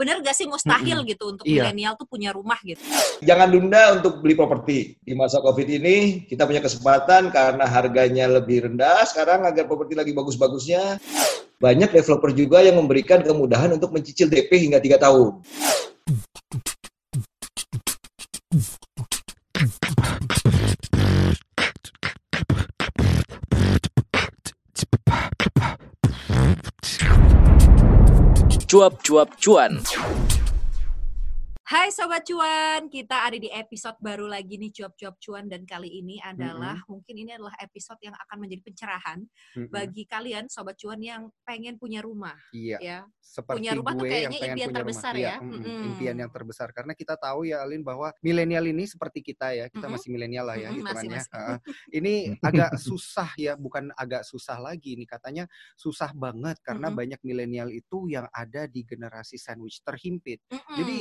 Bener 0.00 0.16
gak 0.24 0.32
sih 0.32 0.48
mustahil 0.48 1.04
Mm-mm. 1.04 1.12
gitu 1.12 1.36
untuk 1.36 1.44
Iya. 1.44 1.68
milenial 1.68 1.92
tuh 2.00 2.08
punya 2.08 2.32
rumah 2.32 2.56
gitu? 2.64 2.80
Jangan 3.20 3.52
tunda 3.52 3.82
untuk 4.00 4.24
beli 4.24 4.32
properti. 4.32 4.96
Di 5.04 5.12
masa 5.12 5.44
COVID 5.44 5.68
ini 5.68 6.24
kita 6.24 6.48
punya 6.48 6.64
kesempatan 6.64 7.28
karena 7.28 7.68
harganya 7.68 8.24
lebih 8.24 8.64
rendah 8.64 9.04
sekarang 9.04 9.44
agar 9.44 9.68
properti 9.68 9.92
lagi 9.92 10.16
bagus-bagusnya. 10.16 10.96
Banyak 11.60 11.92
developer 11.92 12.32
juga 12.32 12.64
yang 12.64 12.80
memberikan 12.80 13.20
kemudahan 13.20 13.76
untuk 13.76 13.92
mencicil 13.92 14.32
DP 14.32 14.72
hingga 14.72 14.80
3 14.80 14.96
tahun. 14.96 15.44
Cuap-cuap 28.70 29.34
cuan. 29.42 29.82
Hai 31.70 31.94
Sobat 31.94 32.26
Cuan, 32.26 32.90
kita 32.90 33.30
ada 33.30 33.38
di 33.38 33.46
episode 33.46 33.94
baru 34.02 34.26
lagi 34.26 34.58
nih 34.58 34.74
Cuap-Cuap 34.74 35.22
Cuan 35.22 35.46
dan 35.46 35.62
kali 35.62 36.02
ini 36.02 36.18
adalah 36.18 36.82
mungkin 36.90 37.14
ini 37.14 37.30
adalah 37.38 37.54
episode 37.62 38.02
yang 38.02 38.10
akan 38.10 38.42
menjadi 38.42 38.62
pencerahan 38.66 39.22
Mm-mm. 39.54 39.70
bagi 39.70 40.02
kalian 40.02 40.50
Sobat 40.50 40.74
Cuan 40.82 40.98
yang 40.98 41.30
pengen 41.46 41.78
punya 41.78 42.02
rumah 42.02 42.34
Iya, 42.50 42.82
ya. 42.82 42.98
seperti 43.22 43.62
punya 43.62 43.78
rumah 43.78 43.94
tuh 43.94 44.02
gue 44.02 44.10
yang 44.10 44.10
kayaknya 44.10 44.34
pengen 44.34 44.50
impian 44.50 44.66
punya 44.66 44.78
terbesar 44.82 45.12
rumah. 45.14 45.22
ya. 45.22 45.30
Iya, 45.30 45.36
mm-mm, 45.46 45.62
Mm-mm. 45.62 45.86
impian 45.94 46.16
yang 46.18 46.30
terbesar 46.34 46.68
karena 46.74 46.92
kita 46.98 47.14
tahu 47.14 47.40
ya 47.46 47.56
Alin 47.62 47.82
bahwa 47.86 48.08
milenial 48.18 48.64
ini 48.66 48.84
seperti 48.90 49.18
kita 49.22 49.46
ya, 49.54 49.64
kita 49.70 49.86
Mm-mm. 49.86 49.94
masih 49.94 50.08
milenial 50.10 50.50
lah 50.50 50.56
ya 50.58 50.74
Mm-mm, 50.74 50.82
masih, 50.82 51.06
hitungannya. 51.06 51.22
masih. 51.22 51.38
Heeh. 51.38 51.58
ini 52.02 52.14
agak 52.42 52.70
susah 52.82 53.30
ya, 53.38 53.54
bukan 53.54 53.94
agak 53.94 54.26
susah 54.26 54.58
lagi 54.58 54.98
ini 54.98 55.06
katanya 55.06 55.46
susah 55.78 56.10
banget 56.18 56.58
karena 56.66 56.90
Mm-mm. 56.90 56.98
banyak 56.98 57.20
milenial 57.22 57.70
itu 57.70 58.10
yang 58.10 58.26
ada 58.34 58.66
di 58.66 58.82
generasi 58.82 59.38
sandwich 59.38 59.78
terhimpit. 59.86 60.42
Mm-mm. 60.50 60.74
Jadi 60.74 60.98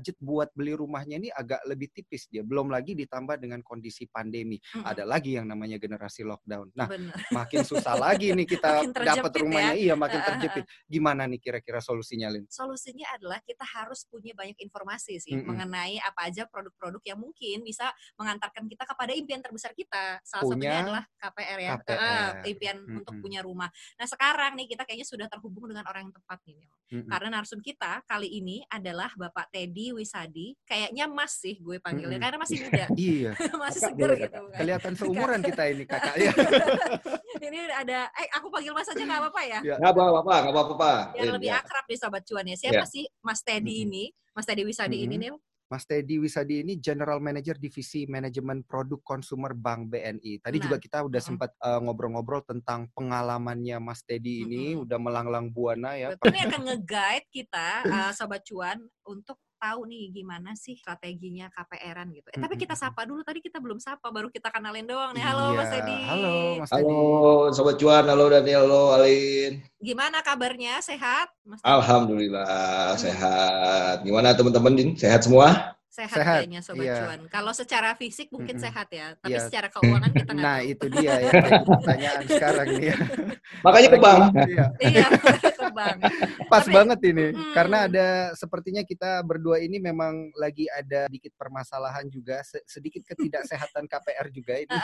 budget 0.00 0.16
buat 0.16 0.48
beli 0.56 0.72
rumahnya 0.72 1.20
ini 1.20 1.28
agak 1.28 1.60
lebih 1.68 1.92
tipis 1.92 2.24
dia. 2.32 2.40
Belum 2.40 2.72
lagi 2.72 2.96
ditambah 2.96 3.36
dengan 3.36 3.60
kondisi 3.60 4.08
pandemi. 4.08 4.56
Mm-mm. 4.56 4.88
Ada 4.88 5.04
lagi 5.04 5.36
yang 5.36 5.44
namanya 5.44 5.76
generasi 5.76 6.24
lockdown. 6.24 6.72
Nah, 6.72 6.88
Bener. 6.88 7.12
makin 7.28 7.60
susah 7.68 8.00
lagi 8.00 8.32
nih 8.32 8.48
kita 8.48 8.80
dapat 9.12 9.32
rumahnya. 9.44 9.76
Iya, 9.76 9.92
makin 10.00 10.24
terjepit. 10.24 10.64
Gimana 10.88 11.28
nih 11.28 11.36
kira-kira 11.36 11.84
solusinya, 11.84 12.32
Lin? 12.32 12.48
Solusinya 12.48 13.12
adalah 13.12 13.44
kita 13.44 13.68
harus 13.76 14.08
punya 14.08 14.32
banyak 14.32 14.56
informasi 14.56 15.20
sih 15.20 15.36
Mm-mm. 15.36 15.52
mengenai 15.52 16.00
apa 16.00 16.32
aja 16.32 16.48
produk-produk 16.48 17.04
yang 17.04 17.20
mungkin 17.20 17.60
bisa 17.60 17.92
mengantarkan 18.16 18.64
kita 18.64 18.88
kepada 18.88 19.12
impian 19.12 19.44
terbesar 19.44 19.76
kita. 19.76 20.16
Salah 20.24 20.48
Punya 20.48 20.56
satunya 20.56 20.80
adalah 20.80 21.04
KPR 21.20 21.58
ya, 21.60 21.70
KPR. 21.76 22.00
Eh, 22.00 22.50
impian 22.56 22.76
untuk 22.88 23.12
Mm-mm. 23.12 23.24
punya 23.28 23.40
rumah. 23.44 23.68
Nah 24.00 24.06
sekarang 24.08 24.56
nih 24.56 24.72
kita 24.72 24.88
kayaknya 24.88 25.04
sudah 25.04 25.26
terhubung 25.28 25.68
dengan 25.68 25.84
orang 25.84 26.08
yang 26.08 26.14
tepat 26.16 26.40
nih. 26.48 26.56
Mm-mm. 26.90 27.10
Karena 27.12 27.28
narsum 27.36 27.60
kita 27.60 28.00
kali 28.08 28.40
ini 28.40 28.64
adalah 28.70 29.12
Bapak 29.12 29.52
Teddy 29.52 29.89
Wisadi. 29.92 30.54
Kayaknya 30.62 31.04
Mas 31.06 31.36
sih 31.36 31.56
gue 31.56 31.76
panggilnya 31.78 32.16
Mm-mm. 32.16 32.24
karena 32.24 32.38
masih 32.38 32.56
muda, 32.64 32.84
Iya, 32.92 33.30
masih 33.62 33.80
Kakak 33.80 33.92
seger 33.94 34.10
gitu. 34.16 34.40
kan. 34.46 34.58
kelihatan 34.58 34.92
seumuran 34.94 35.40
kita 35.40 35.62
ini 35.66 35.84
kakak 35.84 36.14
ya. 36.16 36.32
ini 37.46 37.58
ada, 37.68 37.98
eh 38.12 38.28
aku 38.34 38.46
panggil 38.48 38.72
Mas 38.72 38.86
aja 38.86 38.98
nggak 38.98 39.20
apa-apa 39.20 39.42
ya? 39.42 39.60
Ya. 39.62 39.74
Nggak 39.78 39.92
apa-apa, 39.92 40.34
nggak 40.42 40.54
apa-apa. 40.54 40.92
Lin, 41.16 41.32
lebih 41.36 41.50
ya. 41.50 41.60
akrab 41.60 41.84
nih 41.86 41.98
Sobat 41.98 42.22
Cuan 42.24 42.46
ya. 42.46 42.56
Siapa 42.56 42.82
Ya. 42.82 42.86
sih 42.86 43.04
Mas 43.20 43.40
Teddy 43.40 43.76
Mm-mm. 43.76 43.84
ini? 43.88 44.04
Mas 44.30 44.46
Teddy 44.46 44.62
Wisadi 44.62 44.98
ini 45.00 45.16
Mm-mm. 45.16 45.22
nih? 45.26 45.32
Mas 45.70 45.86
Teddy 45.86 46.18
Wisadi 46.18 46.66
ini 46.66 46.74
General 46.76 47.22
Manager 47.22 47.54
Divisi 47.54 48.02
Manajemen 48.02 48.66
Produk 48.66 48.98
Konsumer 49.06 49.54
Bank 49.54 49.86
BNI. 49.86 50.42
Tadi 50.42 50.58
Nah, 50.58 50.64
juga 50.66 50.76
kita 50.82 50.98
udah 51.06 51.22
sempat 51.22 51.54
uh, 51.62 51.78
ngobrol-ngobrol 51.78 52.42
tentang 52.42 52.90
pengalamannya 52.90 53.78
Mas 53.78 54.02
Teddy 54.02 54.42
ini, 54.42 54.74
Mm-mm. 54.74 54.82
udah 54.82 54.98
melanglang 54.98 55.46
buana 55.46 55.94
ya. 55.94 56.10
Betul. 56.10 56.34
Ini 56.34 56.40
akan 56.50 56.60
nge-guide 56.66 57.26
kita 57.30 57.68
uh, 57.86 58.10
sobat 58.10 58.42
cuan 58.42 58.82
untuk 59.06 59.38
tahu 59.60 59.84
nih 59.84 60.08
gimana 60.10 60.56
sih 60.56 60.72
strateginya 60.72 61.52
KPR-an 61.52 62.08
gitu. 62.16 62.32
Eh, 62.32 62.40
tapi 62.40 62.56
kita 62.56 62.72
sapa 62.72 63.04
dulu. 63.04 63.20
Tadi 63.20 63.44
kita 63.44 63.60
belum 63.60 63.76
sapa, 63.76 64.08
baru 64.08 64.32
kita 64.32 64.48
kenalin 64.48 64.88
doang 64.88 65.12
nih. 65.12 65.20
Halo 65.20 65.52
Mas 65.52 65.68
Iya, 65.68 65.72
Teddy. 65.76 65.96
Halo 66.08 66.34
Mas 66.56 66.70
Teddy. 66.72 66.80
Halo 66.88 67.04
Sobat 67.52 67.76
Cuan, 67.76 68.04
halo 68.08 68.24
Daniel, 68.32 68.64
halo 68.64 68.96
Alin. 68.96 69.60
Gimana 69.76 70.24
kabarnya? 70.24 70.80
Sehat? 70.80 71.28
Mas? 71.44 71.60
Alhamdulillah 71.60 72.96
sehat. 72.96 74.00
Gimana 74.02 74.32
teman-teman 74.32 74.72
Din? 74.72 74.90
Sehat 74.96 75.28
semua? 75.28 75.76
Sehat, 75.90 76.22
Sehat, 76.22 76.46
kayaknya 76.46 76.62
sobat 76.62 76.86
iya. 76.86 77.02
cuan. 77.02 77.20
Kalau 77.26 77.50
secara 77.50 77.98
fisik 77.98 78.30
mungkin 78.30 78.56
Mm-mm. 78.56 78.62
sehat 78.62 78.86
ya, 78.94 79.18
tapi 79.18 79.34
Iya. 79.34 79.42
secara 79.42 79.66
keuangan 79.74 80.10
kita 80.14 80.30
nggak 80.32 80.46
Nah 80.46 80.58
itu 80.62 80.86
dia 80.86 81.14
ya 81.18 81.30
pertanyaan 81.66 82.22
sekarang 82.30 82.68
nih 82.78 82.86
ya. 82.94 82.96
Makanya 83.66 83.88
ke 83.90 83.98
bank. 83.98 84.22
Iya. 84.38 84.66
bank. 85.72 85.98
Pas 86.46 86.64
Tapi- 86.64 86.74
banget 86.74 86.98
ini 87.06 87.26
Mm. 87.30 87.52
karena 87.52 87.78
ada 87.86 88.06
sepertinya 88.34 88.82
kita 88.82 89.22
berdua 89.22 89.58
ini 89.58 89.78
memang 89.78 90.30
lagi 90.34 90.66
ada 90.68 91.06
sedikit 91.06 91.32
permasalahan 91.34 92.06
juga 92.06 92.42
se- 92.42 92.62
sedikit 92.64 93.02
ketidaksehatan 93.06 93.86
KPR 93.92 94.26
juga 94.30 94.54
ini 94.58 94.76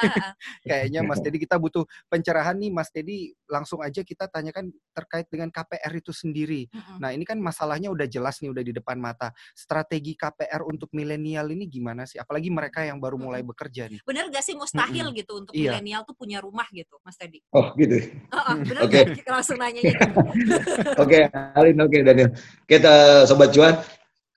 kayaknya 0.62 1.00
Mas 1.02 1.20
Dedi 1.20 1.38
kita 1.38 1.56
butuh 1.56 1.82
pencerahan 2.06 2.56
nih 2.56 2.70
Mas 2.70 2.90
Dedi 2.90 3.34
langsung 3.46 3.80
aja 3.80 4.00
kita 4.00 4.26
tanyakan 4.26 4.70
terkait 4.92 5.26
dengan 5.26 5.48
KPR 5.48 5.92
itu 5.94 6.10
sendiri. 6.10 6.66
Mm-mm. 6.68 6.98
Nah 6.98 7.10
ini 7.10 7.22
kan 7.22 7.38
masalahnya 7.38 7.88
udah 7.88 8.06
jelas 8.06 8.38
nih 8.40 8.50
udah 8.50 8.62
di 8.62 8.72
depan 8.72 8.96
mata. 8.96 9.30
Strategi 9.52 10.14
KPR 10.14 10.62
untuk 10.62 10.90
milenial 10.92 11.50
ini 11.50 11.66
gimana 11.66 12.04
sih? 12.04 12.16
Apalagi 12.16 12.48
mereka 12.48 12.82
yang 12.82 12.98
baru 12.98 13.16
mulai 13.16 13.42
bekerja 13.42 13.88
nih. 13.88 14.00
Bener 14.02 14.28
gak 14.28 14.44
sih 14.44 14.54
mustahil 14.54 15.10
gitu 15.12 15.40
untuk 15.40 15.52
Iya. 15.52 15.76
milenial 15.78 16.02
tuh 16.04 16.14
punya 16.14 16.38
rumah 16.40 16.66
gitu, 16.70 16.98
Mas 17.02 17.16
Teddy? 17.16 17.40
Oh 17.52 17.72
gitu. 17.74 17.96
Heeh, 18.00 18.54
bener 18.62 18.82
Oke. 18.84 19.00
nggak? 19.02 19.26
Langsung 19.36 19.56
nanyanya 19.56 19.92
gitu. 19.92 20.20
Oke, 20.96 21.28
Alin, 21.32 21.78
oke 21.80 21.98
Daniel. 22.04 22.30
Kita 22.68 23.24
Sobat 23.24 23.52
Cuan, 23.52 23.80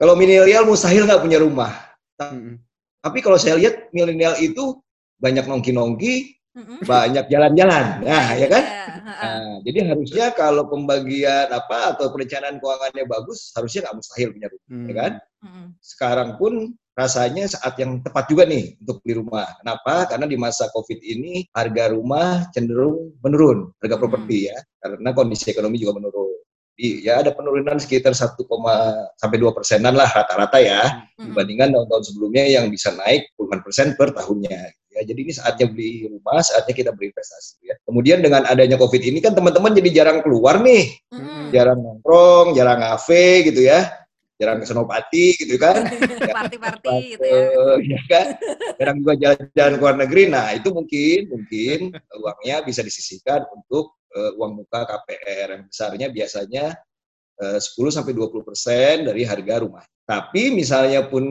kalau 0.00 0.14
milenial 0.16 0.64
mustahil 0.64 1.04
nggak 1.04 1.22
punya 1.22 1.38
rumah. 1.40 1.72
Tapi 3.00 3.18
kalau 3.24 3.40
saya 3.40 3.56
lihat 3.56 3.88
milenial 3.96 4.36
itu 4.40 4.76
banyak 5.20 5.44
nongki-nongki, 5.48 6.36
banyak 6.84 7.28
jalan-jalan. 7.32 8.04
Nah, 8.04 8.28
ya 8.36 8.48
kan? 8.48 8.64
Iya. 8.64 8.84
Nah, 9.20 9.54
jadi 9.64 9.78
harusnya 9.92 10.26
kalau 10.32 10.64
pembagian 10.68 11.48
apa 11.52 11.92
atau 11.96 12.08
perencanaan 12.08 12.56
keuangannya 12.56 13.04
bagus, 13.04 13.52
harusnya 13.52 13.84
nggak 13.88 13.96
mustahil 14.00 14.28
punya 14.32 14.48
rumah, 14.48 14.68
Hmm. 14.68 14.86
ya 14.88 14.94
kan? 14.96 15.12
Mm-mm. 15.44 15.66
Sekarang 15.80 16.30
pun 16.40 16.52
rasanya 16.96 17.48
saat 17.48 17.76
yang 17.80 18.00
tepat 18.04 18.28
juga 18.28 18.44
nih 18.44 18.76
untuk 18.80 19.00
beli 19.04 19.20
rumah. 19.20 19.48
Kenapa? 19.60 20.08
Karena 20.08 20.26
di 20.28 20.36
masa 20.36 20.68
COVID 20.72 21.00
ini 21.00 21.48
harga 21.52 21.92
rumah 21.92 22.48
cenderung 22.52 23.16
menurun, 23.20 23.72
harga 23.80 23.96
Hmm. 23.96 24.02
properti 24.04 24.36
ya, 24.52 24.56
karena 24.80 25.10
kondisi 25.12 25.52
ekonomi 25.52 25.76
juga 25.80 26.00
menurun. 26.00 26.29
Jadi, 26.80 27.04
ya 27.04 27.20
ada 27.20 27.36
penurunan 27.36 27.76
sekitar 27.76 28.16
1, 28.16 28.40
sampai 29.20 29.36
2 29.36 29.52
persenan 29.52 29.92
lah 29.92 30.08
rata-rata 30.08 30.56
ya, 30.64 31.04
Mm-mm. 31.20 31.28
dibandingkan 31.28 31.76
tahun-tahun 31.76 32.04
sebelumnya 32.08 32.48
yang 32.48 32.72
bisa 32.72 32.96
naik 32.96 33.28
puluhan 33.36 33.60
persen 33.60 33.92
per 34.00 34.16
tahunnya. 34.16 34.72
Ya, 34.96 35.00
jadi 35.04 35.20
ini 35.28 35.32
saatnya 35.36 35.68
beli 35.68 36.08
rumah, 36.08 36.40
saatnya 36.40 36.72
kita 36.72 36.96
berinvestasi. 36.96 37.68
Ya. 37.68 37.76
Kemudian 37.84 38.24
dengan 38.24 38.48
adanya 38.48 38.80
COVID 38.80 38.96
ini 38.96 39.20
kan 39.20 39.36
teman-teman 39.36 39.76
jadi 39.76 39.92
jarang 39.92 40.24
keluar 40.24 40.64
nih, 40.64 40.88
Mm-mm. 41.12 41.52
jarang 41.52 41.84
nongkrong, 41.84 42.56
jarang 42.56 42.80
ngafe 42.80 43.52
gitu 43.52 43.60
ya, 43.60 43.99
jarang 44.40 44.58
ke 44.58 44.66
Senopati 44.66 45.36
gitu 45.36 45.60
kan. 45.60 45.84
Party-party 46.40 46.96
gitu 47.12 47.24
ya. 47.28 48.00
Kan? 48.08 48.26
Jarang 48.80 48.96
juga 49.04 49.14
jalan-jalan 49.20 49.72
ke 49.76 49.82
luar 49.84 49.96
negeri. 50.00 50.22
Nah, 50.32 50.56
itu 50.56 50.72
mungkin 50.72 51.18
mungkin 51.28 51.78
uangnya 52.16 52.56
bisa 52.64 52.80
disisihkan 52.80 53.44
untuk 53.52 54.00
eh, 54.16 54.32
uang 54.40 54.64
muka 54.64 54.88
KPR 54.88 55.60
yang 55.60 55.62
besarnya 55.68 56.08
biasanya 56.08 56.64
eh, 57.36 57.58
10 57.60 57.68
sampai 57.92 58.16
20 58.16 58.40
persen 58.48 58.94
dari 59.04 59.28
harga 59.28 59.60
rumah. 59.60 59.84
Tapi 60.08 60.50
misalnya 60.50 61.06
pun 61.06 61.22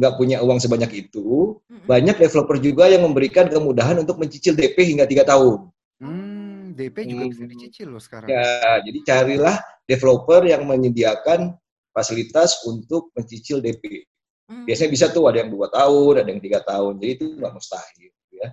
nggak 0.00 0.18
punya 0.18 0.42
uang 0.42 0.58
sebanyak 0.58 1.06
itu, 1.06 1.54
Mm-mm. 1.70 1.86
banyak 1.86 2.18
developer 2.18 2.58
juga 2.58 2.90
yang 2.90 3.06
memberikan 3.06 3.46
kemudahan 3.46 4.02
untuk 4.02 4.18
mencicil 4.18 4.58
DP 4.58 4.74
hingga 4.90 5.06
tiga 5.06 5.22
tahun. 5.22 5.70
Hmm, 6.02 6.74
DP 6.74 7.06
juga 7.06 7.30
bisa 7.30 7.46
Hmm. 7.46 7.50
dicicil 7.54 7.86
loh 7.94 8.02
sekarang. 8.02 8.26
Ya, 8.26 8.82
jadi 8.82 8.98
carilah 9.06 9.56
developer 9.86 10.42
yang 10.50 10.66
menyediakan 10.66 11.54
fasilitas 11.94 12.66
untuk 12.66 13.14
mencicil 13.14 13.62
DP. 13.62 14.02
Mm. 14.50 14.66
Biasanya 14.66 14.90
bisa 14.90 15.06
tuh 15.14 15.30
ada 15.30 15.40
yang 15.40 15.48
dua 15.54 15.70
tahun, 15.70 16.26
ada 16.26 16.28
yang 16.28 16.42
tiga 16.42 16.60
tahun. 16.66 16.98
Jadi 16.98 17.10
itu 17.14 17.24
nggak 17.38 17.52
mustahil. 17.54 18.12
Ya. 18.34 18.48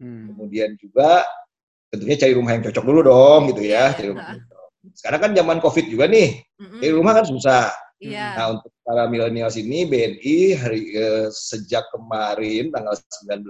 Hmm. 0.00 0.32
Kemudian 0.32 0.74
juga 0.80 1.22
tentunya 1.92 2.16
cari 2.16 2.32
rumah 2.34 2.52
yang 2.56 2.64
cocok 2.66 2.84
dulu 2.88 3.00
dong, 3.04 3.40
gitu 3.52 3.62
ya. 3.68 3.92
Cari 3.94 4.08
rumah 4.10 4.24
yang 4.32 4.42
cocok. 4.42 4.68
Sekarang 4.96 5.20
kan 5.20 5.30
zaman 5.36 5.58
COVID 5.60 5.86
juga 5.92 6.04
nih, 6.08 6.28
Mm-mm. 6.56 6.80
cari 6.80 6.92
rumah 6.96 7.12
kan 7.20 7.26
susah. 7.28 7.70
Iya. 8.00 8.26
Nah 8.36 8.46
untuk 8.58 8.72
para 8.84 9.08
milenial 9.08 9.48
ini 9.56 9.88
BNI 9.88 10.36
hari 10.56 10.82
eh, 10.92 11.28
sejak 11.32 11.84
kemarin 11.92 12.68
tanggal 12.68 12.92
19 13.24 13.44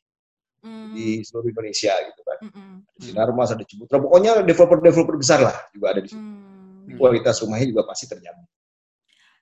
mm, 0.62 0.86
di 0.94 1.06
seluruh 1.26 1.50
Indonesia 1.50 1.98
gitu 1.98 2.22
kan. 2.22 2.38
mm-mm, 2.46 2.72
Di 2.94 3.10
Sinarmas, 3.10 3.50
ada 3.50 3.66
Ciputra. 3.66 3.98
Pokoknya 3.98 4.38
developer-developer 4.46 5.19
besar 5.19 5.43
lah 5.43 5.56
juga 5.75 5.98
ada 5.98 6.00
di 6.06 6.14
situ. 6.14 6.22
mm. 6.22 6.94
Kualitas 6.94 7.43
rumahnya 7.43 7.66
juga 7.75 7.82
pasti 7.90 8.06
terjamin. 8.06 8.46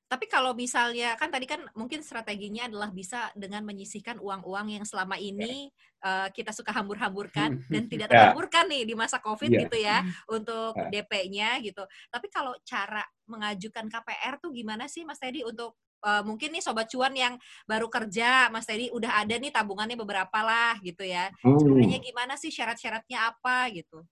Tapi 0.08 0.24
kalau 0.24 0.56
misalnya 0.56 1.12
kan 1.20 1.28
tadi 1.28 1.44
kan 1.44 1.60
mungkin 1.76 2.00
strateginya 2.00 2.64
adalah 2.64 2.88
bisa 2.88 3.28
dengan 3.36 3.60
menyisihkan 3.68 4.16
uang-uang 4.16 4.72
yang 4.80 4.84
selama 4.88 5.20
ini 5.20 5.68
eh, 6.00 6.28
kita 6.32 6.50
suka 6.56 6.72
hambur-hamburkan 6.72 7.60
dan 7.68 7.82
tidak 7.92 8.08
Ya. 8.08 8.32
terhamburkan 8.32 8.64
nih 8.72 8.88
di 8.88 8.94
masa 8.96 9.20
Covid 9.20 9.52
Iya. 9.52 9.60
gitu 9.68 9.76
ya 9.76 9.98
untuk 10.32 10.72
Ya. 10.80 10.88
DP-nya 11.04 11.60
gitu. 11.60 11.84
Tapi 12.08 12.26
kalau 12.32 12.56
cara 12.64 13.04
mengajukan 13.28 13.84
KPR 13.92 14.40
tuh 14.40 14.50
gimana 14.56 14.88
sih 14.88 15.04
Mas 15.04 15.20
Teddy 15.20 15.44
untuk 15.44 15.76
eh, 15.98 16.22
mungkin 16.22 16.54
nih 16.54 16.62
sobat 16.62 16.86
cuan 16.88 17.10
yang 17.12 17.34
baru 17.66 17.90
kerja, 17.90 18.46
Mas 18.54 18.64
Teddy 18.64 18.88
udah 18.94 19.18
ada 19.18 19.34
nih 19.34 19.50
tabungannya 19.50 19.98
beberapa 19.98 20.38
lah 20.40 20.78
gitu 20.80 21.02
ya. 21.02 21.28
Hmm. 21.42 21.58
Caranya 21.58 21.98
gimana 21.98 22.34
sih 22.38 22.48
syarat-syaratnya 22.54 23.34
apa 23.34 23.66
gitu? 23.74 24.06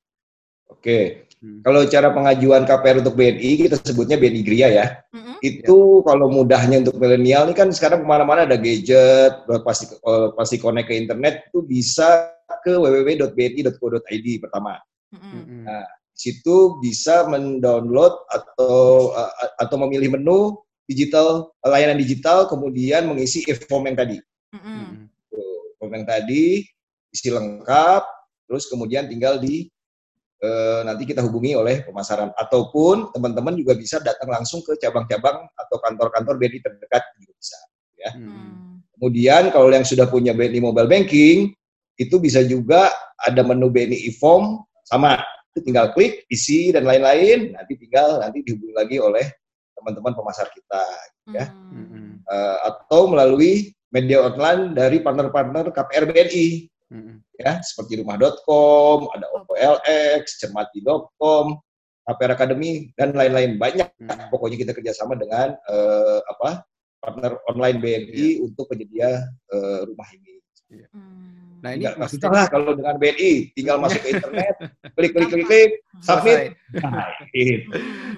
Oke, 0.67 1.27
Hmm. 1.37 1.61
kalau 1.61 1.85
cara 1.85 2.09
pengajuan 2.17 2.65
KPR 2.65 3.05
untuk 3.05 3.15
BNI 3.21 3.51
kita 3.69 3.77
sebutnya 3.85 4.17
BNI 4.17 4.41
Gria 4.41 4.69
ya. 4.73 4.87
Mm-mm. 5.13 5.37
Itu 5.45 6.01
kalau 6.09 6.33
mudahnya 6.33 6.81
untuk 6.81 6.97
milenial 6.97 7.45
ini 7.47 7.53
kan 7.53 7.69
sekarang 7.77 8.03
ke 8.03 8.09
mana-mana 8.09 8.49
ada 8.49 8.57
gadget, 8.57 9.45
pasti 9.61 9.93
pasti 10.33 10.57
connect 10.57 10.89
ke 10.89 10.97
internet 10.97 11.53
itu 11.53 11.61
bisa 11.61 12.33
ke 12.65 12.73
www.bni.co.id 12.73 14.27
pertama. 14.41 14.81
Mm-mm. 15.13 15.69
Nah, 15.69 15.85
Di 16.17 16.33
situ 16.33 16.81
bisa 16.81 17.29
mendownload 17.29 18.17
atau 18.33 19.13
atau 19.61 19.77
memilih 19.85 20.17
menu 20.17 20.57
digital 20.89 21.53
layanan 21.61 22.01
digital 22.01 22.49
kemudian 22.49 23.05
mengisi 23.05 23.45
e-form 23.45 23.93
yang 23.93 24.01
tadi. 24.01 24.17
Tuh, 25.29 25.77
Form 25.77 25.93
yang 25.93 26.09
tadi 26.09 26.65
isi 27.13 27.29
lengkap, 27.29 28.03
terus 28.49 28.65
kemudian 28.73 29.05
tinggal 29.05 29.37
di 29.37 29.69
eh, 30.43 30.81
nanti 30.85 31.09
kita 31.09 31.25
hubungi 31.25 31.57
oleh 31.57 31.85
pemasaran 31.87 32.33
ataupun 32.37 33.13
teman-teman 33.13 33.57
juga 33.57 33.73
bisa 33.77 34.01
datang 34.01 34.29
langsung 34.29 34.61
ke 34.61 34.77
cabang-cabang 34.77 35.49
atau 35.57 35.77
kantor-kantor 35.81 36.35
BNI 36.37 36.61
terdekat 36.61 37.03
juga 37.21 37.33
bisa. 37.37 37.59
Mm-mm. 38.15 38.29
Mm. 38.29 38.55
Kemudian 38.97 39.43
kalau 39.53 39.69
yang 39.69 39.85
sudah 39.85 40.09
punya 40.09 40.33
BNI 40.33 40.61
Mobile 40.63 40.89
Banking 40.89 41.53
itu 41.97 42.17
bisa 42.21 42.45
juga 42.45 42.93
ada 43.21 43.41
menu 43.41 43.73
BNI 43.73 44.09
e-form 44.13 44.65
sama 44.87 45.21
itu 45.53 45.65
tinggal 45.65 45.97
klik 45.97 46.29
isi 46.29 46.69
dan 46.69 46.85
lain-lain 46.85 47.57
nanti 47.57 47.81
tinggal 47.81 48.21
nanti 48.21 48.45
dihubungi 48.45 48.75
lagi 48.77 48.97
oleh 49.01 49.25
teman-teman 49.73 50.13
pemasar 50.13 50.49
kita 50.53 50.85
Ya. 51.35 51.51
Mm. 51.51 51.75
Mm-mm. 51.75 52.07
Eh, 52.23 52.59
atau 52.71 53.11
melalui 53.11 53.75
media 53.91 54.23
online 54.23 54.79
dari 54.79 55.03
partner-partner 55.03 55.75
KPR 55.75 56.05
BNI 56.07 56.47
Mm-mm. 56.95 57.17
Ya 57.37 57.61
seperti 57.61 58.01
rumah.com, 58.01 59.13
ada 59.13 59.27
OLX, 59.33 60.41
cermati.com, 60.41 61.57
KPR 62.07 62.33
Academy 62.39 62.89
dan 62.95 63.13
lain-lain 63.13 63.59
banyak. 63.61 63.89
Mm. 63.99 64.31
Pokoknya 64.31 64.57
kita 64.57 64.73
kerjasama 64.73 65.19
dengan 65.19 65.55
eh, 65.57 66.21
apa 66.23 66.65
partner 67.03 67.39
online 67.53 67.79
BNI 67.79 68.27
untuk 68.47 68.71
penyedia 68.71 69.27
eh, 69.53 69.81
rumah 69.85 70.09
ini. 70.15 70.35
Mm. 70.95 71.37
Nah 71.67 71.71
ini 71.75 71.83
Nggak, 71.89 71.97
Teddy 71.99 72.29
lah 72.31 72.47
kalau 72.47 72.73
dengan 72.79 72.95
BNI, 73.01 73.33
tinggal 73.59 73.77
masuk 73.83 74.01
ke 74.05 74.09
internet, 74.15 74.55
klik 74.97 75.13
klik 75.17 75.29
klik 75.33 75.47
klik, 75.49 75.71
submit. 76.05 76.55
Nah. 76.79 77.11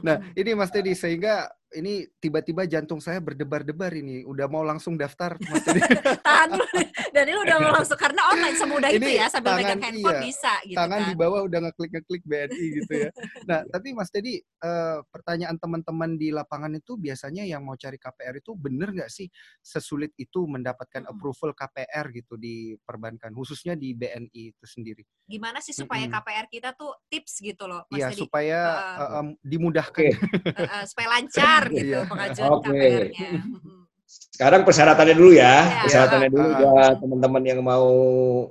Nah, 0.05 0.17
ini 0.35 0.51
Mas 0.53 0.71
Teddy 0.75 0.93
sehingga 0.93 1.49
ini 1.77 2.09
tiba-tiba 2.17 2.65
jantung 2.65 2.97
saya 3.03 3.21
berdebar-debar 3.21 3.93
ini. 3.93 4.25
Udah 4.25 4.49
mau 4.49 4.65
langsung 4.65 4.97
daftar 4.97 5.37
tahan 6.27 6.49
dulu. 6.57 6.81
Dan 7.13 7.25
ini 7.29 7.39
udah 7.45 7.57
mau 7.61 7.73
langsung 7.77 7.99
karena 7.99 8.23
online 8.33 8.57
semudah 8.57 8.91
itu 8.93 9.05
Ini 9.05 9.21
ya 9.21 9.27
sambil 9.29 9.57
tangan, 9.57 9.61
megang 9.65 9.83
handphone 9.85 10.19
iya. 10.19 10.25
bisa 10.25 10.53
gitu 10.65 10.79
Tangan 10.79 11.01
kan. 11.01 11.09
di 11.09 11.15
bawah 11.17 11.41
udah 11.45 11.59
ngeklik-ngeklik 11.69 12.23
BNI 12.25 12.67
gitu 12.81 12.93
ya. 12.93 13.11
Nah, 13.49 13.61
tapi 13.75 13.89
Mas 13.97 14.11
Teddy, 14.13 14.35
eh, 14.41 14.99
pertanyaan 15.09 15.57
teman-teman 15.57 16.11
di 16.17 16.29
lapangan 16.33 16.73
itu 16.77 16.97
biasanya 16.97 17.45
yang 17.45 17.65
mau 17.65 17.77
cari 17.77 17.97
KPR 17.97 18.35
itu 18.41 18.53
bener 18.57 18.89
nggak 18.93 19.11
sih 19.11 19.27
sesulit 19.61 20.13
itu 20.17 20.45
mendapatkan 20.45 21.05
Mm-mm. 21.05 21.13
approval 21.17 21.53
KPR 21.53 22.07
gitu 22.13 22.35
di 22.41 22.77
perbankan, 22.85 23.33
khususnya 23.33 23.77
di 23.77 23.93
BNI 23.93 24.57
itu 24.57 24.65
sendiri? 24.65 25.03
Gimana 25.29 25.61
sih 25.61 25.77
supaya 25.77 26.09
Mm-mm. 26.09 26.17
KPR 26.21 26.47
kita 26.49 26.71
tuh 26.77 26.93
tips 27.09 27.41
gitu 27.45 27.65
loh 27.69 27.85
Mas 27.89 27.99
Iya, 28.01 28.07
Teddy 28.13 28.21
supaya 28.25 28.61
uh, 28.97 29.03
eh, 29.03 29.19
em, 29.21 29.29
dimudahkan. 29.45 29.87
Oke, 29.89 30.09
Eh, 30.49 30.63
eh, 30.63 30.85
supaya 30.87 31.09
lancar 31.19 31.63
gitu 31.77 31.97
Iya. 31.97 32.01
pengajuan. 32.09 32.49
KPR-nya. 32.65 33.31
Mm-mm. 33.45 33.77
sekarang 34.09 34.63
persyaratannya 34.65 35.15
dulu 35.19 35.33
ya, 35.37 35.57
Iya. 35.69 35.81
persyaratannya 35.85 36.31
dulu 36.33 36.49
Ah. 36.49 36.57
buat 36.63 36.95
teman-teman 37.03 37.43
yang 37.45 37.61
mau 37.61 37.89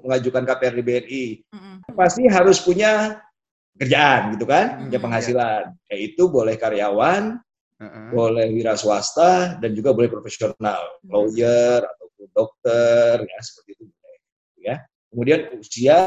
mengajukan 0.06 0.44
KPR 0.46 0.74
di 0.78 0.84
BNI. 0.86 1.26
Mm-mm. 1.50 1.76
pasti 1.98 2.28
harus 2.30 2.60
punya 2.62 3.24
kerjaan 3.80 4.36
gitu 4.38 4.46
kan, 4.46 4.86
punya 4.86 5.00
Hmm, 5.00 5.06
penghasilan. 5.10 5.64
Yaitu 5.90 6.28
boleh 6.30 6.60
karyawan, 6.60 7.40
Heeh. 7.80 8.08
boleh 8.12 8.46
wira 8.54 8.76
swasta, 8.76 9.58
dan 9.58 9.72
juga 9.74 9.94
boleh 9.98 10.10
profesional, 10.12 10.82
Hmm. 11.02 11.10
lawyer 11.10 11.82
ataupun 11.82 12.26
dokter, 12.36 13.24
ya 13.24 13.40
seperti 13.42 13.70
itu. 13.80 13.84
boleh, 13.88 14.18
Ya. 14.62 14.76
Kemudian 15.10 15.40
usia 15.58 15.98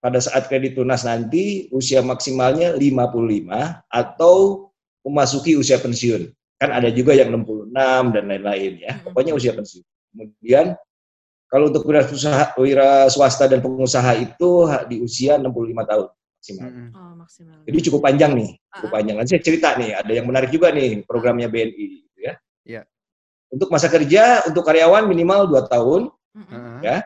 pada 0.00 0.18
saat 0.18 0.48
kredit 0.48 0.74
lunas 0.74 1.04
nanti 1.04 1.68
usia 1.70 2.00
maksimalnya 2.00 2.72
55 2.74 3.84
atau 3.86 4.66
memasuki 5.04 5.54
usia 5.54 5.76
pensiun. 5.78 6.32
Kan 6.56 6.70
ada 6.72 6.88
juga 6.88 7.12
yang 7.12 7.28
66 7.30 7.70
dan 8.14 8.24
lain-lain 8.24 8.72
ya. 8.80 8.92
Hmm. 8.96 9.12
Pokoknya 9.12 9.32
usia 9.36 9.52
pensiun. 9.52 9.84
Kemudian 10.14 10.66
kalau 11.46 11.70
untuk 11.70 11.84
wira, 11.86 12.02
usaha, 12.08 12.50
wira 12.58 13.06
swasta 13.12 13.46
dan 13.46 13.62
pengusaha 13.62 14.16
itu 14.18 14.66
ha- 14.66 14.82
di 14.88 14.98
usia 14.98 15.36
65 15.38 15.84
tahun 15.86 16.08
maksimal. 16.10 16.66
Mm-mm. 16.68 16.88
Oh, 16.92 17.12
maksimal. 17.16 17.56
Jadi 17.64 17.78
cukup 17.88 18.00
panjang 18.04 18.32
nih, 18.36 18.50
cukup 18.74 18.90
Ah. 18.90 18.94
panjang. 19.00 19.16
Nanti 19.16 19.30
saya 19.32 19.42
cerita 19.44 19.68
nih, 19.78 19.90
ada 19.96 20.12
yang 20.12 20.26
menarik 20.28 20.50
juga 20.50 20.68
nih 20.74 21.00
programnya 21.08 21.48
BNI, 21.48 21.84
gitu 22.04 22.18
ya. 22.20 22.34
Iya. 22.66 22.82
Untuk 23.48 23.70
masa 23.70 23.86
kerja 23.88 24.44
untuk 24.44 24.66
karyawan 24.66 25.06
minimal 25.06 25.46
2 25.48 25.64
tahun. 25.68 26.10
Heeh. 26.34 26.78
Ya. 26.82 26.96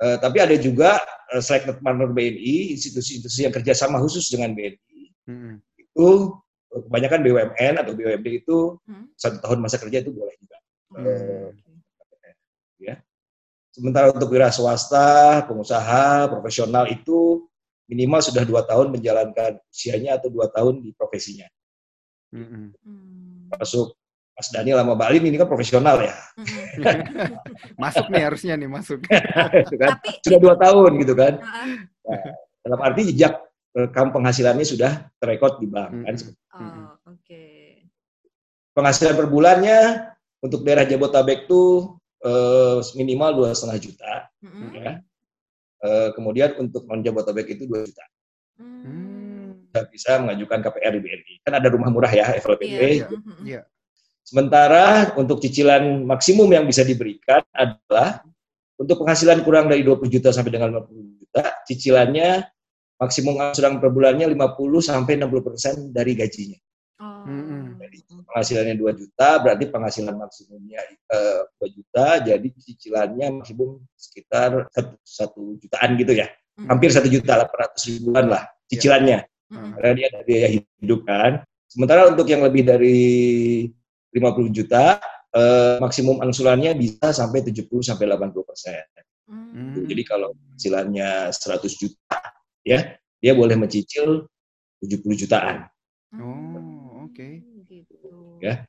eh, 0.00 0.16
tapi 0.16 0.40
ada 0.40 0.56
juga 0.56 0.96
eh, 1.32 1.42
selected 1.44 1.80
partner 1.84 2.08
BNI, 2.08 2.72
institusi-institusi 2.72 3.44
yang 3.44 3.52
kerjasama 3.52 4.00
khusus 4.00 4.28
dengan 4.32 4.52
BNI. 4.56 5.00
Mm-mm. 5.28 5.54
Itu 5.76 6.36
kebanyakan 6.70 7.20
BUMN 7.26 7.74
atau 7.82 7.92
BUMD 7.92 8.26
itu 8.46 8.78
Hmm. 8.86 9.10
satu 9.18 9.42
tahun 9.42 9.58
masa 9.58 9.76
kerja 9.82 10.06
itu 10.06 10.14
boleh 10.14 10.34
juga. 10.38 10.56
Hmm. 10.94 11.50
ya. 12.78 12.94
Sementara 13.70 14.10
untuk 14.10 14.30
wira 14.34 14.50
swasta, 14.50 15.42
pengusaha, 15.46 16.26
profesional 16.30 16.90
itu 16.90 17.46
minimal 17.86 18.22
sudah 18.22 18.42
dua 18.46 18.62
tahun 18.66 18.94
menjalankan 18.94 19.58
usianya 19.70 20.18
atau 20.18 20.30
dua 20.30 20.46
tahun 20.50 20.82
di 20.82 20.90
profesinya. 20.94 21.46
Mm-mm. 22.30 22.74
Hmm. 22.86 23.50
Masuk 23.50 23.94
Mas 24.38 24.48
Daniel 24.54 24.78
sama 24.80 24.94
Mbak 24.94 25.08
Alim 25.10 25.24
ini 25.26 25.36
kan 25.36 25.48
profesional 25.50 26.00
ya, 26.00 26.14
Mm-mm. 26.38 26.78
Masuk 27.82 28.06
nih 28.08 28.22
harusnya 28.30 28.54
nih 28.54 28.70
masuk. 28.70 29.02
Tapi 29.82 30.08
sudah 30.22 30.38
dua 30.38 30.54
tahun 30.54 30.90
gitu 31.02 31.12
kan. 31.18 31.42
Ah, 31.42 31.66
Dalam 32.62 32.80
arti 32.80 33.10
jejak 33.10 33.36
rekam 33.70 34.10
penghasilannya 34.10 34.66
sudah 34.66 35.10
terekod 35.22 35.62
di 35.62 35.66
bank. 35.70 35.92
Kan? 36.06 36.14
Oh, 36.54 37.14
oke. 37.14 37.44
Penghasilan 38.74 39.14
per 39.14 39.26
bulannya 39.30 40.10
untuk 40.42 40.62
daerah 40.66 40.86
Jabotabek 40.86 41.46
itu 41.46 41.94
eh, 42.24 42.78
minimal 42.98 43.44
dua 43.44 43.50
setengah 43.54 43.78
juta. 43.78 44.12
Mm-mm. 44.42 44.70
Ya. 44.74 44.92
Eh, 45.80 46.08
kemudian 46.12 46.60
untuk 46.60 46.84
non 46.84 47.00
Jabotabek 47.00 47.56
itu 47.56 47.64
2 47.64 47.88
juta. 47.88 48.04
Hmm. 48.60 49.64
Bisa, 49.64 49.80
bisa 49.88 50.10
mengajukan 50.20 50.60
KPR 50.60 50.92
di 50.92 51.00
BNI. 51.00 51.34
Kan 51.40 51.52
ada 51.56 51.68
rumah 51.72 51.88
murah 51.88 52.12
ya 52.12 52.36
FLPB. 52.36 52.68
Iya. 52.68 52.80
Iya. 52.84 53.06
Iya. 53.40 53.60
Sementara 54.20 55.16
untuk 55.16 55.40
cicilan 55.40 56.04
maksimum 56.04 56.52
yang 56.52 56.68
bisa 56.68 56.84
diberikan 56.84 57.40
adalah 57.56 58.20
untuk 58.76 59.00
penghasilan 59.00 59.40
kurang 59.40 59.72
dari 59.72 59.80
20 59.80 60.04
juta 60.12 60.28
sampai 60.36 60.52
dengan 60.52 60.84
50 60.84 61.20
juta, 61.24 61.42
cicilannya 61.64 62.44
maksimum 63.00 63.40
angsuran 63.40 63.80
per 63.80 63.88
bulannya 63.88 64.28
50 64.28 64.84
sampai 64.84 65.16
60 65.16 65.40
persen 65.48 65.74
dari 65.90 66.12
gajinya. 66.12 66.60
Oh. 67.00 67.24
Mm-mm. 67.24 67.80
penghasilannya 68.28 68.76
2 68.76 69.00
juta, 69.00 69.40
berarti 69.40 69.64
penghasilan 69.72 70.20
maksimumnya 70.20 70.84
eh, 71.08 71.40
2 71.56 71.76
juta, 71.80 72.20
jadi 72.20 72.44
cicilannya 72.44 73.40
maksimum 73.40 73.80
sekitar 73.96 74.68
satu, 74.68 74.94
satu 75.00 75.42
jutaan 75.56 75.96
gitu 75.96 76.12
ya. 76.12 76.28
Hmm. 76.60 76.76
Hampir 76.76 76.92
satu 76.92 77.08
juta, 77.08 77.40
800 77.48 77.88
ribuan 77.88 78.28
lah 78.28 78.44
cicilannya. 78.68 79.24
Mm-mm. 79.48 79.80
Karena 79.80 79.92
dia 79.96 80.06
ada 80.12 80.20
biaya 80.28 80.48
hidup 80.60 81.00
kan. 81.08 81.40
Sementara 81.72 82.04
untuk 82.12 82.28
yang 82.28 82.44
lebih 82.44 82.68
dari 82.68 83.00
50 84.12 84.52
juta, 84.52 85.00
eh, 85.32 85.80
maksimum 85.80 86.20
angsurannya 86.20 86.76
bisa 86.76 87.16
sampai 87.16 87.40
70 87.48 87.80
sampai 87.80 88.04
80 88.12 88.44
persen. 88.44 88.84
Hmm. 89.30 89.86
Jadi 89.86 90.02
kalau 90.02 90.34
hasilnya 90.58 91.30
100 91.30 91.78
juta, 91.78 92.18
ya 92.64 92.96
dia 93.20 93.32
boleh 93.36 93.56
mencicil 93.56 94.28
70 94.80 95.22
jutaan. 95.26 95.68
Oh, 96.16 97.06
oke. 97.06 97.28
Gitu. 97.68 98.40
Ya. 98.40 98.64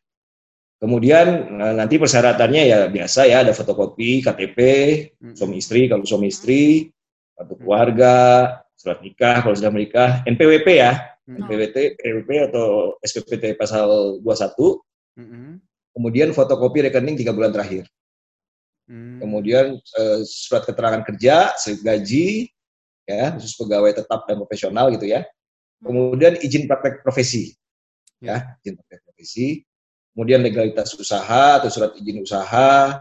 Kemudian 0.81 1.57
nah, 1.61 1.77
nanti 1.77 2.01
persyaratannya 2.01 2.61
ya 2.65 2.79
biasa 2.89 3.29
ya 3.29 3.45
ada 3.45 3.53
fotokopi 3.53 4.25
KTP 4.25 4.59
suami 5.37 5.61
istri 5.61 5.85
kalau 5.85 6.01
suami 6.01 6.33
istri, 6.33 6.89
kartu 7.37 7.53
keluarga, 7.61 8.17
surat 8.73 8.97
nikah 9.05 9.45
kalau 9.45 9.53
sudah 9.53 9.69
menikah, 9.69 10.25
NPWP 10.25 10.67
ya, 10.81 10.97
Mm-mm. 11.29 11.45
NPWP, 11.45 12.01
PWP 12.01 12.29
atau 12.49 12.97
SPPT 13.05 13.53
pasal 13.53 14.17
21, 14.25 14.81
Mm-mm. 15.21 15.61
kemudian 15.93 16.33
fotokopi 16.33 16.89
rekening 16.89 17.13
tiga 17.13 17.29
bulan 17.29 17.53
terakhir. 17.53 17.85
Mm. 18.89 19.21
Kemudian 19.21 19.65
eh, 19.77 20.19
surat 20.25 20.65
keterangan 20.65 21.05
kerja, 21.05 21.53
slip 21.61 21.85
gaji, 21.85 22.49
ya 23.11 23.27
khusus 23.35 23.53
pegawai 23.59 23.91
tetap 23.91 24.23
dan 24.23 24.39
profesional 24.39 24.87
gitu 24.95 25.11
ya. 25.11 25.27
Kemudian 25.81 26.37
izin 26.39 26.69
praktek 26.69 27.01
profesi, 27.01 27.51
ya 28.21 28.55
izin 28.61 28.77
praktek 28.77 29.01
profesi. 29.03 29.65
Kemudian 30.11 30.43
legalitas 30.43 30.91
usaha 30.95 31.59
atau 31.63 31.71
surat 31.71 31.95
izin 31.95 32.21
usaha, 32.21 32.99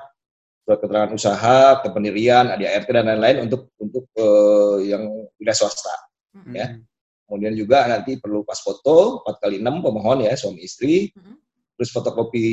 surat 0.62 0.78
keterangan 0.78 1.10
usaha, 1.10 1.82
kependirian, 1.82 2.54
ADART 2.54 2.86
dan 2.86 3.06
lain-lain 3.10 3.50
untuk 3.50 3.74
untuk 3.82 4.06
eh, 4.14 4.94
yang 4.94 5.04
wilayah 5.38 5.58
swasta. 5.58 5.94
Ya. 6.54 6.78
Kemudian 7.26 7.54
juga 7.54 7.86
nanti 7.86 8.18
perlu 8.18 8.42
pas 8.42 8.58
foto 8.58 9.22
4 9.22 9.42
kali 9.42 9.56
6 9.62 9.86
pemohon 9.86 10.18
ya 10.26 10.34
suami 10.34 10.66
istri. 10.66 11.14
Terus 11.78 11.90
fotokopi 11.94 12.46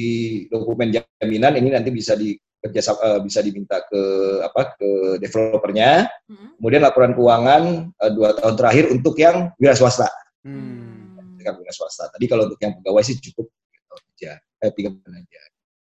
dokumen 0.48 0.94
jaminan 0.94 1.58
ini 1.58 1.70
nanti 1.74 1.90
bisa 1.92 2.14
di 2.14 2.38
kerja 2.64 2.82
eh, 2.82 3.20
bisa 3.22 3.40
diminta 3.46 3.84
ke 3.86 4.02
apa 4.42 4.78
ke 4.78 4.90
developernya. 5.22 6.10
Mm-mm. 6.28 6.58
Kemudian 6.58 6.82
laporan 6.82 7.14
keuangan 7.14 7.94
eh, 7.94 8.12
dua 8.16 8.34
tahun 8.38 8.56
terakhir 8.58 8.86
untuk 8.92 9.16
yang 9.20 9.54
wira 9.62 9.78
swasta. 9.78 10.10
Mm. 10.42 11.42
Yang 11.44 11.56
wira 11.62 11.74
swasta. 11.74 12.10
Tadi 12.10 12.26
kalau 12.26 12.50
untuk 12.50 12.60
yang 12.60 12.80
pegawai 12.82 13.04
sih 13.06 13.18
cukup 13.22 13.52
tiga 13.70 13.84
tahun 13.92 14.04
aja, 14.16 14.32
eh 14.66 14.72
tiga 14.74 14.90
bulan 14.96 15.14
aja. 15.22 15.42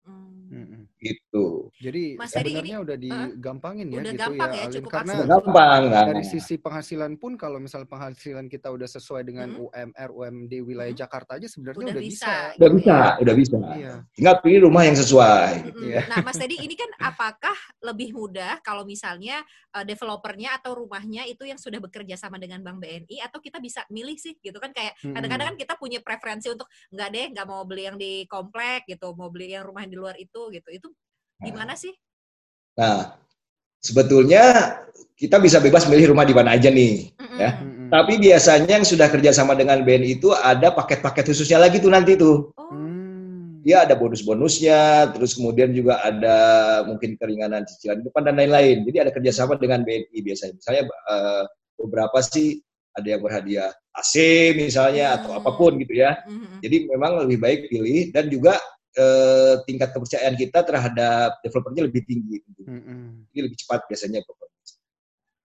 Hmm. 0.09 0.88
Gitu. 0.99 1.71
Jadi 1.79 2.19
Mas 2.19 2.35
sebenarnya 2.35 2.83
udah 2.83 2.97
digampangin 2.99 3.87
ya 3.87 4.03
Udah 4.03 4.13
gitu 4.13 4.23
gampang 4.27 4.51
ya, 4.51 4.59
ya, 4.59 4.65
Alin. 4.67 4.75
cukup 4.75 4.91
Karena 4.91 5.15
gampang. 5.25 5.83
Dari 5.89 6.25
sisi 6.27 6.55
penghasilan 6.59 7.13
pun 7.23 7.33
kalau 7.39 7.63
misal 7.63 7.87
penghasilan 7.87 8.51
kita 8.51 8.69
udah 8.75 8.89
sesuai 8.91 9.23
dengan 9.23 9.49
Mm. 9.49 9.63
UMR 9.65 10.11
UMD 10.11 10.53
wilayah 10.61 10.91
Mm. 10.93 11.01
Jakarta 11.01 11.39
aja 11.39 11.47
sebenarnya 11.47 11.79
Udah 11.79 11.95
udah, 11.95 12.03
bisa. 12.03 12.27
bisa. 12.27 12.57
udah 12.59 12.71
bisa, 12.75 12.97
udah 13.23 13.35
bisa. 13.39 13.57
Iya. 13.79 13.95
Tinggal 14.13 14.35
pilih 14.43 14.61
rumah 14.67 14.83
yang 14.85 14.99
sesuai. 14.99 15.51
Mm-mm. 15.71 15.87
Iya. 15.87 16.01
Nah, 16.11 16.19
Mas 16.27 16.37
Teddy, 16.37 16.57
ini 16.59 16.75
kan 16.75 16.91
apakah 16.99 17.57
lebih 17.81 18.11
mudah 18.13 18.59
kalau 18.67 18.83
misalnya 18.83 19.41
uh, 19.73 19.87
developernya 19.87 20.59
atau 20.59 20.83
rumahnya 20.83 21.25
itu 21.31 21.47
yang 21.47 21.57
sudah 21.57 21.79
bekerja 21.79 22.19
sama 22.19 22.37
dengan 22.43 22.61
Bank 22.61 22.83
BNI 22.83 23.23
atau 23.23 23.39
kita 23.39 23.63
bisa 23.63 23.87
milih 23.89 24.19
sih 24.19 24.35
gitu 24.43 24.59
kan 24.59 24.75
kayak 24.75 24.99
kadang-kadang 25.01 25.55
kan 25.55 25.57
kita 25.57 25.75
punya 25.79 26.03
preferensi 26.03 26.51
untuk 26.51 26.67
nggak 26.91 27.09
deh 27.15 27.27
nggak 27.37 27.47
mau 27.47 27.63
beli 27.63 27.83
yang 27.87 27.97
di 27.97 28.27
komplek 28.27 28.85
gitu 28.91 29.15
mau 29.15 29.31
beli 29.31 29.55
yang 29.55 29.65
rumah 29.65 29.87
yang 29.87 29.93
di 29.95 29.99
luar 29.99 30.17
itu 30.19 30.51
gitu 30.51 30.69
itu 30.75 30.87
gimana 31.41 31.75
sih? 31.79 31.95
Nah, 32.79 33.15
sebetulnya 33.79 34.43
kita 35.19 35.43
bisa 35.43 35.59
bebas 35.59 35.87
milih 35.91 36.15
rumah 36.15 36.27
di 36.27 36.35
mana 36.35 36.55
aja 36.55 36.71
nih. 36.71 37.11
Mm-mm. 37.15 37.39
Ya. 37.39 37.51
Mm-mm. 37.59 37.89
Tapi 37.91 38.13
biasanya 38.21 38.79
yang 38.79 38.87
sudah 38.87 39.09
kerjasama 39.11 39.59
dengan 39.59 39.83
BNI 39.83 40.21
itu 40.21 40.31
ada 40.31 40.71
paket-paket 40.71 41.33
khususnya 41.35 41.59
lagi 41.59 41.83
tuh 41.83 41.91
nanti 41.91 42.15
tuh. 42.19 42.53
Oh, 42.55 42.71
Hmm. 42.71 43.59
Dia 43.67 43.85
ada 43.85 43.99
bonus-bonusnya, 43.99 45.13
terus 45.13 45.35
kemudian 45.35 45.75
juga 45.75 45.99
ada 46.01 46.37
mungkin 46.87 47.19
keringanan 47.19 47.67
cicilan 47.67 48.01
depan 48.01 48.31
dan 48.31 48.39
lain-lain. 48.39 48.87
Jadi 48.87 48.97
ada 49.03 49.11
kerjasama 49.11 49.59
dengan 49.59 49.83
BNI 49.83 50.19
biasanya. 50.23 50.55
Misalnya 50.57 50.83
eh, 50.87 51.43
beberapa 51.77 52.19
sih 52.23 52.63
ada 52.95 53.09
yang 53.15 53.23
berhadiah 53.23 53.71
AC 53.93 54.15
misalnya 54.55 55.19
atau 55.19 55.35
Hmm. 55.35 55.39
apa 55.43 55.51
pun 55.59 55.75
gitu 55.83 55.91
ya. 55.91 56.17
mm-mm. 56.25 56.63
Jadi 56.63 56.77
memang 56.87 57.27
lebih 57.27 57.39
baik 57.43 57.61
pilih 57.69 58.15
dan 58.15 58.31
juga 58.31 58.57
eh, 58.99 59.55
tingkat 59.65 59.95
kepercayaan 59.95 60.35
kita 60.35 60.67
terhadap 60.67 61.39
developernya 61.47 61.87
lebih 61.87 62.03
tinggi. 62.03 62.43
Mm-mm. 62.67 63.31
Jadi 63.31 63.41
lebih 63.47 63.59
cepat 63.63 63.87
biasanya 63.87 64.21
performance. 64.27 64.49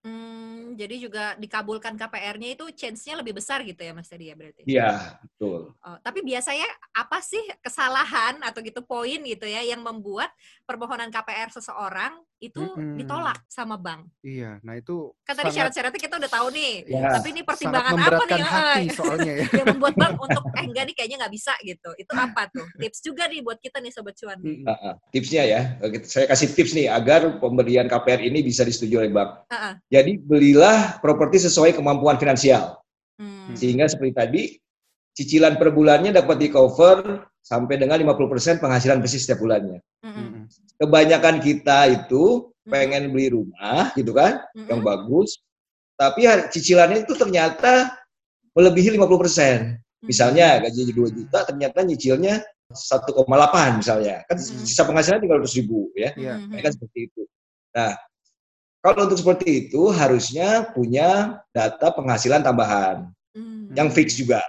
Hmm, 0.04 0.76
jadi 0.76 1.00
juga 1.00 1.40
dikabulkan 1.40 1.96
KPR-nya 1.96 2.60
itu 2.60 2.66
chance-nya 2.76 3.24
lebih 3.24 3.40
besar 3.40 3.64
gitu 3.64 3.80
ya 3.80 3.96
Mas 3.96 4.12
Teddy 4.12 4.28
ya 4.28 4.36
berarti? 4.36 4.62
Iya, 4.68 4.92
betul. 5.24 5.72
Oh, 5.80 5.98
tapi 6.04 6.20
biasanya 6.28 6.68
apa 6.92 7.24
sih 7.24 7.40
kesalahan 7.64 8.44
atau 8.44 8.60
gitu 8.60 8.84
poin 8.84 9.24
gitu 9.24 9.48
ya 9.48 9.64
yang 9.64 9.80
membuat 9.80 10.28
permohonan 10.64 11.12
KPR 11.12 11.52
seseorang 11.52 12.16
itu 12.40 12.60
Mm-mm. 12.60 13.00
ditolak 13.00 13.44
sama 13.48 13.80
bank? 13.80 14.08
Iya, 14.24 14.60
nah 14.64 14.76
itu 14.76 15.12
Kan 15.24 15.36
tadi 15.40 15.56
syarat-syaratnya 15.56 16.02
kita 16.02 16.16
udah 16.20 16.32
tahu 16.32 16.48
nih. 16.52 16.74
Ya. 16.88 17.12
Tapi 17.20 17.28
ini 17.32 17.42
pertimbangan 17.44 17.96
apa 18.00 18.24
nih 18.28 18.44
hati 18.44 18.84
eh, 18.84 18.96
soalnya 18.96 19.34
ya. 19.40 19.46
yang 19.64 19.68
membuat 19.76 19.96
bank 19.96 20.14
untuk 20.20 20.44
eh 20.56 20.64
enggak 20.68 20.84
nih 20.92 20.96
kayaknya 20.96 21.18
nggak 21.24 21.34
bisa 21.36 21.54
gitu. 21.64 21.90
Itu 21.96 22.12
apa 22.16 22.42
tuh? 22.52 22.68
Tips 22.80 23.00
juga 23.04 23.24
nih 23.32 23.40
buat 23.44 23.60
kita 23.60 23.78
nih 23.80 23.92
sobat 23.92 24.16
cuan 24.20 24.38
nih. 24.44 24.64
Ah, 24.68 24.72
ah. 24.72 24.94
tipsnya 25.12 25.44
ya, 25.48 25.62
saya 26.04 26.26
kasih 26.28 26.48
tips 26.52 26.72
nih 26.76 26.88
agar 26.92 27.40
pemberian 27.40 27.88
KPR 27.88 28.24
ini 28.24 28.44
bisa 28.44 28.68
disetujui 28.68 29.00
oleh 29.00 29.12
bank. 29.12 29.48
Ah. 29.52 29.80
Jadi 29.88 30.20
belilah 30.20 31.00
properti 31.00 31.44
sesuai 31.44 31.76
kemampuan 31.76 32.20
finansial. 32.20 32.80
Hmm. 33.20 33.54
Sehingga 33.54 33.86
seperti 33.88 34.14
tadi, 34.16 34.44
cicilan 35.14 35.56
per 35.62 35.70
bulannya 35.70 36.10
dapat 36.14 36.38
di 36.42 36.48
cover 36.50 37.26
sampai 37.44 37.78
dengan 37.78 38.02
50% 38.02 38.58
penghasilan 38.62 38.98
bersih 39.04 39.22
setiap 39.22 39.46
bulannya. 39.46 39.80
Mm-mm. 40.02 40.50
Kebanyakan 40.82 41.38
kita 41.44 41.92
itu 41.92 42.50
pengen 42.66 43.12
beli 43.14 43.30
rumah 43.36 43.94
gitu 43.94 44.16
kan, 44.16 44.42
Mm-mm. 44.56 44.70
yang 44.70 44.82
bagus, 44.82 45.44
tapi 46.00 46.26
cicilannya 46.50 47.06
itu 47.06 47.14
ternyata 47.14 47.94
melebihi 48.58 48.96
50%. 48.98 49.80
Misalnya 50.04 50.60
gaji 50.60 50.92
2 50.92 51.16
juta, 51.16 51.48
ternyata 51.48 51.80
nyicilnya 51.80 52.44
1,8 52.72 53.80
misalnya. 53.80 54.28
Kan 54.28 54.36
sisa 54.36 54.84
penghasilan 54.84 55.24
300 55.24 55.60
ribu 55.64 55.94
ya. 55.96 56.12
Mm-mm. 56.18 56.58
Ya 56.58 56.62
kan 56.64 56.72
seperti 56.76 57.08
itu. 57.08 57.24
Nah, 57.72 57.96
kalau 58.84 59.08
untuk 59.08 59.20
seperti 59.20 59.68
itu 59.68 59.94
harusnya 59.96 60.68
punya 60.76 61.40
data 61.54 61.94
penghasilan 61.94 62.44
tambahan 62.44 63.14
Mm. 63.34 63.74
yang 63.74 63.90
fix 63.90 64.14
juga. 64.14 64.46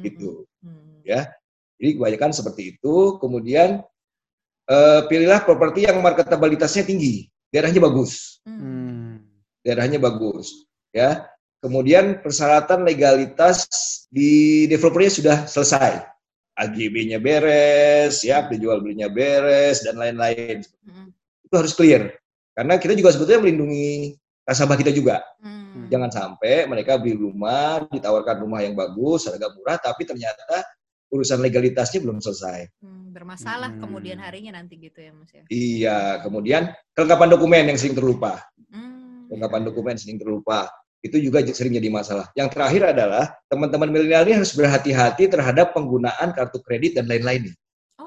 Gitu. 0.00 0.48
Mm. 0.64 1.04
Ya. 1.04 1.28
Jadi 1.76 1.98
kebanyakan 1.98 2.30
seperti 2.32 2.62
itu. 2.78 3.18
Kemudian 3.18 3.82
eh, 4.70 5.00
pilihlah 5.10 5.42
properti 5.42 5.84
yang 5.84 5.98
marketabilitasnya 6.00 6.86
tinggi, 6.86 7.28
daerahnya 7.52 7.82
bagus, 7.82 8.40
Mm. 8.46 8.58
Hmm. 8.58 9.12
daerahnya 9.66 9.98
bagus. 10.00 10.66
Ya. 10.94 11.28
Kemudian 11.62 12.18
persyaratan 12.18 12.82
legalitas 12.82 13.70
di 14.10 14.66
developernya 14.66 15.12
sudah 15.14 15.36
selesai. 15.46 16.02
AGB-nya 16.58 17.16
beres, 17.22 18.20
ya, 18.26 18.44
penjual 18.44 18.82
belinya 18.82 19.06
beres 19.08 19.86
dan 19.86 19.96
lain-lain. 19.96 20.66
Mm. 20.84 21.08
Itu 21.46 21.54
harus 21.54 21.72
clear. 21.72 22.18
Karena 22.52 22.76
kita 22.76 22.92
juga 22.98 23.14
sebetulnya 23.14 23.46
melindungi 23.46 24.18
nasabah 24.44 24.76
kita 24.76 24.92
juga. 24.92 25.22
Mm. 25.72 25.88
Jangan 25.88 26.10
sampai 26.12 26.68
mereka 26.68 27.00
beli 27.00 27.16
rumah, 27.16 27.80
ditawarkan 27.88 28.44
rumah 28.44 28.60
yang 28.60 28.76
bagus, 28.76 29.24
harga 29.24 29.48
murah, 29.56 29.80
tapi 29.80 30.04
ternyata 30.04 30.60
urusan 31.12 31.40
legalitasnya 31.40 32.00
belum 32.04 32.20
selesai. 32.20 32.68
Mm, 32.80 33.12
bermasalah 33.12 33.70
Mm. 33.76 33.80
kemudian 33.80 34.18
harinya 34.20 34.52
nanti 34.60 34.76
gitu 34.76 35.00
ya 35.00 35.12
Mas 35.16 35.32
ya. 35.32 35.44
Iya, 35.48 35.98
kemudian 36.24 36.72
kelengkapan 36.92 37.28
dokumen 37.32 37.64
yang 37.72 37.78
sering 37.80 37.96
terlupa. 37.96 38.44
Mm. 38.68 39.32
Kelengkapan 39.32 39.62
dokumen 39.64 39.96
sering 39.96 40.20
terlupa. 40.20 40.68
Itu 41.02 41.18
juga 41.18 41.42
sering 41.50 41.74
jadi 41.74 41.90
masalah. 41.90 42.30
Yang 42.38 42.48
terakhir 42.54 42.82
adalah 42.94 43.24
teman-teman 43.50 43.90
milenial 43.90 44.22
ini 44.22 44.38
harus 44.38 44.54
berhati-hati 44.54 45.26
terhadap 45.26 45.74
penggunaan 45.74 46.30
kartu 46.30 46.62
kredit 46.62 46.94
dan 47.00 47.10
lain-lain. 47.10 47.50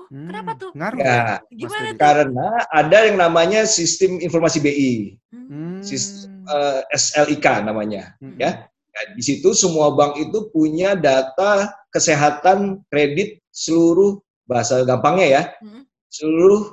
Hmm. 0.07 0.27
kenapa 0.27 0.51
tuh? 0.55 0.71
Ngaruh 0.73 0.97
Ya, 0.97 1.05
ya, 1.05 1.35
Gimana 1.49 1.87
tuh? 1.91 1.99
Karena 1.99 2.47
ada 2.69 2.97
yang 3.03 3.17
namanya 3.17 3.61
sistem 3.63 4.17
informasi 4.17 4.57
BI, 4.59 4.93
Hmm. 5.31 5.79
sistem 5.81 6.31
eh, 6.45 6.81
SLIK 6.93 7.45
namanya. 7.63 8.13
Hmm. 8.21 8.37
ya. 8.37 8.69
Nah, 8.69 9.05
di 9.11 9.19
situ 9.19 9.51
semua 9.51 9.91
bank 9.91 10.15
itu 10.15 10.47
punya 10.49 10.95
data 10.95 11.67
kesehatan 11.89 12.79
kredit 12.87 13.43
seluruh 13.49 14.21
bahasa 14.45 14.85
gampangnya 14.85 15.27
ya, 15.27 15.41
Mm. 15.59 15.83
seluruh 16.07 16.63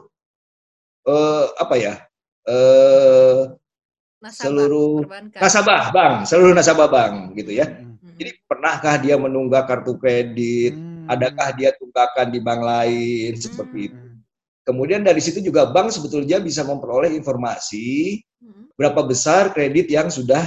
eh, 1.03 1.47
apa 1.57 1.75
ya, 1.75 1.95
eh, 2.47 3.41
Nasabah, 4.23 4.39
seluruh 4.39 4.93
perbankan. 5.03 5.41
nasabah 5.43 5.83
bank, 5.91 6.15
seluruh 6.29 6.55
nasabah 6.55 6.87
bank 6.87 7.15
gitu 7.35 7.59
ya. 7.59 7.67
Hmm. 7.67 7.99
Mm. 7.99 8.15
Jadi 8.21 8.31
pernahkah 8.47 8.95
dia 9.03 9.17
menunggak 9.19 9.67
kartu 9.67 9.99
kredit, 9.99 10.79
Hmm. 10.79 10.92
Adakah 11.09 11.49
dia 11.59 11.71
tunggakan 11.77 12.31
di 12.31 12.39
bank 12.39 12.61
lain 12.63 13.33
seperti 13.39 13.79
itu. 13.91 14.03
Kemudian 14.63 15.03
dari 15.03 15.19
situ 15.19 15.43
juga 15.43 15.67
bank 15.67 15.91
sebetulnya 15.91 16.39
bisa 16.39 16.63
memperoleh 16.63 17.11
informasi 17.19 18.21
berapa 18.79 19.03
besar 19.07 19.51
kredit 19.51 19.91
yang 19.91 20.09
sudah 20.09 20.43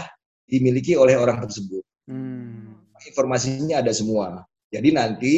dimiliki 0.47 0.95
oleh 0.95 1.19
orang 1.19 1.43
tersebut. 1.43 1.83
Hmm. 2.07 2.79
Informasinya 3.05 3.83
ada 3.83 3.91
semua. 3.91 4.47
Jadi 4.71 4.89
nanti 4.95 5.35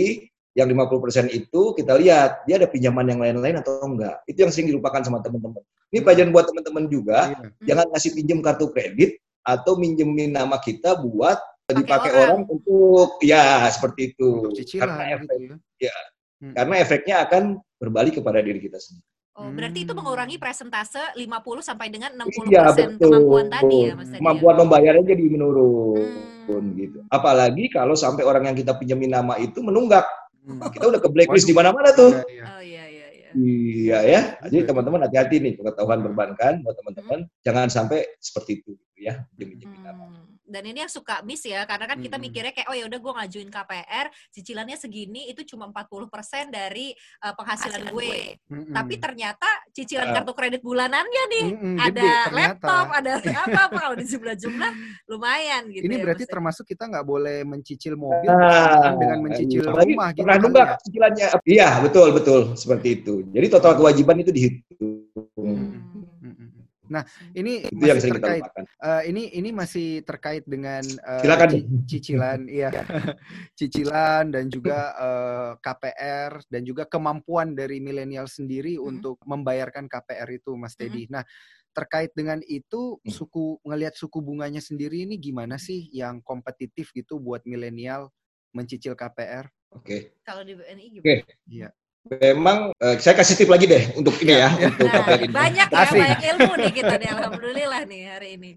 yang 0.58 0.70
50% 0.74 1.30
itu 1.30 1.62
kita 1.78 1.94
lihat 2.02 2.46
dia 2.50 2.58
ada 2.58 2.66
pinjaman 2.66 3.06
yang 3.06 3.20
lain-lain 3.22 3.62
atau 3.62 3.82
enggak. 3.86 4.26
Itu 4.26 4.46
yang 4.46 4.52
sering 4.54 4.74
dilupakan 4.74 5.06
sama 5.06 5.22
teman-teman. 5.22 5.62
Ini 5.94 6.02
pelajaran 6.02 6.34
buat 6.34 6.46
teman-teman 6.50 6.86
juga. 6.90 7.20
Iya. 7.34 7.74
Jangan 7.74 7.86
ngasih 7.94 8.12
pinjam 8.18 8.40
kartu 8.42 8.66
kredit 8.74 9.22
atau 9.46 9.80
minjemin 9.80 10.36
nama 10.36 10.60
kita 10.60 10.98
buat 11.00 11.40
dipakai 11.76 12.12
orang. 12.16 12.24
orang. 12.24 12.42
untuk 12.48 13.08
ya 13.20 13.68
seperti 13.68 14.16
itu. 14.16 14.28
Untuk 14.48 14.56
cicilan 14.56 14.88
Karena 14.88 15.04
efek 15.20 15.36
gitu 15.36 15.56
ya. 15.84 15.98
Hmm. 16.38 16.54
karena 16.54 16.76
efeknya 16.78 17.16
akan 17.26 17.44
berbalik 17.82 18.22
kepada 18.22 18.38
diri 18.46 18.62
kita 18.62 18.78
sendiri. 18.78 19.02
Oh, 19.38 19.50
berarti 19.50 19.86
itu 19.86 19.94
Hmm. 19.94 20.02
mengurangi 20.02 20.38
presentase 20.38 21.02
50 21.18 21.62
sampai 21.62 21.90
dengan 21.90 22.14
60% 22.14 22.46
Iya 22.50 22.62
betul. 22.74 23.10
kemampuan 23.10 23.46
tadi 23.50 23.78
ya 23.90 23.94
Mas 23.98 24.10
ya? 24.10 24.18
Kemampuan 24.22 24.56
membayarnya 24.62 25.04
jadi 25.18 25.26
menurun 25.28 26.06
Hmm. 26.48 26.78
gitu. 26.78 27.00
Apalagi 27.10 27.68
kalau 27.68 27.98
sampai 27.98 28.22
orang 28.24 28.48
yang 28.48 28.56
kita 28.56 28.78
pinjemin 28.78 29.12
nama 29.12 29.34
itu 29.38 29.60
menunggak. 29.60 30.06
Hmm. 30.46 30.62
Kita 30.72 30.88
udah 30.88 31.02
ke 31.04 31.10
blacklist 31.12 31.50
di 31.50 31.58
mana-mana 31.58 31.90
tuh. 31.92 32.14
Iya, 32.16 32.24
iya. 32.32 32.44
Oh 32.48 32.62
iya 32.64 32.84
iya 32.86 33.08
iya. 33.12 33.30
Iya 33.36 34.00
ya. 34.06 34.22
Jadi 34.48 34.58
teman-teman 34.64 35.04
hati-hati 35.04 35.36
nih 35.42 35.54
pengetahuan 35.58 36.00
perbankan 36.00 36.62
buat 36.64 36.78
teman-teman. 36.80 37.20
Jangan 37.44 37.68
sampai 37.68 38.08
seperti 38.22 38.62
itu 38.64 38.78
gitu 38.78 38.98
ya. 39.04 39.26
Pinjam-pinjamin 39.34 39.82
nama. 39.84 40.06
Hmm. 40.48 40.54
Dan 40.54 40.63
ini 40.66 40.80
yang 40.80 40.89
suka 40.89 41.20
miss 41.22 41.44
ya, 41.44 41.63
karena 41.63 41.86
kan 41.86 42.00
kita 42.00 42.16
mikirnya 42.18 42.50
kayak 42.50 42.68
oh 42.68 42.74
ya 42.74 42.88
udah 42.88 42.98
gue 42.98 43.13
ngajuin 43.13 43.50
KPR, 43.50 44.06
cicilannya 44.32 44.74
segini 44.74 45.27
itu 45.27 45.44
cuma 45.46 45.68
40% 45.68 46.08
dari 46.50 46.96
uh, 47.20 47.34
penghasilan 47.34 47.92
gue. 47.92 48.39
Mm-mm. 48.48 48.72
Tapi 48.72 48.94
ternyata 48.96 49.44
cicilan 49.72 50.08
Ah. 50.08 50.13
kartu 50.16 50.32
kredit 50.32 50.62
bulanannya 50.62 51.24
nih 51.30 51.46
Mm-mm, 51.51 51.75
ada 51.77 51.92
gede 51.92 52.08
ternyata. 52.24 52.32
laptop, 52.32 52.86
ada 52.89 53.12
apa 53.44 53.60
apa 53.68 53.77
kalau 53.77 53.96
di 53.96 54.06
jumlah-jumlah 54.06 54.72
lumayan 55.06 55.62
gitu 55.68 55.84
Ini 55.84 55.94
ya. 55.94 56.01
berarti 56.01 56.24
Mas. 56.24 56.32
termasuk 56.32 56.66
kita 56.66 56.84
nggak 56.86 57.04
boleh 57.04 57.44
mencicil 57.44 57.94
mobil 57.94 58.24
Nah, 58.25 58.96
dengan 58.96 59.18
mencicil 59.20 59.62
apalagi 59.62 59.94
rumah 59.94 60.08
gitu 60.10 60.24
pernah 60.24 60.38
nunggak 60.39 60.66
ya. 60.66 60.75
cicilannya. 60.82 61.27
Iya, 61.44 61.70
betul, 61.82 62.08
betul. 62.13 62.39
Seperti 62.54 62.88
itu. 62.96 63.13
Jadi 63.27 63.46
total 63.48 63.75
kewajiban 63.75 64.16
itu 64.18 64.32
dihitung. 64.32 64.97
Hmm. 66.88 66.94
Nah, 66.96 67.03
ini 67.36 67.53
Itu 67.67 67.84
yang 67.84 68.00
masih 68.00 68.10
kita 68.10 68.15
terkait 68.24 68.44
lupakan. 68.48 68.63
eh, 68.88 69.01
ini 69.12 69.24
ini 69.36 69.50
masih 69.51 69.88
terkait 70.08 70.44
dengan 70.48 70.84
eh, 70.96 71.22
Silakan. 71.22 71.50
ci- 71.51 71.67
cicilan, 71.88 72.39
iya, 72.48 72.70
cicilan 73.60 74.32
dan 74.32 74.48
juga 74.48 74.96
eh, 74.96 75.51
KPR 75.60 76.32
dan 76.48 76.62
juga 76.63 76.84
kemampuan 76.88 77.53
dari 77.53 77.84
milenial 77.84 78.25
sendiri 78.32 78.79
Mhm. 78.79 78.84
untuk 78.88 79.17
membayarkan 79.27 79.91
KPR 79.91 80.29
itu, 80.32 80.56
Mas 80.56 80.74
Mhm. 80.75 80.79
Teddy. 80.79 81.03
Nah, 81.12 81.24
terkait 81.75 82.10
dengan 82.17 82.41
itu 82.41 82.98
Hmm. 83.03 83.12
suku 83.12 83.62
ngelihat 83.62 83.94
suku 83.94 84.17
bunganya 84.24 84.63
sendiri 84.63 85.06
ini 85.06 85.20
gimana 85.22 85.62
sih 85.62 85.86
yang 85.94 86.25
kompetitif 86.25 86.89
gitu 86.96 87.22
buat 87.22 87.46
milenial 87.46 88.10
mencicil 88.56 88.98
KPR? 88.98 89.46
Oke. 89.75 90.17
Kalau 90.25 90.41
di 90.41 90.58
BNI 90.58 90.86
gimana? 90.89 91.22
Oke. 91.22 91.38
Iya. 91.46 91.70
Memang 92.08 92.72
eh, 92.74 92.96
saya 92.98 93.16
kasih 93.20 93.36
tip 93.36 93.50
lagi 93.52 93.68
deh 93.68 93.92
untuk 94.00 94.16
ini 94.24 94.40
ya, 94.40 94.50
untuk 94.56 94.88
Nah, 94.88 95.04
KPR 95.04 95.20
ini. 95.28 95.34
banyak 95.34 95.68
ya, 95.68 95.78
Asik. 95.84 96.00
banyak 96.00 96.20
ilmu 96.34 96.52
nih 96.56 96.72
kita 96.74 96.94
nih. 96.98 97.10
Alhamdulillah 97.12 97.82
nih 97.86 98.02
hari 98.08 98.30
ini. 98.40 98.50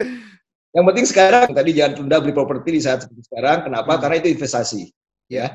Yang 0.71 0.85
penting 0.87 1.07
sekarang 1.11 1.47
tadi 1.51 1.71
jangan 1.75 1.93
tunda 1.99 2.17
beli 2.23 2.31
properti 2.31 2.69
di 2.71 2.81
saat 2.81 3.03
seperti 3.03 3.27
sekarang. 3.27 3.67
Kenapa? 3.67 3.93
Hmm. 3.99 4.01
Karena 4.07 4.17
itu 4.23 4.29
investasi. 4.31 4.83
Ya, 5.27 5.47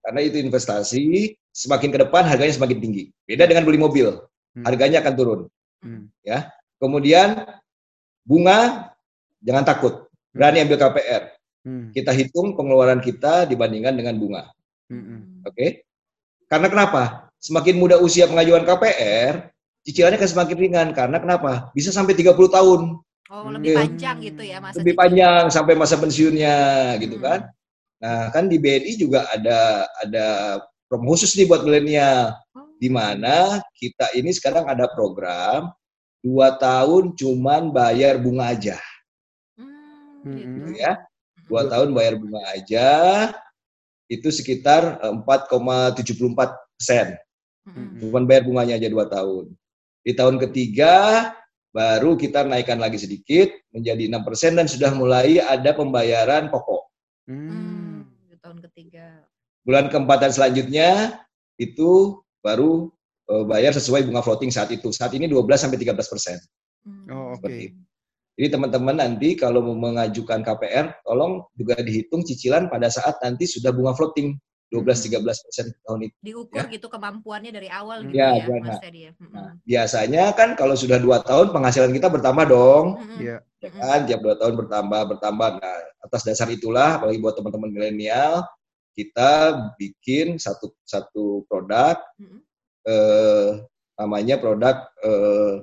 karena 0.00 0.20
itu 0.24 0.36
investasi. 0.40 1.04
Semakin 1.52 1.92
ke 1.92 1.98
depan 2.00 2.24
harganya 2.24 2.56
semakin 2.56 2.80
tinggi. 2.80 3.02
Beda 3.28 3.44
dengan 3.44 3.68
beli 3.68 3.76
mobil, 3.76 4.08
Hmm. 4.56 4.64
harganya 4.64 5.04
akan 5.04 5.14
turun. 5.16 5.40
Hmm. 5.84 6.08
Kemudian 6.80 7.44
bunga 8.24 8.90
jangan 9.44 9.64
takut, 9.68 9.94
berani 10.32 10.64
ambil 10.64 10.80
KPR. 10.80 11.22
Hmm. 11.62 11.92
Kita 11.94 12.10
hitung 12.10 12.56
pengeluaran 12.56 12.98
kita 12.98 13.46
dibandingkan 13.46 13.94
dengan 13.94 14.18
bunga. 14.18 14.42
Mm-mm. 14.90 15.46
Oke? 15.46 15.86
Karena 16.50 16.66
kenapa? 16.68 17.31
Semakin 17.42 17.74
muda 17.74 17.98
usia 17.98 18.30
pengajuan 18.30 18.62
KPR, 18.62 19.50
cicilannya 19.82 20.14
akan 20.14 20.30
semakin 20.30 20.56
ringan. 20.62 20.88
Karena 20.94 21.18
kenapa? 21.18 21.74
Bisa 21.74 21.90
sampai 21.90 22.14
30 22.14 22.46
tahun. 22.46 23.02
Oh, 23.32 23.48
lebih 23.50 23.74
Hmm. 23.74 23.80
panjang 23.82 24.16
gitu 24.22 24.42
ya 24.44 24.60
masa 24.60 24.76
lebih 24.78 24.94
panjang 24.94 25.48
sampai 25.48 25.74
masa 25.74 25.96
pensiunnya 25.98 26.56
gitu 27.00 27.16
Hmm. 27.18 27.24
kan. 27.24 27.40
Nah, 27.98 28.28
kan 28.30 28.44
di 28.46 28.60
BNI 28.60 28.92
juga 28.94 29.24
ada 29.32 29.88
ada 30.04 30.26
promo 30.86 31.16
khusus 31.16 31.32
nih 31.34 31.48
buat 31.48 31.64
milenial 31.64 32.36
Oh. 32.52 32.68
di 32.76 32.92
mana 32.92 33.58
kita 33.74 34.12
ini 34.12 34.30
sekarang 34.30 34.68
ada 34.68 34.84
program 34.92 35.72
dua 36.20 36.54
tahun 36.60 37.16
cuman 37.16 37.72
bayar 37.72 38.20
bunga 38.20 38.52
aja 38.52 38.76
Hmm, 39.56 40.28
Hmm. 40.28 40.36
gitu. 40.36 40.70
ya. 40.76 40.92
Dua 41.48 41.66
tahun 41.66 41.90
bayar 41.96 42.20
bunga 42.20 42.42
aja 42.52 42.88
itu 44.06 44.28
sekitar 44.28 45.00
eh, 45.00 45.12
4,74 45.24 46.52
persen. 46.76 47.16
Hmm. 47.66 47.98
Cuman 48.02 48.26
bayar 48.26 48.42
bunganya 48.46 48.74
aja 48.78 48.88
dua 48.90 49.06
tahun. 49.06 49.54
Di 50.02 50.12
tahun 50.18 50.36
ketiga 50.42 51.30
baru 51.72 52.18
kita 52.18 52.44
naikkan 52.44 52.76
lagi 52.76 53.00
sedikit 53.00 53.48
menjadi 53.72 54.04
6 54.12 54.26
persen 54.28 54.52
dan 54.60 54.68
sudah 54.68 54.92
mulai 54.92 55.40
ada 55.40 55.72
pembayaran 55.72 56.52
pokok. 56.52 56.82
Hmm. 57.30 58.12
Di 58.28 58.36
tahun 58.38 58.60
ketiga. 58.70 59.24
bulan 59.62 59.86
keempat 59.86 60.18
dan 60.26 60.32
selanjutnya 60.34 61.22
itu 61.54 62.18
baru 62.42 62.90
eh, 63.30 63.44
bayar 63.46 63.70
sesuai 63.78 64.10
bunga 64.10 64.20
floating 64.20 64.50
saat 64.50 64.74
itu. 64.74 64.90
Saat 64.90 65.14
ini 65.14 65.30
12 65.30 65.38
sampai 65.54 65.78
13 65.78 65.94
persen. 66.12 66.36
Hmm. 66.82 67.06
Oh, 67.08 67.38
oke. 67.38 67.46
Seperti 67.46 67.62
itu. 67.70 67.80
Jadi 68.32 68.48
teman-teman 68.58 68.96
nanti 68.96 69.28
kalau 69.36 69.60
mau 69.60 69.76
mengajukan 69.76 70.40
KPR, 70.40 71.04
tolong 71.04 71.44
juga 71.52 71.78
dihitung 71.84 72.24
cicilan 72.24 72.72
pada 72.72 72.88
saat 72.88 73.20
nanti 73.20 73.44
sudah 73.44 73.70
bunga 73.76 73.92
floating 73.92 74.34
12-13 74.72 75.20
persen 75.20 75.66
tahun 75.84 76.00
itu. 76.08 76.16
Diukur 76.24 76.64
gitu 76.66 76.88
kemampuannya 76.88 77.52
dari 77.52 77.68
awal 77.68 78.08
gitu 78.08 78.16
Ya, 78.16 78.40
ya. 78.40 78.48
Mas 78.56 78.80
ya. 78.80 79.12
Hmm. 79.12 79.28
Nah, 79.28 79.52
biasanya 79.62 80.32
kan 80.32 80.56
kalau 80.56 80.72
sudah 80.72 80.96
dua 80.96 81.20
tahun 81.20 81.52
penghasilan 81.52 81.92
kita 81.92 82.08
bertambah 82.08 82.48
dong, 82.48 82.96
Hmm. 82.96 83.20
Iya. 83.20 83.36
ya 83.60 83.68
kan? 83.68 84.00
Tiap 84.08 84.20
dua 84.24 84.34
tahun 84.40 84.54
bertambah, 84.56 85.00
bertambah. 85.12 85.48
Nah, 85.60 85.76
atas 86.00 86.24
dasar 86.24 86.48
itulah, 86.48 86.96
apalagi 86.96 87.20
buat 87.20 87.36
teman-teman 87.36 87.68
milenial, 87.68 88.48
kita 88.92 89.30
bikin 89.76 90.36
satu 90.36 90.72
satu 90.82 91.44
produk 91.46 92.00
Hmm. 92.16 92.40
eh, 92.82 93.48
namanya 93.94 94.36
produk 94.36 94.88
eh, 95.00 95.54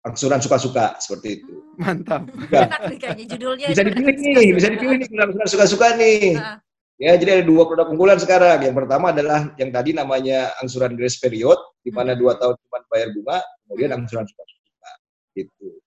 angsuran 0.00 0.40
suka-suka 0.40 0.96
seperti 0.96 1.38
itu. 1.38 1.54
Mantap. 1.76 2.24
Ya, 2.48 2.64
Enak 2.66 2.80
nih 2.88 2.98
kayaknya 2.98 3.24
judulnya. 3.36 3.66
bisa 3.68 3.84
dipilih 3.84 4.16
nih, 4.16 4.48
bisa 4.56 4.68
dipilih 4.72 4.96
nih 4.96 5.08
angsuran 5.20 5.48
suka-suka 5.48 5.86
nih. 5.94 6.40
Ah. 6.40 6.56
Ya, 7.00 7.16
jadi 7.16 7.40
ada 7.40 7.44
dua 7.48 7.64
produk 7.64 7.88
unggulan 7.88 8.20
sekarang. 8.20 8.60
Yang 8.60 8.76
pertama 8.76 9.08
adalah 9.08 9.56
yang 9.56 9.72
tadi 9.72 9.96
namanya 9.96 10.52
angsuran 10.60 10.92
grace 10.92 11.16
period, 11.16 11.56
di 11.80 11.88
mana 11.88 12.12
Hmm. 12.12 12.20
dua 12.20 12.36
tahun 12.36 12.60
cuma 12.60 12.78
bayar 12.92 13.08
bunga, 13.16 13.40
kemudian 13.64 13.90
angsuran 13.96 14.28
suka-suka. 14.28 14.92
Gitu. 15.32 15.80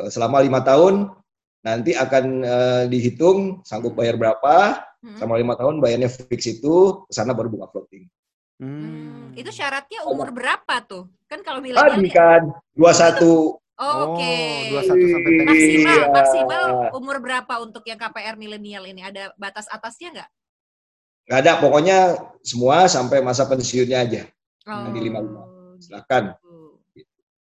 Eh, 0.00 0.08
Selama 0.08 0.40
lima 0.40 0.64
tahun 0.64 1.12
nanti 1.60 1.92
akan 1.92 2.24
eh, 2.40 2.84
dihitung 2.88 3.60
sanggup 3.68 3.92
bayar 3.92 4.16
berapa. 4.16 4.80
Hmm. 5.04 5.20
Selama 5.20 5.34
lima 5.36 5.54
tahun 5.60 5.76
bayarnya 5.76 6.08
fix 6.08 6.40
itu, 6.48 7.04
ke 7.04 7.12
sana 7.12 7.36
baru 7.36 7.52
bunga 7.52 7.68
floating. 7.68 8.08
Hmm. 8.58 8.64
Hmm. 8.64 9.36
Itu 9.36 9.52
syaratnya 9.52 10.08
umur 10.08 10.32
berapa 10.32 10.74
tuh? 10.88 11.12
Kan 11.28 11.44
kalau 11.44 11.60
Tadi 11.60 11.68
milenial 11.68 12.00
nih- 12.00 12.16
kan 12.16 12.42
21 12.72 13.60
Oh, 13.78 14.18
Oke. 14.18 14.34
Oh, 14.74 14.82
21 14.82 15.14
sampai 15.14 15.30
pensiun. 15.32 15.46
maksimal 15.46 15.94
Iya. 15.94 16.06
maksimal 16.10 16.62
umur 16.92 17.16
berapa 17.18 17.54
untuk 17.58 17.86
yang 17.86 17.94
KPR 17.96 18.34
milenial 18.34 18.82
ini? 18.84 19.00
Ada 19.00 19.30
batas 19.34 19.66
atasnya 19.68 20.10
nggak? 20.12 20.30
nggak 21.24 21.40
ada 21.44 21.52
pokoknya 21.60 21.98
semua 22.40 22.88
sampai 22.88 23.20
masa 23.20 23.44
pensiunnya 23.44 24.00
aja 24.00 24.22
Oh, 24.64 24.88
Di 24.88 24.98
lima 24.98 25.20
lima. 25.20 25.44
gitu. 25.76 25.84
silakan 25.84 26.32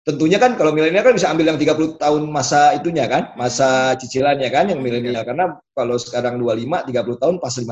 tentunya 0.01 0.35
kan 0.35 0.55
kalau 0.55 0.71
milenial 0.71 0.99
kan 1.01 1.11
bisa 1.11 1.27
ambil 1.27 1.47
yang 1.47 1.59
30 1.59 1.95
tahun 1.95 2.23
masa 2.27 2.71
itunya 2.73 3.07
kan 3.07 3.35
masa 3.35 3.91
cicilannya 3.95 4.47
kan 4.47 4.67
yang 4.67 4.79
milenial 4.79 5.23
karena 5.23 5.45
kalau 5.71 5.95
sekarang 5.95 6.39
25 6.39 6.63
30 6.87 7.21
tahun 7.21 7.35
pas 7.37 7.51
55 7.51 7.67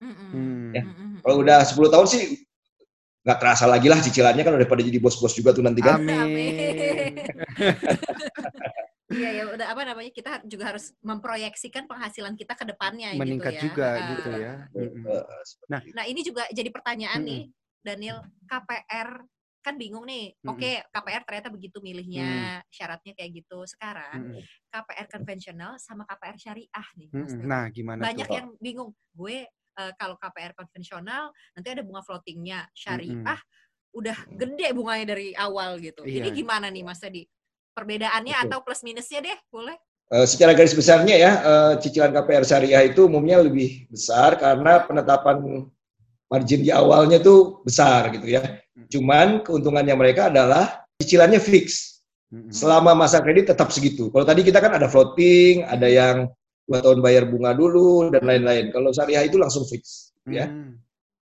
Mm-mm. 0.00 0.30
Hmm. 0.30 0.70
Ya. 0.70 0.82
Mm-mm. 0.82 1.18
kalau 1.18 1.36
udah 1.42 1.58
10 1.62 1.78
tahun 1.88 2.06
sih 2.06 2.22
nggak 3.20 3.38
terasa 3.38 3.68
lagi 3.68 3.86
lah 3.92 4.00
cicilannya 4.00 4.40
kan 4.40 4.54
udah 4.56 4.68
pada 4.68 4.80
jadi 4.80 4.96
bos-bos 4.96 5.36
juga 5.36 5.52
tuh 5.52 5.60
nanti 5.60 5.84
kan 5.84 6.00
Amin. 6.00 7.20
Iya 9.10 9.42
ya 9.42 9.44
udah 9.50 9.66
apa 9.74 9.82
namanya 9.82 10.14
kita 10.14 10.46
juga 10.46 10.70
harus 10.70 10.94
memproyeksikan 11.02 11.90
penghasilan 11.90 12.38
kita 12.38 12.54
ke 12.54 12.62
depannya 12.62 13.10
Meningkat 13.18 13.58
gitu 13.58 13.58
ya. 13.58 13.62
juga 13.66 13.88
gitu 14.14 14.30
ya. 14.38 14.54
Nah. 15.66 15.80
Nah 15.82 16.04
ini 16.06 16.22
juga 16.22 16.46
jadi 16.54 16.70
pertanyaan 16.70 17.18
nih, 17.26 17.42
Daniel, 17.82 18.22
KPR 18.46 19.18
kan 19.66 19.74
bingung 19.76 20.06
nih. 20.06 20.38
Oke, 20.46 20.86
KPR 20.94 21.26
ternyata 21.26 21.50
begitu 21.50 21.82
milihnya, 21.82 22.62
syaratnya 22.70 23.12
kayak 23.18 23.44
gitu. 23.44 23.66
Sekarang. 23.66 24.38
KPR 24.70 25.06
konvensional 25.10 25.74
sama 25.82 26.06
KPR 26.06 26.38
syariah 26.38 26.88
nih. 26.96 27.10
Nah, 27.42 27.66
gimana 27.74 28.06
Banyak 28.06 28.28
tuh? 28.30 28.36
yang 28.38 28.48
bingung. 28.62 28.94
Gue 29.10 29.50
eh, 29.80 29.92
kalau 29.96 30.20
KPR 30.20 30.52
konvensional 30.52 31.32
nanti 31.56 31.68
ada 31.72 31.80
bunga 31.80 32.04
floatingnya, 32.04 32.68
syariah 32.76 33.40
udah 33.90 34.16
gede 34.38 34.70
bunganya 34.70 35.16
dari 35.16 35.34
awal 35.34 35.80
gitu. 35.82 36.06
Ini 36.06 36.30
Iya. 36.30 36.36
gimana 36.36 36.70
nih 36.70 36.84
Mas 36.86 37.00
Teddy? 37.02 37.26
Perbedaannya 37.74 38.34
Betul. 38.36 38.46
atau 38.50 38.58
plus 38.62 38.82
minusnya 38.86 39.20
deh, 39.24 39.38
boleh? 39.50 39.74
Eh, 40.10 40.26
secara 40.26 40.54
garis 40.54 40.74
besarnya 40.74 41.14
ya, 41.14 41.32
eh, 41.38 41.72
cicilan 41.82 42.10
KPR 42.14 42.44
syariah 42.46 42.82
itu 42.86 43.06
umumnya 43.06 43.42
lebih 43.42 43.86
besar 43.90 44.38
karena 44.38 44.82
penetapan 44.82 45.66
margin 46.30 46.62
di 46.62 46.70
awalnya 46.70 47.18
tuh 47.18 47.62
besar 47.66 48.10
gitu 48.14 48.26
ya. 48.26 48.42
Cuman 48.90 49.42
keuntungannya 49.42 49.94
mereka 49.98 50.30
adalah 50.30 50.86
cicilannya 51.02 51.42
fix. 51.42 51.98
Selama 52.54 52.94
masa 52.94 53.18
kredit 53.18 53.50
tetap 53.50 53.74
segitu. 53.74 54.06
Kalau 54.14 54.22
tadi 54.22 54.46
kita 54.46 54.62
kan 54.62 54.70
ada 54.78 54.86
floating, 54.86 55.66
ada 55.66 55.90
yang 55.90 56.30
dua 56.70 56.78
tahun 56.86 57.02
bayar 57.02 57.26
bunga 57.26 57.50
dulu 57.50 58.14
dan 58.14 58.22
lain-lain. 58.22 58.70
Kalau 58.70 58.94
syariah 58.94 59.26
itu 59.26 59.42
langsung 59.42 59.66
fix, 59.66 60.14
ya. 60.30 60.46
Mm. 60.46 60.78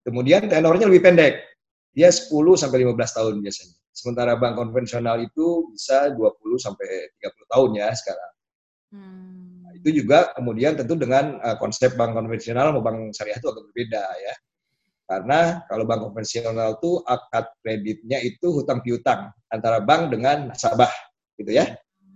Kemudian 0.08 0.48
tenornya 0.48 0.88
lebih 0.88 1.04
pendek. 1.04 1.43
Dia 1.91 2.12
10 2.12 2.32
sampai 2.56 2.88
15 2.88 3.17
tahun 3.17 3.36
biasanya. 3.43 3.76
Sementara 3.95 4.36
bank 4.36 4.60
konvensional 4.60 5.24
itu 5.24 5.71
bisa 5.71 6.12
20 6.12 6.60
sampai 6.60 7.10
30 7.24 7.52
tahun 7.52 7.69
ya 7.80 7.88
sekarang. 7.95 8.32
Hmm. 8.91 9.63
Itu 9.80 9.89
juga 10.04 10.36
kemudian 10.36 10.76
tentu 10.76 11.00
dengan 11.00 11.39
uh, 11.39 11.56
konsep 11.56 11.95
bank 11.95 12.12
konvensional 12.13 12.76
sama 12.76 12.84
bank 12.84 13.15
syariah 13.15 13.39
itu 13.39 13.48
agak 13.48 13.63
berbeda 13.71 14.04
ya. 14.04 14.36
Karena 15.08 15.39
kalau 15.71 15.84
bank 15.88 16.02
konvensional 16.12 16.69
itu 16.76 16.91
akad 17.08 17.45
kreditnya 17.63 18.19
itu 18.19 18.48
hutang 18.52 18.84
piutang 18.84 19.32
antara 19.48 19.80
bank 19.80 20.12
dengan 20.12 20.52
nasabah 20.52 20.91
gitu 21.39 21.56
ya. 21.56 21.65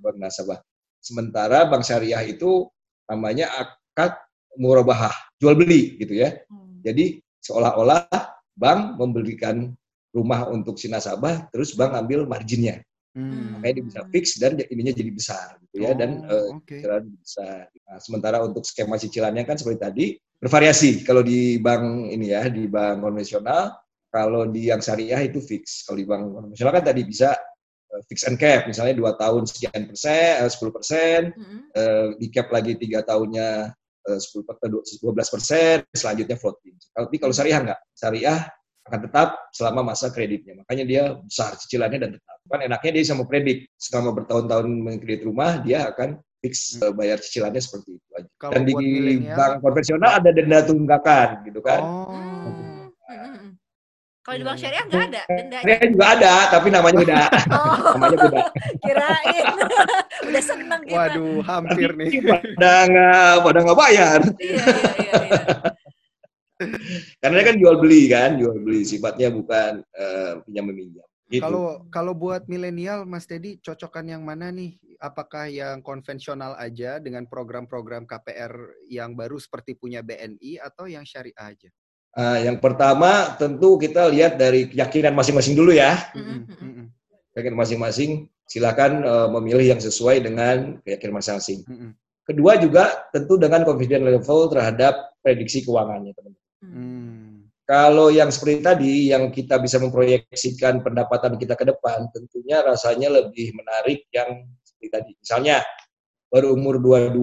Bank 0.03 0.19
nasabah. 0.19 0.59
Sementara 0.99 1.71
bank 1.71 1.87
syariah 1.87 2.27
itu 2.27 2.67
namanya 3.09 3.49
akad 3.57 4.15
murabahah, 4.55 5.13
jual 5.41 5.57
beli 5.57 5.97
gitu 5.97 6.13
ya. 6.13 6.37
Hmm. 6.47 6.79
Jadi 6.85 7.19
seolah-olah 7.41 8.07
bank 8.53 8.99
memberikan 9.01 9.73
rumah 10.13 10.49
untuk 10.49 10.77
si 10.77 10.89
nasabah, 10.89 11.49
terus 11.49 11.73
bank 11.73 11.97
ambil 11.97 12.25
marginnya. 12.25 12.81
Mm. 13.17 13.57
Makanya 13.57 13.73
dia 13.73 13.85
bisa 13.85 14.01
fix 14.13 14.37
dan 14.37 14.53
ininya 14.69 14.93
jadi 14.93 15.11
besar 15.11 15.57
gitu 15.65 15.81
ya. 15.81 15.97
Dan 15.97 16.25
Oh, 16.25 16.33
eh, 16.33 16.45
oke. 16.53 16.77
cicilan 16.77 17.03
besar. 17.17 17.65
Nah, 17.73 17.97
sementara 18.01 18.37
untuk 18.45 18.63
skema 18.65 19.01
cicilannya 19.01 19.43
kan 19.49 19.57
seperti 19.57 19.79
tadi 19.81 20.05
bervariasi. 20.37 21.01
Kalau 21.01 21.25
di 21.25 21.57
bank 21.57 22.13
ini 22.13 22.33
ya, 22.33 22.45
di 22.49 22.69
bank 22.69 23.01
konvensional, 23.01 23.73
kalau 24.13 24.45
di 24.49 24.69
yang 24.69 24.81
syariah 24.81 25.25
itu 25.25 25.41
fix. 25.41 25.85
Kalau 25.85 25.97
di 25.97 26.05
bank 26.05 26.21
konvensional 26.29 26.73
kan 26.73 26.85
tadi 26.85 27.01
bisa 27.05 27.33
fix 28.05 28.25
and 28.29 28.37
cap, 28.37 28.69
misalnya 28.69 28.93
dua 28.93 29.17
tahun 29.17 29.49
sekian 29.49 29.89
persen, 29.89 30.45
eh, 30.45 30.49
10 30.49 30.69
persen, 30.69 31.19
Mm-mm. 31.33 31.59
eh, 31.73 32.07
di 32.21 32.27
cap 32.29 32.53
lagi 32.53 32.77
tiga 32.77 33.01
tahunnya 33.01 33.73
eh, 34.09 34.19
10 34.19 34.45
per- 34.45 34.61
12 34.61 35.33
persen, 35.33 35.81
selanjutnya 35.89 36.37
floating. 36.37 36.75
Tapi 36.93 37.15
kalau 37.17 37.33
syariah 37.33 37.59
enggak, 37.59 37.79
syariah 37.97 38.39
akan 38.89 38.99
tetap 39.05 39.29
selama 39.53 39.93
masa 39.93 40.09
kreditnya. 40.09 40.61
Makanya 40.65 40.85
dia 40.85 41.03
besar 41.21 41.53
cicilannya 41.57 41.99
dan 42.01 42.11
tetap. 42.17 42.37
Kan 42.49 42.61
enaknya 42.65 42.91
dia 42.97 43.01
bisa 43.05 43.15
mempredik 43.17 43.69
selama 43.77 44.17
bertahun-tahun 44.17 44.65
mengkredit 44.65 45.21
rumah, 45.25 45.61
dia 45.61 45.89
akan 45.89 46.17
fix 46.41 46.77
eh, 46.81 46.93
bayar 46.93 47.17
cicilannya 47.21 47.61
seperti 47.61 47.97
itu 47.97 48.09
aja. 48.17 48.29
Kalau 48.37 48.53
dan 48.53 48.63
di 48.65 48.73
bank 49.33 49.61
konvensional 49.61 50.11
ada 50.21 50.29
denda 50.33 50.59
tunggakan 50.65 51.27
gitu 51.45 51.59
kan. 51.61 51.81
Oh. 51.81 52.69
Kalau 54.29 54.45
di 54.45 54.45
bank 54.45 54.59
syariah 54.61 54.85
nggak 54.85 55.05
ada 55.09 55.21
dendanya. 55.25 55.65
Syariah 55.65 55.89
juga 55.89 56.05
ada, 56.13 56.33
tapi 56.53 56.67
namanya 56.69 56.97
beda. 57.01 57.19
Oh, 57.49 57.75
namanya 57.97 58.17
beda. 58.29 58.43
kirain. 58.85 59.45
Udah 60.29 60.43
seneng 60.45 60.81
kita. 60.85 60.97
Waduh, 61.01 61.37
hampir 61.49 61.89
nih. 61.97 62.09
Pada 62.21 62.73
nggak 62.93 63.33
pada 63.41 63.59
nggak 63.65 63.79
bayar. 63.81 64.19
Iya, 64.37 64.53
iya, 64.53 64.83
iya, 65.01 65.13
iya. 65.25 65.41
Karena 67.25 67.35
dia 67.41 67.45
kan 67.49 67.55
jual 67.57 67.75
beli 67.81 68.01
kan, 68.05 68.37
jual 68.37 68.61
beli 68.61 68.85
sifatnya 68.85 69.33
bukan 69.33 69.81
eh, 69.97 70.31
pinjam 70.45 70.65
meminjam. 70.69 71.09
Gitu. 71.25 71.41
Kalau 71.41 71.89
kalau 71.89 72.13
buat 72.13 72.45
milenial, 72.45 73.09
Mas 73.09 73.25
Teddy 73.25 73.57
cocokan 73.65 74.13
yang 74.13 74.21
mana 74.21 74.53
nih? 74.53 74.77
Apakah 75.01 75.49
yang 75.49 75.81
konvensional 75.81 76.53
aja 76.61 77.01
dengan 77.01 77.25
program-program 77.25 78.05
KPR 78.05 78.77
yang 78.93 79.17
baru 79.17 79.41
seperti 79.41 79.73
punya 79.73 80.05
BNI 80.05 80.61
atau 80.61 80.85
yang 80.85 81.01
syariah 81.01 81.33
aja? 81.49 81.73
Ah, 82.17 82.41
yang 82.41 82.57
pertama 82.57 83.37
tentu 83.37 83.77
kita 83.77 84.09
lihat 84.09 84.35
dari 84.41 84.65
keyakinan 84.65 85.13
masing-masing 85.13 85.53
dulu 85.53 85.71
ya. 85.71 86.09
Mm-mm, 86.17 86.49
Mm-mm, 86.49 86.57
mm-mm, 86.57 86.85
Keyakinan 87.37 87.57
masing-masing 87.57 88.11
silakan 88.49 89.05
eh, 89.05 89.27
memilih 89.29 89.77
yang 89.77 89.81
sesuai 89.81 90.25
dengan 90.25 90.81
keyakinan 90.81 91.21
masing-masing. 91.21 91.61
mm-mm, 91.69 91.91
Kedua 92.25 92.57
juga 92.57 93.09
tentu 93.13 93.37
dengan 93.37 93.61
confidence 93.65 94.05
level 94.05 94.39
terhadap 94.53 94.93
prediksi 95.21 95.65
keuangannya 95.65 96.13
teman-teman. 96.13 96.45
mm. 96.65 97.29
Kalau 97.69 98.09
yang 98.09 98.33
seperti 98.33 98.65
tadi 98.65 98.93
yang 99.13 99.29
kita 99.29 99.61
bisa 99.61 99.77
memproyeksikan 99.77 100.81
pendapatan 100.81 101.37
kita 101.37 101.53
ke 101.53 101.69
depan 101.69 102.09
tentunya 102.09 102.65
rasanya 102.65 103.13
lebih 103.21 103.53
menarik 103.53 104.09
yang 104.09 104.49
seperti 104.65 104.87
tadi. 104.89 105.11
Misalnya 105.21 105.61
baru 106.29 106.53
umur 106.53 106.77
22, 106.77 107.17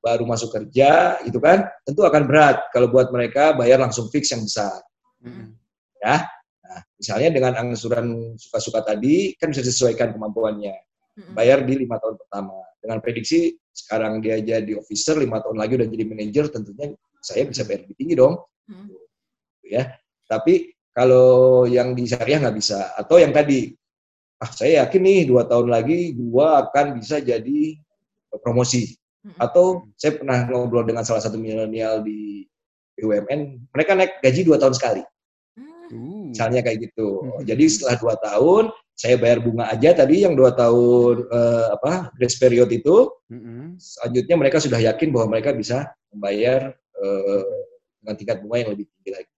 baru 0.00 0.24
masuk 0.24 0.50
kerja, 0.56 1.20
itu 1.28 1.36
kan 1.36 1.68
tentu 1.84 2.00
akan 2.02 2.24
berat 2.24 2.64
kalau 2.72 2.88
buat 2.88 3.12
mereka 3.12 3.52
bayar 3.52 3.78
langsung 3.78 4.08
fix 4.08 4.32
yang 4.32 4.42
besar. 4.42 4.80
mm-mm. 5.20 5.52
Nah, 6.02 6.20
misalnya 6.96 7.30
dengan 7.30 7.52
angsuran 7.60 8.34
suka-suka 8.40 8.82
tadi 8.82 9.36
kan 9.36 9.52
bisa 9.52 9.60
disesuaikan 9.60 10.16
kemampuannya. 10.16 10.74
Mm-mm. 11.20 11.36
Bayar 11.36 11.60
di 11.62 11.76
lima 11.76 12.00
tahun 12.00 12.16
pertama. 12.16 12.56
Dengan 12.80 12.98
prediksi 12.98 13.54
sekarang 13.70 14.18
dia 14.24 14.40
jadi 14.40 14.74
officer 14.74 15.20
lima 15.20 15.38
tahun 15.44 15.60
lagi 15.60 15.78
udah 15.78 15.88
jadi 15.92 16.04
manajer, 16.08 16.44
tentunya 16.50 16.90
saya 17.22 17.46
bisa 17.46 17.62
bayar 17.68 17.86
lebih 17.86 17.96
tinggi 18.00 18.14
dong, 18.18 18.34
gitu 19.62 19.70
ya. 19.70 19.92
Tapi 20.26 20.72
kalau 20.90 21.62
yang 21.68 21.94
di 21.94 22.08
syariah 22.08 22.42
nggak 22.42 22.56
bisa. 22.56 22.96
Atau 22.98 23.22
yang 23.22 23.30
tadi, 23.30 23.70
ah 24.42 24.50
saya 24.50 24.82
yakin 24.82 25.00
nih 25.04 25.20
dua 25.30 25.46
tahun 25.46 25.70
lagi 25.70 26.16
gua 26.18 26.66
akan 26.66 26.98
bisa 26.98 27.22
jadi 27.22 27.78
promosi. 28.40 28.96
Atau 29.38 29.86
saya 29.94 30.18
pernah 30.18 30.48
ngobrol 30.50 30.82
dengan 30.82 31.06
salah 31.06 31.22
satu 31.22 31.38
milenial 31.38 32.02
di 32.02 32.42
BUMN, 32.98 33.70
mereka 33.70 33.94
naik 33.94 34.18
gaji 34.18 34.40
dua 34.42 34.58
tahun 34.58 34.74
sekali. 34.74 35.02
Mm. 35.92 36.34
Misalnya 36.34 36.60
kayak 36.64 36.90
gitu. 36.90 37.22
Jadi 37.44 37.64
setelah 37.68 37.96
dua 38.00 38.14
tahun 38.18 38.64
saya 38.92 39.16
bayar 39.18 39.40
bunga 39.40 39.72
aja 39.72 39.90
tadi 39.96 40.22
yang 40.22 40.36
dua 40.36 40.52
tahun 40.52 41.26
eh, 41.26 41.66
apa 41.74 42.12
grace 42.16 42.38
period 42.38 42.68
itu, 42.70 43.08
selanjutnya 43.80 44.36
mereka 44.36 44.58
sudah 44.60 44.78
yakin 44.78 45.08
bahwa 45.10 45.38
mereka 45.38 45.50
bisa 45.54 45.90
membayar 46.12 46.74
eh, 46.76 47.44
dengan 48.02 48.14
tingkat 48.18 48.36
bunga 48.42 48.56
yang 48.62 48.70
lebih 48.74 48.86
tinggi 48.90 49.10
lagi. 49.14 49.32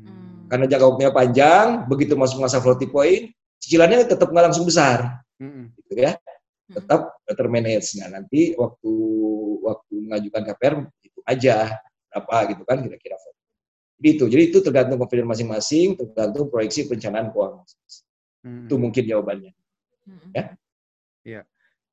Mm. 0.00 0.36
Karena 0.46 0.64
jangka 0.70 0.86
waktunya 0.86 1.12
panjang, 1.12 1.66
begitu 1.90 2.12
masuk 2.14 2.38
masa 2.38 2.62
floating 2.62 2.92
point, 2.92 3.24
cicilannya 3.60 4.06
tetap 4.06 4.30
nggak 4.30 4.46
langsung 4.52 4.62
besar, 4.62 5.26
gitu 5.74 6.06
ya, 6.06 6.14
tetap 6.66 7.14
termanage. 7.34 7.94
Nah 7.98 8.18
nanti 8.18 8.54
waktu 8.58 8.92
waktu 9.62 9.94
mengajukan 10.02 10.42
KPR 10.52 10.74
itu 11.02 11.20
aja 11.22 11.78
berapa 12.10 12.36
gitu 12.54 12.62
kan 12.66 12.78
kira-kira. 12.82 13.16
Gitu. 13.96 14.28
Jadi 14.28 14.42
itu 14.52 14.58
tergantung 14.60 15.00
confidence 15.00 15.40
masing-masing, 15.40 15.96
tergantung 15.96 16.52
proyeksi 16.52 16.84
perencanaan 16.84 17.32
keuangan. 17.32 17.64
Mm-mm. 18.44 18.66
Itu 18.68 18.76
mungkin 18.76 19.04
jawabannya. 19.08 19.52
Mm-mm. 20.04 20.32
Ya. 21.24 21.42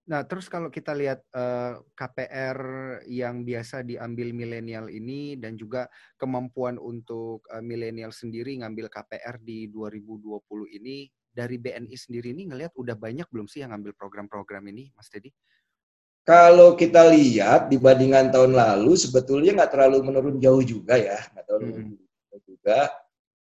Nah, 0.03 0.27
terus 0.27 0.51
kalau 0.51 0.67
kita 0.67 0.91
lihat 0.91 1.23
eh, 1.31 1.79
KPR 1.95 2.59
yang 3.07 3.47
biasa 3.47 3.87
diambil 3.87 4.35
milenial 4.35 4.91
ini 4.91 5.39
dan 5.39 5.55
juga 5.55 5.87
kemampuan 6.19 6.75
untuk 6.75 7.47
eh, 7.47 7.63
milenial 7.63 8.11
sendiri 8.11 8.59
ngambil 8.59 8.91
KPR 8.91 9.39
di 9.39 9.71
2020 9.71 10.43
ini 10.75 11.07
dari 11.33 11.57
BNI 11.57 11.97
sendiri 11.97 12.29
ini 12.31 12.53
ngelihat 12.53 12.77
udah 12.77 12.93
banyak 12.93 13.25
belum 13.33 13.49
sih 13.49 13.65
yang 13.65 13.73
ngambil 13.73 13.97
program-program 13.97 14.69
ini, 14.69 14.93
Mas 14.93 15.09
Teddy? 15.09 15.33
Kalau 16.23 16.79
kita 16.79 17.11
lihat 17.11 17.67
dibandingkan 17.67 18.31
tahun 18.31 18.55
lalu, 18.55 18.95
sebetulnya 18.95 19.59
nggak 19.59 19.71
terlalu 19.75 19.97
menurun 20.07 20.37
jauh 20.39 20.63
juga 20.63 20.95
ya, 20.95 21.19
nggak 21.35 21.45
terlalu 21.49 21.65
Mm-mm. 21.67 21.83
menurun 21.83 22.23
jauh 22.31 22.43
juga. 22.47 22.79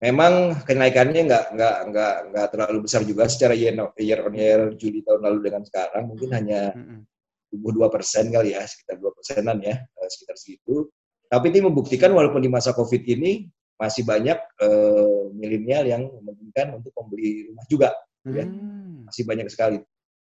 Memang 0.01 0.33
kenaikannya 0.65 1.23
nggak 1.27 1.45
nggak 1.57 1.77
nggak 1.91 2.15
nggak 2.31 2.47
terlalu 2.55 2.79
besar 2.87 3.03
juga 3.03 3.27
secara 3.27 3.53
year 3.59 3.75
year 3.99 4.21
on 4.23 4.33
year 4.33 4.61
Juli 4.79 5.03
tahun 5.03 5.21
lalu 5.29 5.51
dengan 5.51 5.67
sekarang 5.67 6.09
mungkin 6.15 6.31
hanya 6.31 6.71
Mm-mm. 6.73 7.05
tumbuh 7.51 7.73
dua 7.75 7.89
persen 7.91 8.31
kali 8.31 8.55
ya, 8.55 8.63
sekitar 8.63 9.03
dua 9.03 9.11
persenan 9.19 9.59
ya, 9.65 9.75
eh, 9.75 10.09
sekitar 10.13 10.39
segitu. 10.39 10.87
Tapi 11.27 11.51
ini 11.51 11.67
membuktikan 11.67 12.15
walaupun 12.15 12.39
di 12.39 12.51
masa 12.53 12.71
COVID 12.71 13.03
ini 13.19 13.51
masih 13.81 14.05
banyak 14.05 14.37
eh, 14.61 15.23
milenial 15.33 15.85
yang 15.89 16.03
memungkinkan 16.05 16.77
untuk 16.77 16.93
membeli 17.01 17.49
rumah 17.49 17.65
juga, 17.67 17.91
Ya. 18.29 18.45
Hmm. 18.45 19.09
masih 19.09 19.25
banyak 19.25 19.49
sekali. 19.49 19.81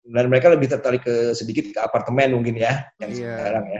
Dan 0.03 0.25
mereka 0.27 0.49
lebih 0.49 0.67
tertarik 0.67 1.05
ke 1.05 1.31
sedikit 1.37 1.69
ke 1.69 1.79
apartemen 1.79 2.33
mungkin 2.33 2.57
ya, 2.57 2.89
yang 2.97 3.13
Iya. 3.13 3.33
sekarang 3.37 3.65
ya, 3.69 3.79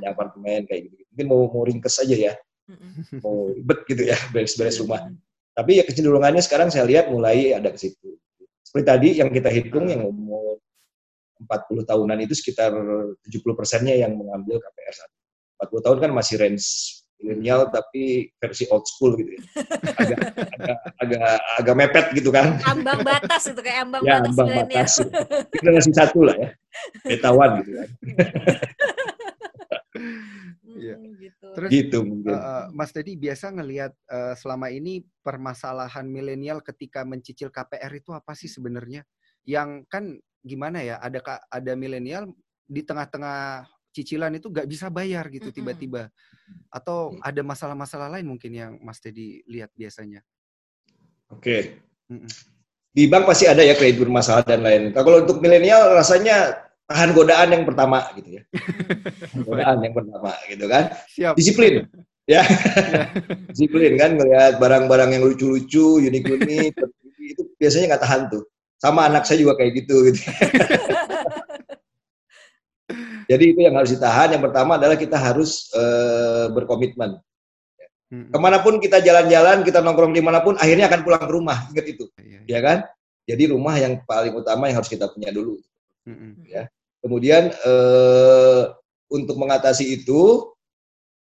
di 0.00 0.06
apartemen 0.08 0.60
kayak 0.64 0.80
gitu. 0.88 0.94
Mungkin 1.12 1.26
mau 1.28 1.40
mau 1.52 1.62
ringkes 1.68 2.00
aja 2.00 2.16
ya, 2.16 2.32
Mm-mm. 2.66 3.20
mau 3.20 3.52
ribet 3.52 3.78
gitu 3.86 4.02
ya, 4.08 4.16
beres-beres 4.32 4.80
rumah. 4.80 5.12
Tapi 5.52 5.78
ya 5.78 5.84
kecenderungannya 5.84 6.40
sekarang 6.40 6.72
saya 6.72 6.88
lihat 6.88 7.12
mulai 7.12 7.52
ada 7.52 7.68
ke 7.70 7.78
situ. 7.78 8.16
Seperti 8.64 8.84
tadi 8.88 9.08
yang 9.20 9.28
kita 9.28 9.50
hitung 9.52 9.86
yang 9.92 10.08
umur 10.08 10.56
40 11.42 11.84
tahunan 11.84 12.18
itu 12.24 12.32
sekitar 12.36 12.72
70 13.24 13.58
persennya 13.58 13.92
yang 13.96 14.16
mengambil 14.16 14.56
KPR 14.62 14.94
1. 15.60 15.68
40 15.68 15.84
tahun 15.84 15.98
kan 16.00 16.10
masih 16.16 16.34
range 16.40 16.66
milenial 17.20 17.68
tapi 17.68 18.32
versi 18.40 18.64
old 18.72 18.84
school 18.88 19.14
gitu 19.16 19.36
ya. 19.36 19.40
Agak 19.96 20.18
agak 20.56 20.78
agak, 21.00 21.20
agak 21.60 21.74
mepet 21.76 22.06
gitu 22.16 22.30
kan. 22.32 22.56
Ambang 22.64 23.00
batas 23.04 23.42
itu 23.48 23.60
kayak 23.60 23.88
ambang 23.88 24.02
Ya, 24.04 24.18
batas 24.20 24.28
ambang 24.32 24.48
milenial. 24.48 24.84
batas. 24.84 24.92
Generasi 25.60 25.90
satu 25.92 26.18
lah 26.24 26.36
ya. 26.36 26.48
Betawan 27.04 27.50
gitu 27.62 27.70
kan. 27.76 27.88
Iya. 30.70 30.96
Hmm, 30.96 31.12
gitu. 31.18 31.46
Terus 31.56 31.70
Gitu 31.70 31.98
mungkin. 32.06 32.30
Eh, 32.32 32.38
eh, 32.38 32.64
Mas 32.72 32.90
Teddy 32.94 33.18
biasa 33.18 33.52
ngelihat 33.52 33.92
eh, 33.92 34.34
selama 34.38 34.70
ini 34.72 35.02
permasalahan 35.20 36.06
milenial 36.06 36.62
ketika 36.64 37.02
mencicil 37.04 37.50
KPR 37.50 37.90
itu 37.92 38.14
apa 38.14 38.32
sih 38.38 38.48
sebenarnya? 38.48 39.02
Yang 39.44 39.84
kan 39.90 40.04
gimana 40.40 40.80
ya? 40.80 40.96
Ada 41.02 41.42
ada 41.50 41.72
milenial 41.74 42.30
di 42.70 42.86
tengah-tengah 42.86 43.66
cicilan 43.90 44.32
itu 44.38 44.50
nggak 44.50 44.66
bisa 44.70 44.86
bayar 44.88 45.26
gitu 45.30 45.50
tiba-tiba, 45.50 46.10
atau 46.70 47.14
ada 47.22 47.42
masalah-masalah 47.42 48.10
lain 48.18 48.26
mungkin 48.26 48.52
yang 48.54 48.72
Mas 48.82 49.02
Teddy 49.02 49.42
lihat 49.50 49.70
biasanya? 49.74 50.22
Oke. 51.30 51.78
Mm-mm. 52.10 52.30
Di 52.90 53.06
bank 53.06 53.30
pasti 53.30 53.46
ada 53.46 53.62
ya 53.62 53.78
kredit 53.78 54.02
bermasalah 54.02 54.42
dan 54.42 54.66
lain. 54.66 54.90
Kalau 54.90 55.22
untuk 55.22 55.38
milenial 55.38 55.94
rasanya 55.94 56.58
tahan 56.90 57.14
godaan 57.14 57.54
yang 57.54 57.62
pertama 57.62 58.02
gitu 58.18 58.42
ya. 58.42 58.42
godaan 59.46 59.78
yang 59.78 59.94
pertama 59.94 60.34
gitu 60.50 60.66
kan. 60.66 60.84
Siap. 61.06 61.34
Disiplin. 61.38 61.86
ya. 62.34 62.42
Disiplin 63.54 63.94
kan 63.94 64.18
ngelihat 64.18 64.58
barang-barang 64.58 65.10
yang 65.14 65.22
lucu-lucu, 65.22 66.02
unik-unik 66.02 66.74
itu 67.30 67.42
biasanya 67.62 67.94
nggak 67.94 68.02
tahan 68.02 68.22
tuh. 68.26 68.42
Sama 68.82 69.06
anak 69.06 69.22
saya 69.28 69.38
juga 69.38 69.54
kayak 69.60 69.86
gitu 69.86 70.10
gitu. 70.10 70.18
Jadi 73.30 73.44
itu 73.54 73.60
yang 73.62 73.78
harus 73.78 73.94
ditahan. 73.94 74.34
Yang 74.34 74.50
pertama 74.50 74.74
adalah 74.74 74.98
kita 74.98 75.14
harus 75.14 75.70
eh, 75.70 76.50
berkomitmen. 76.50 77.22
Ke 78.10 78.38
mana 78.42 78.58
pun 78.58 78.82
kita 78.82 78.98
jalan-jalan, 78.98 79.62
kita 79.62 79.78
nongkrong 79.86 80.10
di 80.10 80.18
mana 80.18 80.42
pun, 80.42 80.58
akhirnya 80.58 80.90
akan 80.90 81.06
pulang 81.06 81.22
ke 81.22 81.30
rumah. 81.30 81.62
Ingat 81.70 81.86
itu, 81.94 82.10
Iya, 82.18 82.42
iya. 82.42 82.58
ya 82.58 82.58
kan? 82.58 82.78
Jadi 83.22 83.54
rumah 83.54 83.78
yang 83.78 84.02
paling 84.02 84.34
utama 84.34 84.66
yang 84.66 84.82
harus 84.82 84.90
kita 84.90 85.06
punya 85.14 85.30
dulu. 85.30 85.62
Mm-mm. 86.10 86.42
Kemudian 87.06 87.54
eh, 87.54 88.62
untuk 89.14 89.38
mengatasi 89.38 89.94
itu 89.94 90.50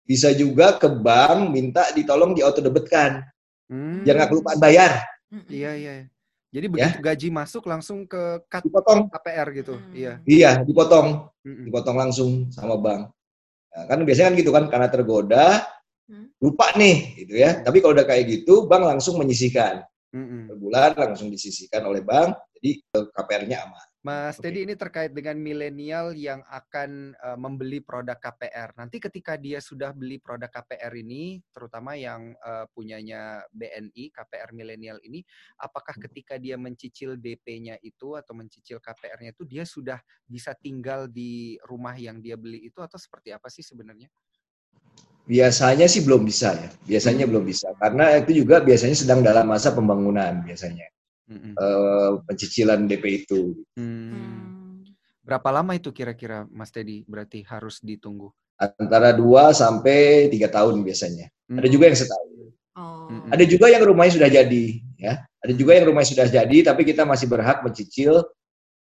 bisa 0.03 0.35
juga 0.35 0.75
ke 0.75 0.91
bank 0.91 1.55
minta 1.55 1.87
ditolong 1.95 2.35
di 2.35 2.43
auto 2.43 2.59
debitkan, 2.59 3.23
Hmm, 3.71 4.03
nggak 4.05 4.29
kelupaan 4.29 4.61
bayar, 4.61 5.01
Mm-mm. 5.33 5.49
Iya 5.49 5.73
iya. 5.79 5.93
Jadi 6.53 6.67
Ya. 6.69 6.73
begitu 6.93 6.99
gaji 7.01 7.29
masuk 7.33 7.65
langsung 7.65 8.05
ke 8.05 8.45
cut 8.45 8.61
dipotong. 8.61 9.09
KPR 9.09 9.49
gitu. 9.57 9.75
Hmm. 9.81 9.93
Iya. 9.97 10.13
Iya, 10.29 10.51
dipotong, 10.69 11.33
Mm-mm. 11.49 11.65
dipotong 11.65 11.97
langsung 11.97 12.53
sama 12.53 12.77
bank. 12.77 13.09
Nah, 13.73 13.85
kan 13.89 13.99
biasanya 14.05 14.29
kan 14.29 14.37
gitu 14.37 14.51
kan, 14.53 14.65
karena 14.69 14.89
tergoda, 14.93 15.65
Hmm. 16.13 16.29
lupa 16.45 16.77
nih, 16.77 17.25
gitu 17.25 17.41
ya. 17.41 17.65
Tapi 17.65 17.81
kalau 17.81 17.97
udah 17.97 18.05
kayak 18.05 18.29
gitu, 18.29 18.69
bank 18.69 18.85
langsung 18.85 19.17
menyisihkan 19.17 19.81
per 20.13 20.57
bulan, 20.61 20.93
langsung 20.93 21.33
disisihkan 21.33 21.89
oleh 21.89 22.05
bank, 22.05 22.37
jadi 22.61 22.85
KPR-nya 22.93 23.65
aman. 23.65 23.87
Mas. 24.03 24.35
Teddy 24.43 24.67
ini 24.67 24.75
terkait 24.75 25.15
dengan 25.15 25.39
milenial 25.39 26.11
yang 26.19 26.43
akan 26.51 27.15
eh, 27.15 27.39
membeli 27.39 27.79
produk 27.79 28.19
KPR. 28.19 28.75
Nanti 28.75 28.99
ketika 28.99 29.39
dia 29.39 29.63
sudah 29.63 29.95
beli 29.95 30.19
produk 30.19 30.51
KPR 30.51 30.91
ini, 30.99 31.39
terutama 31.55 31.95
yang 31.95 32.35
eh, 32.35 32.67
punyanya 32.75 33.47
BNI, 33.55 34.11
KPR 34.11 34.51
milenial 34.59 34.99
ini, 35.07 35.23
apakah 35.55 35.95
ketika 35.95 36.35
dia 36.35 36.59
mencicil 36.59 37.15
DP-nya 37.15 37.79
itu 37.79 38.19
atau 38.19 38.35
mencicil 38.35 38.83
KPR-nya 38.83 39.39
itu 39.39 39.47
dia 39.47 39.63
sudah 39.63 40.03
bisa 40.27 40.51
tinggal 40.59 41.07
di 41.07 41.55
rumah 41.63 41.95
yang 41.95 42.19
dia 42.19 42.35
beli 42.35 42.59
itu 42.67 42.83
atau 42.83 42.99
seperti 42.99 43.31
apa 43.31 43.47
sih 43.55 43.63
sebenarnya? 43.63 44.11
Biasanya 45.23 45.87
sih 45.87 46.03
belum 46.03 46.27
bisa 46.27 46.59
ya, 46.59 46.71
biasanya 46.91 47.31
belum 47.31 47.47
bisa. 47.47 47.71
Karena 47.79 48.19
itu 48.19 48.35
juga 48.35 48.59
biasanya 48.59 48.99
sedang 48.99 49.23
dalam 49.23 49.47
masa 49.47 49.71
pembangunan 49.71 50.43
biasanya. 50.43 50.92
Mm-mm. 51.33 51.55
Eh, 51.57 52.13
pencicilan 52.29 52.85
DP 52.85 53.05
itu. 53.25 53.57
Hmm. 53.75 54.13
Hmm. 54.13 54.85
Berapa 55.23 55.49
lama 55.55 55.73
itu 55.73 55.89
kira-kira 55.95 56.45
Mas 56.51 56.69
Teddy 56.69 57.07
berarti 57.09 57.47
harus 57.47 57.81
ditunggu? 57.81 58.29
Antara 58.61 59.17
2 59.17 59.55
sampai 59.57 60.29
3 60.29 60.51
tahun 60.53 60.85
biasanya. 60.85 61.33
Ada 61.49 61.69
juga 61.73 61.89
yang 61.89 61.99
setahun. 61.99 62.29
Oh. 62.73 63.09
Ada 63.29 63.45
juga 63.45 63.69
yang 63.69 63.85
rumahnya 63.85 64.17
sudah 64.17 64.31
jadi, 64.33 64.65
ya. 64.97 65.21
Ada 65.45 65.53
juga 65.57 65.77
yang 65.77 65.93
rumahnya 65.93 66.11
sudah 66.15 66.29
jadi, 66.29 66.59
tapi 66.65 66.83
kita 66.87 67.05
masih 67.05 67.27
berhak 67.29 67.61
mencicil 67.65 68.23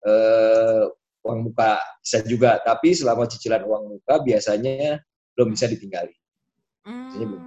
eh, 0.05 0.83
uang 1.25 1.39
muka 1.49 1.77
bisa 2.01 2.19
juga. 2.25 2.57
Tapi 2.61 2.93
selama 2.93 3.29
cicilan 3.29 3.63
uang 3.65 3.97
muka 3.97 4.21
biasanya 4.21 5.01
belum 5.37 5.53
bisa 5.53 5.65
ditinggali. 5.69 6.13
Hmm, 6.85 7.13
gitu. 7.13 7.37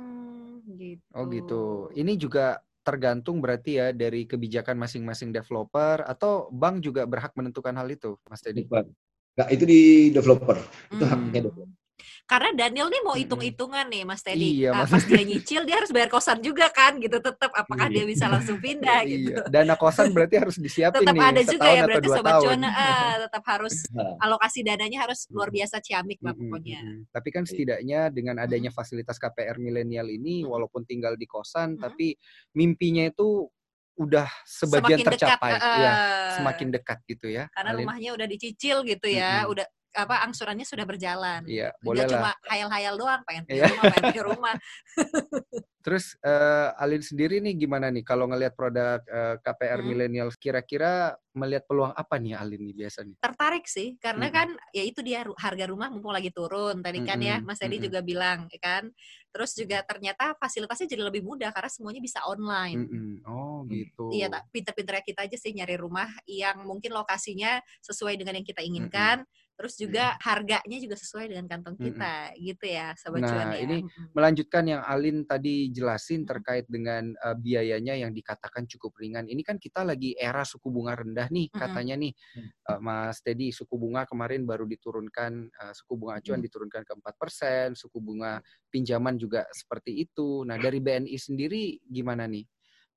Oh 1.15 1.25
gitu. 1.31 1.63
Ini 1.95 2.13
juga 2.19 2.59
tergantung 2.85 3.41
berarti 3.41 3.81
ya 3.81 3.91
dari 3.97 4.29
kebijakan 4.29 4.77
masing-masing 4.77 5.33
developer 5.33 6.05
atau 6.05 6.53
bank 6.53 6.85
juga 6.85 7.09
berhak 7.09 7.33
menentukan 7.33 7.73
hal 7.73 7.89
itu, 7.89 8.21
Mas 8.29 8.45
Teddy. 8.45 8.69
Bukan. 8.69 8.93
Nggak, 9.35 9.49
itu 9.51 9.65
di 9.67 9.81
developer. 10.13 10.57
Itu 10.93 11.05
Hmm. 11.05 11.11
haknya 11.11 11.41
developer. 11.49 11.84
Karena 12.25 12.57
Daniel 12.57 12.89
nih 12.89 13.03
mau 13.05 13.13
hitung-hitungan 13.13 13.85
nih 13.85 14.03
Mas 14.03 14.25
Teddy. 14.25 14.65
Iya, 14.65 14.73
Mas. 14.73 14.89
pas 14.89 15.05
dia 15.05 15.21
nyicil 15.21 15.61
dia 15.63 15.77
harus 15.77 15.93
bayar 15.93 16.09
kosan 16.09 16.41
juga 16.41 16.73
kan 16.73 16.97
gitu 16.97 17.21
tetap 17.21 17.53
apakah 17.53 17.85
Iya. 17.87 18.01
dia 18.01 18.05
bisa 18.09 18.25
langsung 18.27 18.57
pindah 18.57 19.05
gitu. 19.13 19.29
Iya. 19.31 19.45
Dana 19.47 19.77
kosan 19.77 20.09
berarti 20.09 20.41
harus 20.41 20.57
disiapin 20.57 21.05
Tetap 21.05 21.13
nih 21.13 21.21
ada 21.23 21.43
juga 21.45 21.69
ya 21.69 21.83
berarti 21.85 22.09
sobat 22.09 22.33
tahun. 22.33 22.43
cuan 22.43 22.63
ah, 22.65 22.73
tetap 23.29 23.45
harus 23.45 23.75
Nah, 23.91 24.17
alokasi 24.19 24.65
dananya 24.65 24.99
harus 25.05 25.29
luar 25.29 25.53
biasa 25.53 25.77
ciamik 25.79 26.17
lah 26.19 26.33
pokoknya. 26.33 26.81
Tapi 27.07 27.29
kan 27.29 27.45
setidaknya 27.45 28.09
dengan 28.09 28.41
adanya 28.41 28.71
fasilitas 28.71 29.21
KPR 29.21 29.61
milenial 29.61 30.09
ini, 30.09 30.41
Mm. 30.41 30.49
walaupun 30.49 30.83
tinggal 30.83 31.15
di 31.15 31.25
kosan, 31.25 31.77
Mm. 31.77 31.81
tapi 31.83 32.17
mimpinya 32.53 33.05
itu 33.05 33.47
udah 33.95 34.27
sebagian 34.43 34.99
Semakin 34.99 35.07
dekat, 35.07 35.15
tercapai, 35.39 35.51
eh, 35.53 35.79
ya, 35.79 35.93
semakin 36.35 36.69
dekat 36.73 36.99
gitu 37.07 37.27
ya. 37.29 37.45
Karena 37.53 37.71
Alin. 37.71 37.85
rumahnya 37.85 38.11
udah 38.13 38.27
dicicil 38.27 38.83
gitu 38.83 39.07
ya, 39.07 39.45
Mm-mm. 39.45 39.53
udah 39.55 39.67
apa 39.95 40.27
angsurannya 40.27 40.67
sudah 40.67 40.83
berjalan. 40.83 41.47
Iya, 41.47 41.71
boleh 41.81 42.05
cuma 42.11 42.35
lah. 42.35 42.37
hayal-hayal 42.51 42.95
doang 42.99 43.23
pengen 43.23 43.47
punya 43.47 43.63
Iya. 43.63 43.71
rumah, 43.71 43.85
pengen 43.95 44.05
punya 44.11 44.25
rumah. 44.27 44.55
Terus 45.85 46.17
eh, 46.25 46.81
Alin 46.81 47.05
sendiri 47.05 47.45
nih 47.45 47.61
gimana 47.61 47.93
nih 47.93 48.01
kalau 48.01 48.25
ngelihat 48.25 48.57
produk 48.57 49.05
eh, 49.05 49.37
KPR 49.39 49.85
Mm. 49.85 49.87
milenial, 49.87 50.29
kira-kira 50.41 51.13
melihat 51.37 51.69
peluang 51.69 51.93
apa 51.93 52.17
nih 52.17 52.35
Alin 52.35 52.57
nih 52.63 52.75
biasanya? 52.75 53.15
tertarik 53.21 53.67
sih 53.69 53.99
karena 54.01 54.31
Mm-mm. 54.31 54.39
kan 54.39 54.49
ya 54.73 54.81
itu 54.81 55.03
dia 55.05 55.27
harga 55.37 55.65
rumah 55.69 55.91
mumpung 55.93 56.15
lagi 56.15 56.31
turun 56.31 56.79
tadi 56.81 57.03
kan 57.05 57.19
ya 57.19 57.37
Mm-mm, 57.43 57.49
Mas 57.51 57.59
Teddy 57.61 57.77
mm-mm. 57.77 57.87
juga 57.91 58.01
bilang 58.01 58.39
ya 58.49 58.61
kan 58.63 58.87
terus 59.29 59.51
juga 59.59 59.83
ternyata 59.83 60.39
fasilitasnya 60.39 60.87
jadi 60.95 61.03
lebih 61.11 61.27
mudah 61.27 61.51
karena 61.51 61.67
semuanya 61.69 61.99
bisa 62.01 62.23
online 62.25 62.87
Mm-mm. 62.87 63.15
Oh 63.27 63.67
gitu. 63.67 64.09
Iya, 64.15 64.31
pinter-pinternya 64.55 65.05
kita 65.05 65.21
aja 65.27 65.37
sih 65.37 65.53
nyari 65.53 65.75
rumah 65.77 66.07
yang 66.25 66.63
mungkin 66.65 66.95
lokasinya 66.95 67.59
sesuai 67.83 68.15
dengan 68.15 68.37
yang 68.39 68.47
kita 68.47 68.63
inginkan, 68.63 69.25
terus 69.59 69.75
juga 69.79 70.15
harganya 70.23 70.79
juga 70.83 70.97
sesuai 70.99 71.31
dengan 71.33 71.47
kantong 71.51 71.79
kita, 71.81 72.35
gitu 72.39 72.65
ya, 72.69 72.95
sobat 72.99 73.23
Nah, 73.23 73.31
cuan 73.31 73.51
ya. 73.55 73.63
ini. 73.63 73.87
Melanjutkan 74.11 74.67
yang 74.67 74.83
Alin 74.83 75.23
tadi 75.23 75.71
jelasin 75.71 76.27
terkait 76.27 76.67
dengan 76.67 77.15
eh, 77.15 77.37
biayanya 77.39 77.95
yang 77.95 78.11
dikatakan 78.11 78.67
cukup 78.67 78.99
ringan. 78.99 79.31
Ini 79.31 79.39
kan 79.47 79.63
kita 79.63 79.87
lagi 79.87 80.19
era 80.19 80.43
suku 80.43 80.67
bunga 80.75 80.99
rendah 80.99 81.31
nih 81.31 81.47
katanya 81.55 81.95
nih 81.95 82.11
Hmm. 82.35 82.51
eh, 82.75 82.79
Mas 82.83 83.23
Teddy 83.23 83.55
suku 83.55 83.79
bunga 83.79 84.03
kemarin 84.11 84.43
baru 84.51 84.67
diturunkan 84.67 85.33
eh, 85.47 85.73
suku 85.79 85.95
bunga 85.95 86.19
acuan 86.19 86.39
Hmm. 86.39 86.47
diturunkan 86.47 86.83
ke 86.83 86.93
4%, 86.99 87.69
suku 87.79 87.99
bunga 88.03 88.43
pinjaman 88.75 89.15
juga 89.15 89.47
seperti 89.55 89.95
itu. 90.03 90.43
Nah, 90.43 90.59
dari 90.59 90.83
BNI 90.83 91.15
sendiri 91.15 91.79
gimana 91.87 92.27
nih? 92.27 92.43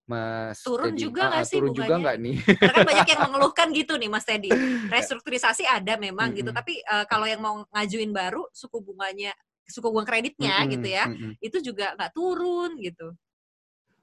Mas 0.07 0.63
Turun 0.63 0.95
Teddy? 0.95 1.03
juga 1.03 1.21
nggak 1.27 1.43
ah, 1.43 1.49
sih 1.51 1.59
turun 1.59 1.75
juga 1.75 1.83
bunganya? 1.83 1.99
nggak 1.99 2.17
nih? 2.23 2.35
Karena 2.55 2.73
kan 2.73 2.87
banyak 2.87 3.07
yang 3.11 3.21
mengeluhkan 3.27 3.67
gitu 3.75 3.93
nih, 3.99 4.09
Mas 4.09 4.23
Teddy. 4.23 4.51
Restrukturisasi 4.87 5.63
ada 5.67 5.93
memang 5.99 6.31
gitu, 6.31 6.49
Mm-mm. 6.49 6.59
tapi 6.63 6.79
eh, 6.79 7.05
kalau 7.11 7.27
yang 7.27 7.43
mau 7.43 7.67
ngajuin 7.75 8.15
baru 8.15 8.47
suku 8.55 8.79
bunganya, 8.79 9.35
suku 9.67 9.83
bunga 9.91 10.07
kreditnya 10.07 10.63
Mm-mm, 10.63 10.71
gitu 10.79 10.87
ya, 10.87 11.05
mm-mm. 11.11 11.31
itu 11.43 11.57
juga 11.59 11.91
nggak 11.99 12.11
turun 12.15 12.79
gitu. 12.79 13.11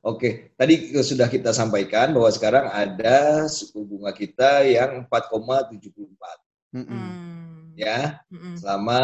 Oke, 0.05 0.53
tadi 0.61 0.93
sudah 1.01 1.25
kita 1.33 1.57
sampaikan 1.57 2.13
bahwa 2.13 2.29
sekarang 2.29 2.69
ada 2.69 3.49
suku 3.49 3.81
bunga 3.89 4.13
kita 4.13 4.61
yang 4.69 5.09
4,74 5.09 5.81
Mm-mm. 6.77 6.85
Hmm. 6.85 7.73
ya 7.73 8.21
Mm-mm. 8.29 8.61
selama 8.61 9.01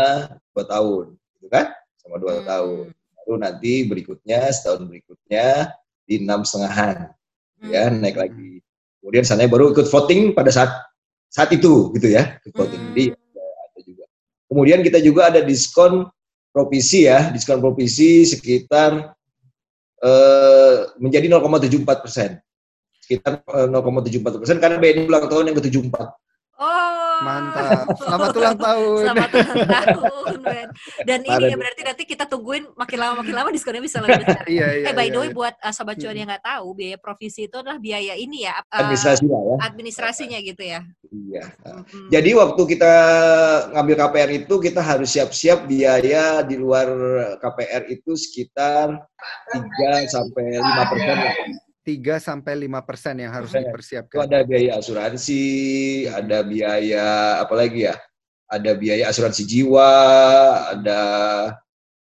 dua 0.53 0.65
tahun, 0.69 1.07
gitu 1.41 1.49
kan? 1.49 1.73
Selama 1.97 2.17
dua 2.21 2.35
Hmm. 2.37 2.45
tahun. 2.45 2.85
Lalu 2.93 3.35
nanti 3.41 3.73
berikutnya 3.89 4.53
setahun 4.53 4.85
berikutnya 4.85 5.73
di 6.11 6.19
enam 6.19 6.43
setengahan, 6.43 7.15
ya 7.63 7.87
Hmm. 7.87 8.03
naik 8.03 8.19
lagi. 8.19 8.59
Kemudian 8.99 9.23
sana 9.23 9.47
baru 9.47 9.71
ikut 9.71 9.87
voting 9.87 10.35
pada 10.35 10.51
saat 10.51 10.75
saat 11.31 11.55
itu, 11.55 11.95
gitu 11.95 12.11
ya, 12.11 12.43
ikut 12.43 12.53
voting. 12.59 12.83
Hmm. 12.83 12.91
Jadi 12.91 13.05
ada 13.15 13.81
juga. 13.87 14.05
Kemudian 14.51 14.79
kita 14.83 14.99
juga 14.99 15.31
ada 15.31 15.41
diskon 15.47 16.11
provisi 16.51 17.07
ya, 17.07 17.31
diskon 17.31 17.63
provisi 17.63 18.27
sekitar 18.27 19.15
eh, 20.03 20.77
menjadi 20.99 21.31
0,74 21.31 22.03
persen. 22.03 22.43
Sekitar 22.99 23.47
eh, 23.47 23.69
0,74 23.71 24.43
persen 24.43 24.59
karena 24.59 24.77
BNI 24.83 25.07
ulang 25.07 25.31
tahun 25.31 25.55
yang 25.55 25.57
ke-74. 25.63 25.97
Oh, 26.61 26.90
Mantap. 27.21 27.85
Selamat 28.01 28.31
ulang 28.37 28.59
tahun. 28.59 29.01
Selamat 29.05 29.31
ulang 29.37 29.67
tahun, 29.69 30.37
Ben. 30.41 30.69
Dan 31.05 31.21
ini 31.25 31.45
ya 31.53 31.57
berarti 31.57 31.83
nanti 31.85 32.03
kita 32.09 32.25
tungguin 32.25 32.65
makin 32.75 32.99
lama 32.99 33.15
makin 33.21 33.35
lama 33.37 33.49
diskonnya 33.53 33.83
bisa 33.85 34.01
lebih 34.01 34.25
besar. 34.25 34.43
Iya, 34.51 34.67
iya. 34.83 34.87
eh 34.91 34.95
by 34.97 35.07
iya, 35.07 35.13
the 35.15 35.21
way 35.21 35.31
iya. 35.31 35.37
buat 35.37 35.55
uh, 35.63 35.73
sobat 35.75 35.97
cuan 36.01 36.11
Hmm. 36.11 36.21
yang 36.27 36.29
nggak 36.33 36.45
tahu, 36.45 36.67
biaya 36.75 36.97
provisi 36.99 37.47
itu 37.47 37.57
adalah 37.61 37.79
biaya 37.79 38.15
ini 38.19 38.49
ya, 38.49 38.59
uh, 38.59 38.83
Administrasi 38.83 39.25
lah 39.31 39.43
ya. 39.47 39.57
administrasinya 39.71 40.39
gitu 40.43 40.63
ya. 40.65 40.81
Iya. 41.11 41.45
Mm-mm. 41.67 42.07
Jadi 42.11 42.31
waktu 42.35 42.63
kita 42.67 42.93
ngambil 43.77 43.95
KPR 44.01 44.31
itu 44.43 44.55
kita 44.59 44.81
harus 44.83 45.09
siap-siap 45.15 45.71
biaya 45.71 46.43
di 46.43 46.57
luar 46.59 46.89
KPR 47.39 47.87
itu 47.91 48.15
sekitar 48.19 48.95
3 49.55 50.07
sampai 50.11 50.59
5 50.59 50.91
persen 50.91 51.17
lah. 51.19 51.35
3 51.91 52.23
sampai 52.23 52.55
5 52.55 52.87
persen 52.87 53.15
yang 53.19 53.33
harus. 53.35 53.51
Itu 53.51 53.59
dipersiapkan. 53.67 54.23
ada 54.23 54.39
biaya 54.47 54.71
asuransi, 54.79 55.45
ada 56.07 56.39
biaya 56.47 57.07
apa 57.43 57.55
lagi 57.59 57.91
ya? 57.91 57.99
Ada 58.47 58.75
biaya 58.75 59.05
asuransi 59.11 59.43
jiwa, 59.47 59.91
ada 60.75 61.01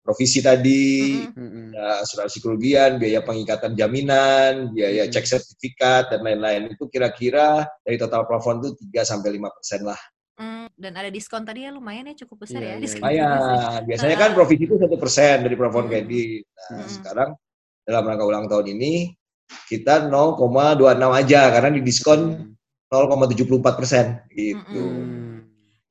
provisi 0.01 0.41
tadi. 0.41 1.25
Mm-mm. 1.29 1.73
ada 1.73 2.01
asuransi 2.03 2.37
kerugian, 2.41 2.97
biaya 2.97 3.21
pengikatan 3.21 3.73
jaminan, 3.73 4.73
biaya 4.73 5.05
Hmm. 5.05 5.13
cek 5.13 5.25
sertifikat 5.25 6.09
dan 6.11 6.25
lain-lain. 6.25 6.73
Itu 6.73 6.89
kira-kira 6.89 7.65
dari 7.81 7.97
total 7.97 8.25
plafon 8.25 8.59
itu 8.59 8.73
3 8.89 9.05
sampai 9.05 9.37
5 9.37 9.49
persen 9.53 9.85
lah. 9.85 9.99
Mm, 10.39 10.67
dan 10.73 10.91
ada 10.95 11.09
diskon 11.11 11.43
tadi 11.43 11.67
ya 11.67 11.71
lumayan 11.71 12.09
ya 12.09 12.25
cukup 12.25 12.47
besar 12.47 12.63
Iya, 12.63 12.67
ya 12.67 12.73
iya, 12.73 12.81
diskon. 12.81 13.01
Lumayan. 13.05 13.81
Biasanya 13.85 14.15
kan 14.17 14.31
provisi 14.33 14.63
itu 14.65 14.75
satu 14.79 14.97
persen 14.97 15.35
dari 15.45 15.55
plafon 15.59 15.85
Hmm. 15.85 15.91
kredit. 15.91 16.43
Nah, 16.47 16.67
Hmm. 16.79 16.89
sekarang 16.89 17.29
dalam 17.85 18.03
rangka 18.07 18.25
ulang 18.25 18.45
tahun 18.47 18.65
ini 18.73 18.93
kita 19.69 20.09
0,26 20.09 20.85
aja 21.13 21.41
karena 21.53 21.69
didiskon 21.73 22.21
Hmm. 22.29 22.57
0,74 22.89 23.77
persen 23.77 24.05
gitu. 24.33 24.57
Mm-mm. 24.57 24.97
Hmm. 24.97 25.37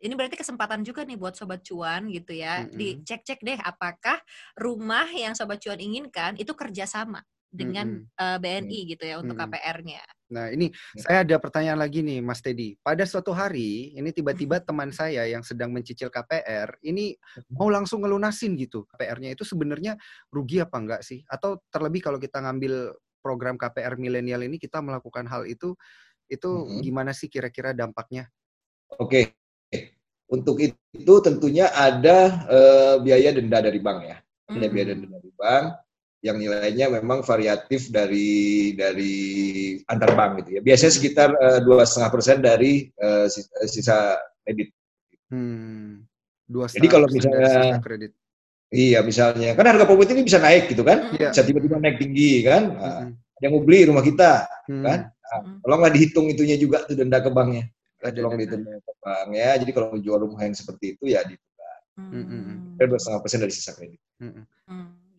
Ini 0.03 0.15
berarti 0.19 0.35
kesempatan 0.35 0.83
juga 0.83 1.07
nih 1.07 1.15
buat 1.15 1.39
sobat 1.39 1.63
cuan 1.63 2.11
gitu 2.11 2.35
ya. 2.35 2.67
Mm-mm. 2.67 2.75
Dicek-cek 2.75 3.39
deh 3.39 3.59
apakah 3.59 4.19
rumah 4.59 5.07
yang 5.11 5.39
sobat 5.39 5.63
cuan 5.63 5.79
inginkan 5.79 6.35
itu 6.39 6.51
kerjasama 6.59 7.23
dengan 7.49 8.03
Mm-mm. 8.03 8.19
eh, 8.19 8.39
BNI 8.43 8.81
gitu 8.95 9.05
ya 9.07 9.23
untuk 9.23 9.39
Mm-mm. 9.39 9.51
KPR-nya. 9.51 10.03
Nah, 10.29 10.53
ini 10.53 10.69
saya 10.93 11.25
ada 11.25 11.41
pertanyaan 11.41 11.81
lagi 11.81 12.05
nih, 12.05 12.21
Mas 12.21 12.45
Teddy. 12.45 12.77
Pada 12.85 13.01
suatu 13.09 13.33
hari, 13.33 13.97
ini 13.97 14.13
tiba-tiba 14.13 14.61
teman 14.61 14.93
saya 14.93 15.25
yang 15.25 15.41
sedang 15.41 15.73
mencicil 15.73 16.13
KPR, 16.13 16.83
ini 16.85 17.17
mau 17.57 17.73
langsung 17.73 18.05
ngelunasin 18.05 18.53
gitu. 18.61 18.85
KPR-nya 18.93 19.33
itu 19.33 19.47
sebenarnya 19.49 19.97
rugi 20.29 20.61
apa 20.61 20.77
enggak 20.77 21.01
sih? 21.01 21.25
Atau 21.33 21.65
terlebih 21.73 22.05
kalau 22.05 22.21
kita 22.21 22.45
ngambil 22.45 22.93
program 23.19 23.59
KPR 23.59 23.99
milenial 23.99 24.43
ini, 24.43 24.57
kita 24.57 24.79
melakukan 24.81 25.27
hal 25.27 25.45
itu, 25.45 25.75
itu 26.29 26.49
Mhm. 26.49 26.81
gimana 26.85 27.13
sih 27.13 27.27
kira-kira 27.27 27.73
dampaknya? 27.73 28.29
Oke. 28.97 29.35
Untuk 30.29 30.61
itu 30.61 31.15
tentunya 31.25 31.73
ada 31.73 32.45
eh, 32.53 32.95
biaya 33.01 33.33
denda 33.33 33.65
dari 33.65 33.81
bank 33.81 33.99
ya. 34.05 34.17
Ada 34.49 34.67
Mm. 34.69 34.73
biaya 34.73 34.87
denda 34.93 35.09
dari 35.17 35.33
bank 35.33 35.65
yang 36.19 36.37
nilainya 36.37 36.87
memang 37.01 37.23
variatif 37.25 37.89
dari 37.89 38.73
dari 38.77 39.15
antar 39.89 40.13
bank 40.13 40.45
gitu 40.45 40.59
ya. 40.59 40.61
Biasanya 40.61 40.93
sekitar 40.93 41.29
eh, 41.33 41.61
dua 41.65 41.89
setengah 41.89 42.11
persen 42.13 42.39
dari 42.45 42.93
eh, 42.93 43.27
sisa, 43.33 43.55
sisa 43.65 43.97
kredit. 44.45 44.69
Hmm. 45.33 46.05
Jadi 46.49 46.89
kalau 46.89 47.09
misalnya- 47.09 47.81
kredit. 47.81 48.13
Iya, 48.69 49.01
misalnya 49.01 49.57
kan 49.57 49.65
harga 49.65 49.89
properti 49.89 50.13
ini 50.13 50.29
bisa 50.29 50.37
naik 50.37 50.69
gitu 50.69 50.85
kan? 50.85 51.09
Iya. 51.17 51.33
Bisa 51.33 51.41
tiba-tiba 51.41 51.81
naik 51.81 51.97
tinggi 51.97 52.45
kan? 52.45 52.63
Nah, 52.69 52.93
Mm-mm. 53.09 53.09
ada 53.17 53.43
yang 53.45 53.53
mau 53.57 53.63
beli 53.65 53.81
rumah 53.89 54.05
kita, 54.05 54.45
Hmm. 54.69 54.85
kan? 54.85 54.99
Nah, 55.09 55.41
tolonglah 55.65 55.91
dihitung 55.93 56.29
itunya 56.29 56.57
juga 56.61 56.85
tuh 56.85 56.93
denda 56.97 57.21
ke 57.21 57.33
banknya. 57.33 57.65
Ada 58.05 58.21
Tolong 58.21 58.37
denda. 58.37 58.45
dihitung 58.45 58.63
ke 58.85 58.93
bank 59.01 59.29
ya. 59.33 59.51
Jadi 59.57 59.71
kalau 59.73 59.87
mau 59.93 60.01
jual 60.01 60.19
rumah 60.21 60.41
yang 60.45 60.53
seperti 60.53 60.97
itu 60.97 61.05
ya 61.09 61.25
di 61.25 61.35
Mm. 61.99 62.79
dua 62.79 62.95
setengah 62.95 63.21
persen 63.27 63.43
dari 63.43 63.51
sisa 63.51 63.75
kredit. 63.75 63.99
Mm-mm. 64.23 64.47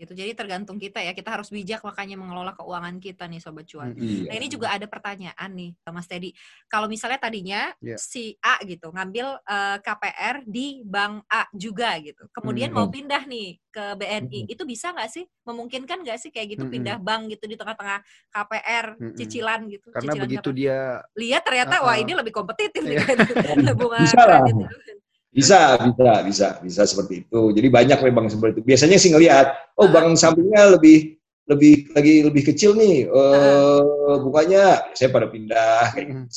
Hmm, 0.10 0.17
gitu. 0.17 0.26
Jadi 0.26 0.32
tergantung 0.34 0.78
kita 0.82 1.00
ya. 1.00 1.13
Kita 1.13 1.30
harus 1.38 1.54
bijak 1.54 1.86
makanya 1.86 2.17
mengelola 2.17 2.58
keuangan 2.58 2.98
kita 2.98 3.30
nih 3.30 3.38
sobat 3.38 3.69
cuan. 3.69 3.93
Iya. 3.93 4.26
Nah 4.26 4.36
ini 4.36 4.48
juga 4.50 4.74
ada 4.74 4.89
pertanyaan 4.89 5.50
nih 5.54 5.78
Mas 5.89 6.10
Teddy. 6.10 6.34
Kalau 6.65 6.89
misalnya 6.89 7.22
tadinya 7.22 7.62
Iya. 7.78 7.95
si 8.02 8.34
A 8.41 8.58
gitu 8.65 8.89
ngambil 8.89 9.38
eh, 9.45 9.78
KPR 9.80 10.36
di 10.43 10.82
bank 10.82 11.30
A 11.30 11.45
juga 11.52 11.93
gitu, 12.02 12.26
kemudian 12.32 12.74
Hmm. 12.74 12.82
mau 12.82 12.88
pindah 12.89 13.24
nih 13.26 13.62
ke 13.69 13.86
BNI, 13.95 14.50
itu 14.50 14.65
bisa 14.65 14.89
nggak 14.89 15.10
sih? 15.10 15.26
Memungkinkan 15.45 16.02
nggak 16.02 16.17
sih 16.17 16.34
kayak 16.34 16.58
gitu 16.58 16.65
Mm-mm. 16.65 16.74
pindah 16.74 16.98
bank 16.98 17.30
gitu 17.30 17.45
di 17.45 17.54
tengah-tengah 17.54 18.02
KPR 18.28 18.86
Mm-mm. 18.98 19.13
cicilan 19.13 19.62
gitu? 19.69 19.93
Karena 19.93 20.10
cicilan 20.10 20.26
begitu 20.26 20.50
KPR. 20.50 20.58
dia 20.58 20.78
lihat 21.13 21.41
ternyata 21.45 21.76
wah 21.80 21.93
Uh-uh. 21.93 22.02
ini 22.02 22.13
lebih 22.17 22.34
kompetitif 22.34 22.82
nih 22.82 22.98
Iya. 22.98 23.06
kan 23.06 23.17
bunga 23.80 24.02
Bisa 24.02 24.17
lah. 24.26 24.41
kredit. 24.41 25.09
Bisa, 25.30 25.78
bisa, 25.78 26.12
bisa, 26.26 26.48
bisa 26.58 26.82
seperti 26.89 27.22
itu. 27.26 27.42
Jadi 27.54 27.68
banyak 27.70 28.00
memang 28.02 28.26
seperti 28.28 28.60
itu. 28.60 28.63
Biasanya 28.65 28.98
sih 28.98 29.13
ngelihat, 29.13 29.54
oh 29.78 29.86
Ah. 29.86 29.92
bank 29.94 30.18
sampingnya 30.18 30.74
lebih 30.74 31.15
lebih 31.50 31.89
lagi 31.98 32.22
lebih 32.22 32.44
kecil 32.46 32.78
nih 32.78 33.10
eh 33.10 33.82
bunganya 34.22 34.94
saya 34.94 35.10
pada 35.10 35.26
pindah 35.30 35.98
kayak 35.98 36.06
gitu. 36.13 36.22
Mm. 36.22 36.30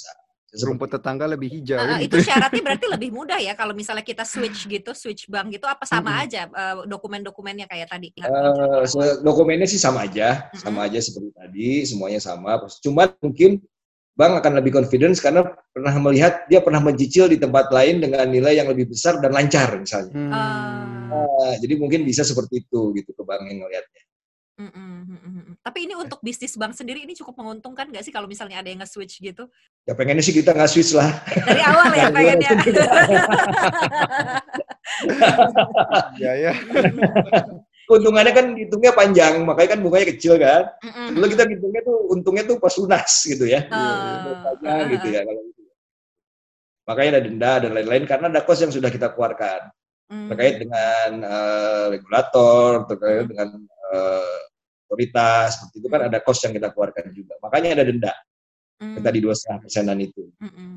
Seperti 0.52 0.68
rumput 0.68 0.88
tetangga 0.92 1.24
lebih 1.24 1.48
hijau. 1.48 1.80
Uh, 1.80 1.96
gitu. 2.04 2.16
itu 2.16 2.16
syaratnya 2.28 2.60
berarti 2.60 2.84
lebih 2.84 3.08
mudah 3.08 3.40
ya 3.40 3.56
kalau 3.56 3.72
misalnya 3.72 4.04
kita 4.04 4.20
switch 4.28 4.68
gitu, 4.68 4.92
switch 4.92 5.24
bank 5.28 5.48
gitu 5.48 5.64
apa 5.64 5.88
sama 5.88 6.12
Mm-mm. 6.12 6.24
aja 6.28 6.40
uh, 6.52 6.84
dokumen-dokumennya 6.84 7.64
kayak 7.64 7.88
tadi? 7.88 8.12
Eh, 8.20 8.84
se- 8.84 9.24
dokumennya 9.24 9.64
sih 9.64 9.80
sama 9.80 10.04
aja, 10.04 10.52
sama 10.52 10.84
aja 10.84 11.00
seperti 11.00 11.32
tadi, 11.32 11.68
semuanya 11.88 12.20
sama. 12.20 12.60
Cuman 12.84 13.16
mungkin 13.24 13.64
bank 14.12 14.44
akan 14.44 14.52
lebih 14.60 14.76
confidence 14.76 15.24
karena 15.24 15.40
pernah 15.72 15.94
melihat 15.96 16.44
dia 16.46 16.60
pernah 16.60 16.84
mencicil 16.84 17.32
di 17.32 17.40
tempat 17.40 17.72
lain 17.72 18.04
dengan 18.04 18.28
nilai 18.28 18.60
yang 18.60 18.68
lebih 18.68 18.92
besar 18.92 19.16
dan 19.24 19.32
lancar 19.32 19.72
misalnya. 19.80 20.12
Hmm. 20.12 20.32
Nah, 21.08 21.54
jadi 21.60 21.74
mungkin 21.80 22.04
bisa 22.04 22.20
seperti 22.20 22.64
itu 22.64 22.92
gitu 22.92 23.10
ke 23.16 23.22
bank 23.24 23.48
yang 23.48 23.64
ngelihatnya. 23.64 24.02
Mm-mm, 24.52 25.08
mm-mm, 25.08 25.32
mm-mm. 25.32 25.54
Tapi 25.64 25.88
ini 25.88 25.96
untuk 25.96 26.20
bisnis 26.20 26.54
bank 26.60 26.76
sendiri 26.76 27.08
ini 27.08 27.16
cukup 27.16 27.40
menguntungkan 27.40 27.88
nggak 27.88 28.04
sih 28.04 28.12
kalau 28.12 28.28
misalnya 28.28 28.60
ada 28.60 28.68
yang 28.68 28.84
nge-switch 28.84 29.24
gitu? 29.24 29.48
Ya 29.88 29.96
pengennya 29.96 30.20
sih 30.20 30.36
kita 30.36 30.52
nggak 30.52 30.68
switch 30.68 30.92
lah. 30.92 31.08
Dari 31.24 31.62
awal 31.64 31.88
ya 31.96 32.06
pengennya. 32.14 32.50
Ya 36.20 36.32
ya. 36.36 36.52
Keuntungannya 37.92 38.32
kan 38.32 38.46
hitungnya 38.56 38.92
panjang, 38.96 39.44
makanya 39.44 39.76
kan 39.76 39.80
bunganya 39.84 40.06
kecil 40.16 40.40
kan. 40.40 40.72
Dulu 41.12 41.28
kita 41.28 41.44
hitungnya 41.44 41.84
tuh 41.84 42.08
untungnya 42.08 42.44
tuh 42.48 42.56
pas 42.56 42.72
lunas 42.80 43.12
gitu 43.28 43.44
ya. 43.44 43.68
Ah, 43.68 44.88
gitu 44.88 45.12
ya 45.12 45.20
kalau 45.28 45.44
gitu. 45.44 45.60
Makanya 46.88 47.10
ada 47.12 47.20
denda 47.20 47.52
dan 47.60 47.70
lain-lain 47.76 48.04
karena 48.08 48.26
ada 48.32 48.40
cost 48.40 48.64
yang 48.64 48.72
sudah 48.72 48.88
kita 48.88 49.12
keluarkan 49.12 49.68
mm. 50.08 50.28
terkait 50.32 50.54
dengan 50.56 51.08
eh, 51.20 51.84
regulator, 51.92 52.88
terkait 52.88 53.22
Hmm. 53.22 53.30
dengan 53.30 53.48
eh, 53.92 54.36
otoritas, 54.88 55.60
seperti 55.60 55.76
itu 55.84 55.88
kan 55.92 56.00
ada 56.08 56.18
cost 56.24 56.40
yang 56.48 56.56
kita 56.56 56.72
keluarkan 56.72 57.12
juga. 57.12 57.36
Makanya 57.44 57.76
ada 57.76 57.84
denda 57.84 58.12
Mm. 58.82 58.98
yang 58.98 59.04
tadi 59.04 59.18
dua 59.22 59.34
setengah 59.36 59.60
persenan 59.62 59.98
itu. 60.02 60.26
Mm-mm, 60.42 60.70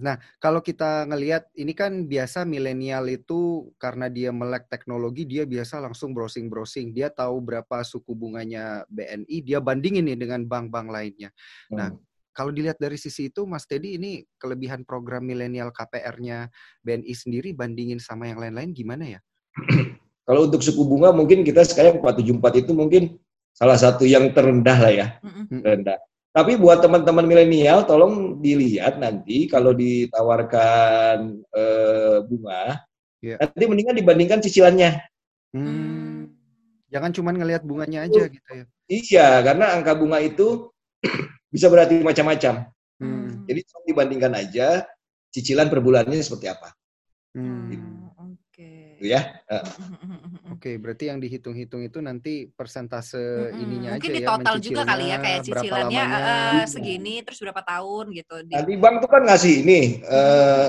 Nah, 0.00 0.16
kalau 0.38 0.62
kita 0.62 1.04
ngelihat 1.10 1.50
ini 1.58 1.74
kan 1.74 2.06
biasa 2.06 2.46
milenial 2.46 3.04
itu 3.10 3.70
karena 3.76 4.06
dia 4.06 4.30
melek 4.30 4.70
teknologi, 4.70 5.26
dia 5.26 5.42
biasa 5.42 5.82
langsung 5.82 6.14
browsing-browsing. 6.14 6.94
Dia 6.94 7.10
tahu 7.10 7.42
berapa 7.42 7.82
suku 7.82 8.14
bunganya 8.14 8.86
BNI, 8.88 9.36
dia 9.42 9.58
bandingin 9.58 10.06
nih 10.06 10.18
dengan 10.18 10.46
bank-bank 10.46 10.88
lainnya. 10.88 11.30
Nah, 11.72 11.90
Hmm. 11.90 12.00
kalau 12.32 12.54
dilihat 12.54 12.80
dari 12.80 12.96
sisi 12.96 13.28
itu, 13.28 13.44
Mas 13.44 13.68
Teddy, 13.68 13.98
ini 14.00 14.22
kelebihan 14.40 14.86
program 14.86 15.26
milenial 15.26 15.74
KPR-nya 15.74 16.48
BNI 16.80 17.12
sendiri 17.12 17.50
bandingin 17.52 18.00
sama 18.00 18.30
yang 18.30 18.40
lain-lain 18.40 18.72
gimana 18.72 19.04
ya? 19.18 19.20
Kalau 20.26 20.46
untuk 20.46 20.62
suku 20.62 20.86
bunga 20.86 21.10
mungkin 21.10 21.42
kita 21.42 21.66
sekarang 21.66 21.98
474 21.98 22.62
itu 22.62 22.72
mungkin 22.72 23.18
salah 23.52 23.76
satu 23.76 24.06
yang 24.06 24.30
terendah 24.32 24.78
lah 24.78 24.92
ya. 24.94 25.06
Mm-mm. 25.20 25.60
rendah. 25.60 25.98
Tapi 26.32 26.56
buat 26.56 26.80
teman-teman 26.80 27.28
milenial, 27.28 27.84
tolong 27.84 28.40
dilihat 28.40 28.96
nanti 28.96 29.44
kalau 29.52 29.76
ditawarkan 29.76 31.44
eh, 31.44 32.18
bunga, 32.24 32.80
Iya. 33.22 33.36
nanti 33.38 33.64
mendingan 33.68 33.94
dibandingkan 34.00 34.40
cicilannya. 34.42 34.98
Hmm, 35.54 36.32
jangan 36.90 37.12
cuma 37.14 37.30
ngelihat 37.30 37.62
bunganya 37.62 38.08
aja 38.08 38.26
gitu 38.26 38.50
ya. 38.50 38.64
Iya, 38.88 39.28
karena 39.46 39.76
angka 39.78 39.92
bunga 39.94 40.18
itu 40.18 40.72
bisa 41.54 41.68
berarti 41.68 42.00
macam-macam. 42.02 42.66
Hmm, 42.98 43.44
Jadi 43.46 43.60
tolong 43.68 43.86
dibandingkan 43.92 44.32
aja 44.34 44.88
cicilan 45.30 45.68
per 45.68 45.84
bulannya 45.84 46.18
seperti 46.18 46.48
apa, 46.48 46.72
hmm. 47.36 47.60
Oke. 47.68 47.76
Gitu 49.02 49.10
ya. 49.10 49.34
Eh, 49.50 49.58
Mm-mm. 49.82 50.54
Oke, 50.54 50.78
berarti 50.78 51.10
yang 51.10 51.18
dihitung-hitung 51.18 51.82
itu 51.82 51.98
nanti 51.98 52.46
persentase 52.46 53.18
Mm-mm. 53.18 53.62
ininya 53.66 53.90
Mungkin 53.98 54.10
aja 54.14 54.14
di 54.14 54.22
ya, 54.22 54.28
total 54.30 54.56
juga 54.62 54.82
kali 54.86 55.04
ya 55.10 55.16
kayak 55.18 55.40
cicilannya 55.42 56.04
eh, 56.06 56.64
segini 56.70 57.14
terus 57.26 57.42
berapa 57.42 57.62
tahun 57.66 58.04
gitu. 58.14 58.36
Di, 58.46 58.54
Nanti 58.54 58.72
bank 58.78 58.94
tuh 59.02 59.10
kan 59.10 59.22
ngasih 59.26 59.54
ini, 59.66 59.80
eh 60.06 60.66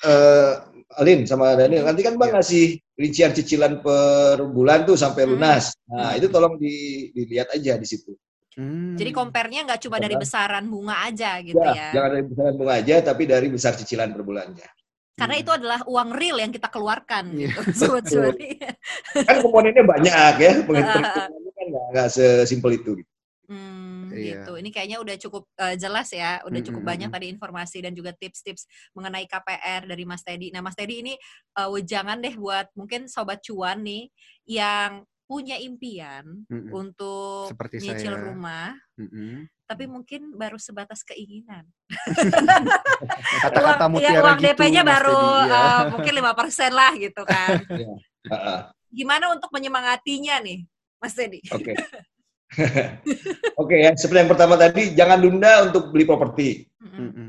eh, 0.00 0.52
Alin 0.94 1.26
sama 1.28 1.58
Daniel, 1.58 1.84
nanti 1.84 2.00
kan 2.00 2.16
bank 2.16 2.32
Iya. 2.32 2.36
ngasih 2.40 2.64
rincian 2.94 3.32
cicilan 3.36 3.82
per 3.84 4.40
bulan 4.48 4.88
tuh 4.88 4.96
sampai 4.96 5.26
Hmm. 5.28 5.36
lunas. 5.36 5.74
Nah, 5.90 6.14
Hmm. 6.14 6.18
itu 6.22 6.26
tolong 6.32 6.54
di- 6.56 7.12
dilihat 7.12 7.52
aja 7.52 7.76
di 7.76 7.84
situ. 7.84 8.14
Hmm. 8.54 8.94
Jadi 8.94 9.10
compare-nya 9.10 9.66
nggak 9.66 9.82
cuma 9.82 9.98
dari 9.98 10.14
besaran 10.14 10.70
bunga 10.70 11.02
aja 11.10 11.42
gitu 11.42 11.58
Ya, 11.58 11.74
ya. 11.74 11.88
jangan 11.98 12.10
dari 12.14 12.24
besaran 12.30 12.54
bunga 12.54 12.74
aja, 12.78 12.94
tapi 13.02 13.22
dari 13.26 13.48
besar 13.50 13.74
cicilan 13.74 14.14
per 14.14 14.22
bulannya. 14.22 14.68
Karena 15.14 15.38
itu 15.38 15.50
adalah 15.54 15.80
uang 15.86 16.10
real 16.18 16.42
yang 16.42 16.50
kita 16.50 16.66
keluarkan 16.66 17.30
Iya. 17.38 17.54
gitu. 17.54 17.86
Kan 19.28 19.36
komponennya 19.40 19.84
banyak 19.86 20.34
ya, 20.42 20.52
penghitungannya 20.66 21.50
kan 21.54 21.66
nggak 21.70 22.08
sesimpel 22.10 22.74
itu. 22.74 22.90
Gitu. 23.02 23.10
Hmm, 23.44 24.10
Iya. 24.10 24.42
gitu. 24.42 24.56
Ini 24.58 24.68
kayaknya 24.74 24.98
udah 24.98 25.16
cukup 25.20 25.46
eh, 25.54 25.76
jelas 25.78 26.10
ya, 26.10 26.42
udah 26.42 26.60
cukup 26.64 26.82
Mm-mm. 26.82 26.90
banyak 26.96 27.10
tadi 27.14 27.26
informasi 27.30 27.78
dan 27.84 27.92
juga 27.94 28.10
tips-tips 28.10 28.66
mengenai 28.96 29.28
KPR 29.28 29.86
dari 29.86 30.02
Mas 30.02 30.24
Teddy. 30.26 30.50
Nah, 30.50 30.64
Mas 30.64 30.74
Teddy 30.74 31.04
ini 31.06 31.14
eh, 31.54 31.68
wejangan 31.70 32.18
deh 32.18 32.34
buat 32.34 32.72
mungkin 32.74 33.06
sobat 33.06 33.38
cuan 33.44 33.84
nih 33.86 34.10
yang 34.48 35.04
punya 35.24 35.56
impian 35.56 36.42
Mm-mm. 36.50 36.68
untuk 36.74 37.48
Seperti 37.54 37.80
nyicil 37.80 38.12
saya. 38.12 38.22
rumah, 38.28 38.68
Mm-mm. 38.98 39.46
Tapi 39.64 39.88
mungkin 39.88 40.36
baru 40.36 40.60
sebatas 40.60 41.00
keinginan. 41.02 41.64
Kata-kata 43.44 43.88
Uang- 43.88 43.92
mutiara 43.96 44.14
ya, 44.14 44.20
uang 44.20 44.38
gitu, 44.40 44.46
DP-nya 44.52 44.82
baru 44.84 45.24
iya. 45.48 45.60
eh, 45.64 45.82
mungkin 45.92 46.12
5% 46.20 46.72
lah 46.72 46.92
gitu 46.96 47.22
kan. 47.24 47.52
Heeh, 48.32 48.58
Gimana 48.94 49.34
untuk 49.34 49.50
menyemangatinya 49.50 50.40
nih, 50.44 50.64
Mas 51.02 51.12
Teddy? 51.16 51.40
Oke. 51.52 51.74
Oke 53.60 53.76
ya, 53.82 53.90
seperti 53.98 54.20
yang 54.22 54.30
pertama 54.30 54.54
tadi, 54.54 54.94
jangan 54.94 55.18
tunda 55.18 55.52
untuk 55.66 55.90
beli 55.90 56.04
properti. 56.06 56.48
Mm-mm, 56.78 57.00
Mm-mm. 57.10 57.28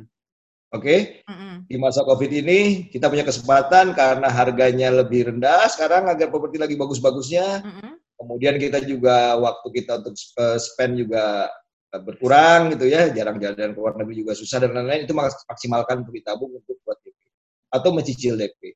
Oke, 0.76 1.24
mm-mm, 1.24 1.66
di 1.72 1.78
masa 1.80 2.04
COVID 2.04 2.32
ini 2.36 2.92
kita 2.92 3.08
punya 3.08 3.24
kesempatan 3.24 3.96
karena 3.96 4.28
harganya 4.28 4.92
lebih 4.92 5.32
rendah 5.32 5.72
sekarang 5.72 6.12
agar 6.12 6.28
properti 6.30 6.60
lagi 6.60 6.76
bagus-bagusnya. 6.76 7.64
mm-mm, 7.64 7.92
Kemudian 8.16 8.56
kita 8.60 8.80
juga 8.84 9.36
waktu 9.40 9.68
kita 9.72 10.04
untuk 10.04 10.16
spend 10.60 11.00
juga 11.00 11.50
berkurang 12.02 12.74
gitu 12.76 12.90
ya, 12.90 13.12
jarang 13.14 13.38
jalan 13.38 13.72
ke 13.76 13.80
luar 13.80 13.96
negeri 13.96 14.26
juga 14.26 14.34
susah 14.36 14.64
dan 14.64 14.74
lain-lain 14.76 15.06
itu 15.08 15.14
maks- 15.14 15.46
maksimalkan 15.46 16.04
untuk 16.04 16.14
ditabung 16.16 16.52
untuk 16.56 16.76
buat 16.84 16.98
DP 17.04 17.20
atau 17.72 17.90
mencicil 17.92 18.34
DP. 18.40 18.76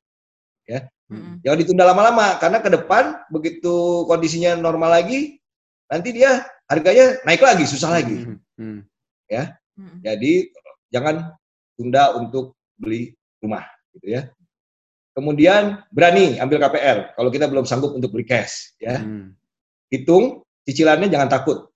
mm-mm. 1.10 1.34
Jangan 1.42 1.58
ditunda 1.58 1.84
lama-lama 1.88 2.38
karena 2.38 2.58
ke 2.62 2.70
depan 2.70 3.04
begitu 3.32 4.06
kondisinya 4.06 4.54
normal 4.54 5.02
lagi 5.02 5.42
nanti 5.90 6.14
dia 6.14 6.46
harganya 6.70 7.18
naik 7.26 7.42
lagi, 7.42 7.64
susah 7.66 7.90
lagi. 7.90 8.14
Mm-mm. 8.14 8.38
Mm. 8.60 8.80
mm-mm. 9.74 9.98
Jadi 10.06 10.32
jangan 10.94 11.34
tunda 11.74 12.14
untuk 12.14 12.54
beli 12.78 13.16
rumah 13.42 13.66
gitu 13.98 14.14
ya. 14.14 14.30
Kemudian 15.10 15.82
berani 15.90 16.38
ambil 16.38 16.62
KPR 16.62 17.18
kalau 17.18 17.30
kita 17.34 17.50
belum 17.50 17.66
sanggup 17.66 17.96
untuk 17.98 18.14
beli 18.14 18.28
cash 18.28 18.78
ya. 18.78 19.02
Mm. 19.02 19.34
Hitung 19.90 20.46
cicilannya 20.62 21.10
jangan 21.10 21.26
takut. 21.26 21.69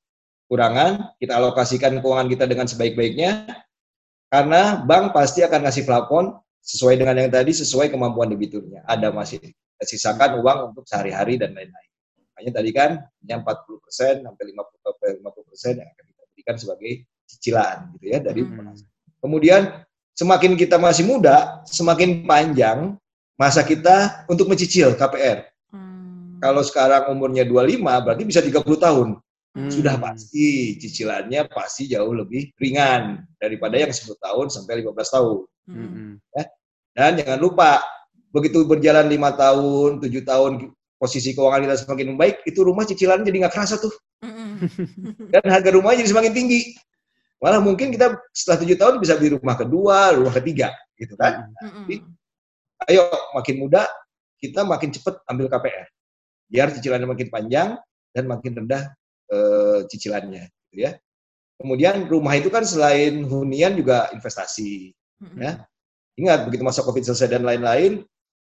Kurangan 0.44 1.16
kita 1.18 1.40
alokasikan 1.40 1.98
keuangan 2.04 2.28
kita 2.28 2.44
dengan 2.44 2.68
sebaik-baiknya 2.68 3.48
karena 4.28 4.82
bank 4.84 5.16
pasti 5.16 5.40
akan 5.40 5.64
ngasih 5.64 5.88
plafon 5.88 6.36
sesuai 6.64 7.00
dengan 7.00 7.16
yang 7.16 7.32
tadi 7.32 7.52
sesuai 7.52 7.92
kemampuan 7.92 8.28
debiturnya. 8.32 8.84
Ada 8.84 9.08
masih 9.12 9.40
sisakan 9.84 10.40
uang 10.40 10.72
untuk 10.72 10.84
sehari-hari 10.88 11.36
dan 11.36 11.52
lain-lain. 11.52 11.90
Makanya 12.34 12.52
tadi 12.60 12.70
kan 12.74 12.90
hanya 13.22 13.36
40% 13.46 14.26
sampai 14.26 14.44
50 14.50 14.84
sampai 14.84 15.08
50% 15.22 15.80
yang 15.80 15.88
akan 15.92 16.04
kita 16.08 16.22
berikan 16.34 16.56
sebagai 16.58 16.92
cicilan 17.24 17.76
gitu 17.96 18.06
ya 18.10 18.18
dari 18.20 18.42
Mm. 18.44 18.76
Kemudian 19.24 19.62
semakin 20.12 20.52
kita 20.52 20.76
masih 20.76 21.08
muda, 21.08 21.64
semakin 21.64 22.28
panjang 22.28 23.00
masa 23.40 23.64
kita 23.64 24.28
untuk 24.28 24.52
mencicil 24.52 24.92
KPR. 24.94 25.48
Hmm. 25.72 26.36
Kalau 26.44 26.60
sekarang 26.60 27.08
umurnya 27.08 27.48
25, 27.48 28.04
berarti 28.04 28.22
bisa 28.28 28.44
30 28.44 28.76
tahun. 28.76 29.23
Mm. 29.54 29.70
Sudah 29.70 29.94
pasti 30.02 30.74
cicilannya 30.82 31.46
pasti 31.46 31.86
jauh 31.86 32.10
lebih 32.10 32.50
ringan 32.58 33.22
daripada 33.38 33.78
yang 33.78 33.94
10 33.94 34.18
tahun 34.18 34.46
sampai 34.50 34.82
15 34.82 35.14
tahun. 35.14 35.38
Mm-mm. 35.70 35.86
Mm-mm. 35.86 36.46
Dan 36.94 37.10
jangan 37.22 37.38
lupa, 37.38 37.78
begitu 38.34 38.66
berjalan 38.66 39.06
5 39.06 39.14
tahun, 39.38 39.90
7 40.02 40.10
tahun, 40.26 40.50
posisi 40.98 41.38
keuangan 41.38 41.70
kita 41.70 41.76
semakin 41.86 42.06
membaik, 42.14 42.42
itu 42.42 42.66
rumah 42.66 42.82
cicilannya 42.82 43.22
jadi 43.22 43.46
nggak 43.46 43.54
kerasa 43.54 43.78
tuh. 43.78 43.94
Mm-mm. 44.26 44.58
Dan 45.30 45.46
harga 45.46 45.70
rumahnya 45.70 46.02
jadi 46.02 46.10
semakin 46.10 46.34
tinggi. 46.34 46.74
Malah 47.38 47.62
mungkin 47.62 47.94
kita 47.94 48.18
setelah 48.34 48.58
7 48.58 48.74
tahun 48.74 48.94
bisa 48.98 49.14
beli 49.14 49.38
rumah 49.38 49.54
kedua, 49.54 50.18
rumah 50.18 50.34
ketiga, 50.34 50.74
gitu 50.98 51.14
kan. 51.14 51.46
Mm-mm. 51.62 52.10
ayo 52.90 53.06
makin 53.32 53.64
muda 53.64 53.88
kita 54.36 54.66
makin 54.66 54.92
cepat 54.92 55.22
ambil 55.30 55.48
KPR 55.48 55.88
biar 56.52 56.68
cicilannya 56.74 57.08
makin 57.08 57.28
panjang 57.32 57.80
dan 58.12 58.24
makin 58.28 58.52
rendah 58.52 58.92
cicilannya 59.88 60.48
gitu 60.72 60.88
ya 60.88 60.92
kemudian 61.60 62.10
rumah 62.10 62.34
itu 62.34 62.50
kan 62.50 62.66
selain 62.66 63.22
hunian 63.24 63.78
juga 63.78 64.10
investasi 64.10 64.90
Mm-mm. 65.22 65.38
Ya. 65.38 65.52
ingat 66.18 66.46
begitu 66.50 66.62
masa 66.66 66.82
covid 66.82 67.06
selesai 67.06 67.30
dan 67.30 67.46
lain-lain 67.46 68.02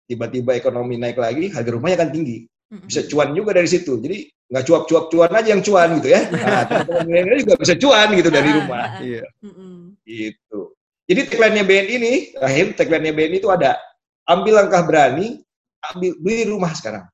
tiba-tiba 0.07 0.55
ekonomi 0.55 0.99
naik 0.99 1.19
lagi 1.19 1.51
harga 1.51 1.71
rumahnya 1.71 2.07
kan 2.07 2.11
tinggi 2.11 2.47
bisa 2.87 3.07
cuan 3.07 3.31
juga 3.31 3.55
dari 3.55 3.71
situ 3.71 3.99
jadi 4.03 4.27
nggak 4.47 4.65
cuap-cuap 4.67 5.05
cuan 5.11 5.31
aja 5.35 5.49
yang 5.55 5.63
cuan 5.63 6.03
gitu 6.03 6.09
ya 6.15 6.21
nah 6.35 6.63
teman-teman 6.67 7.39
juga 7.43 7.55
bisa 7.59 7.75
cuan 7.79 8.09
gitu 8.15 8.31
dari 8.31 8.51
rumah 8.51 8.87
Iya. 9.03 9.25
Mm-mm. 9.43 9.99
gitu. 10.07 10.77
Jadi 11.07 11.21
tagline-nya 11.31 11.63
BNI 11.63 11.93
ini, 12.03 12.15
terakhir 12.35 12.67
tagline-nya 12.75 13.15
BNI 13.15 13.39
itu 13.39 13.47
ada 13.47 13.79
ambil 14.27 14.59
langkah 14.59 14.83
berani, 14.83 15.39
ambil 15.95 16.19
beli 16.19 16.43
rumah 16.51 16.75
sekarang. 16.75 17.07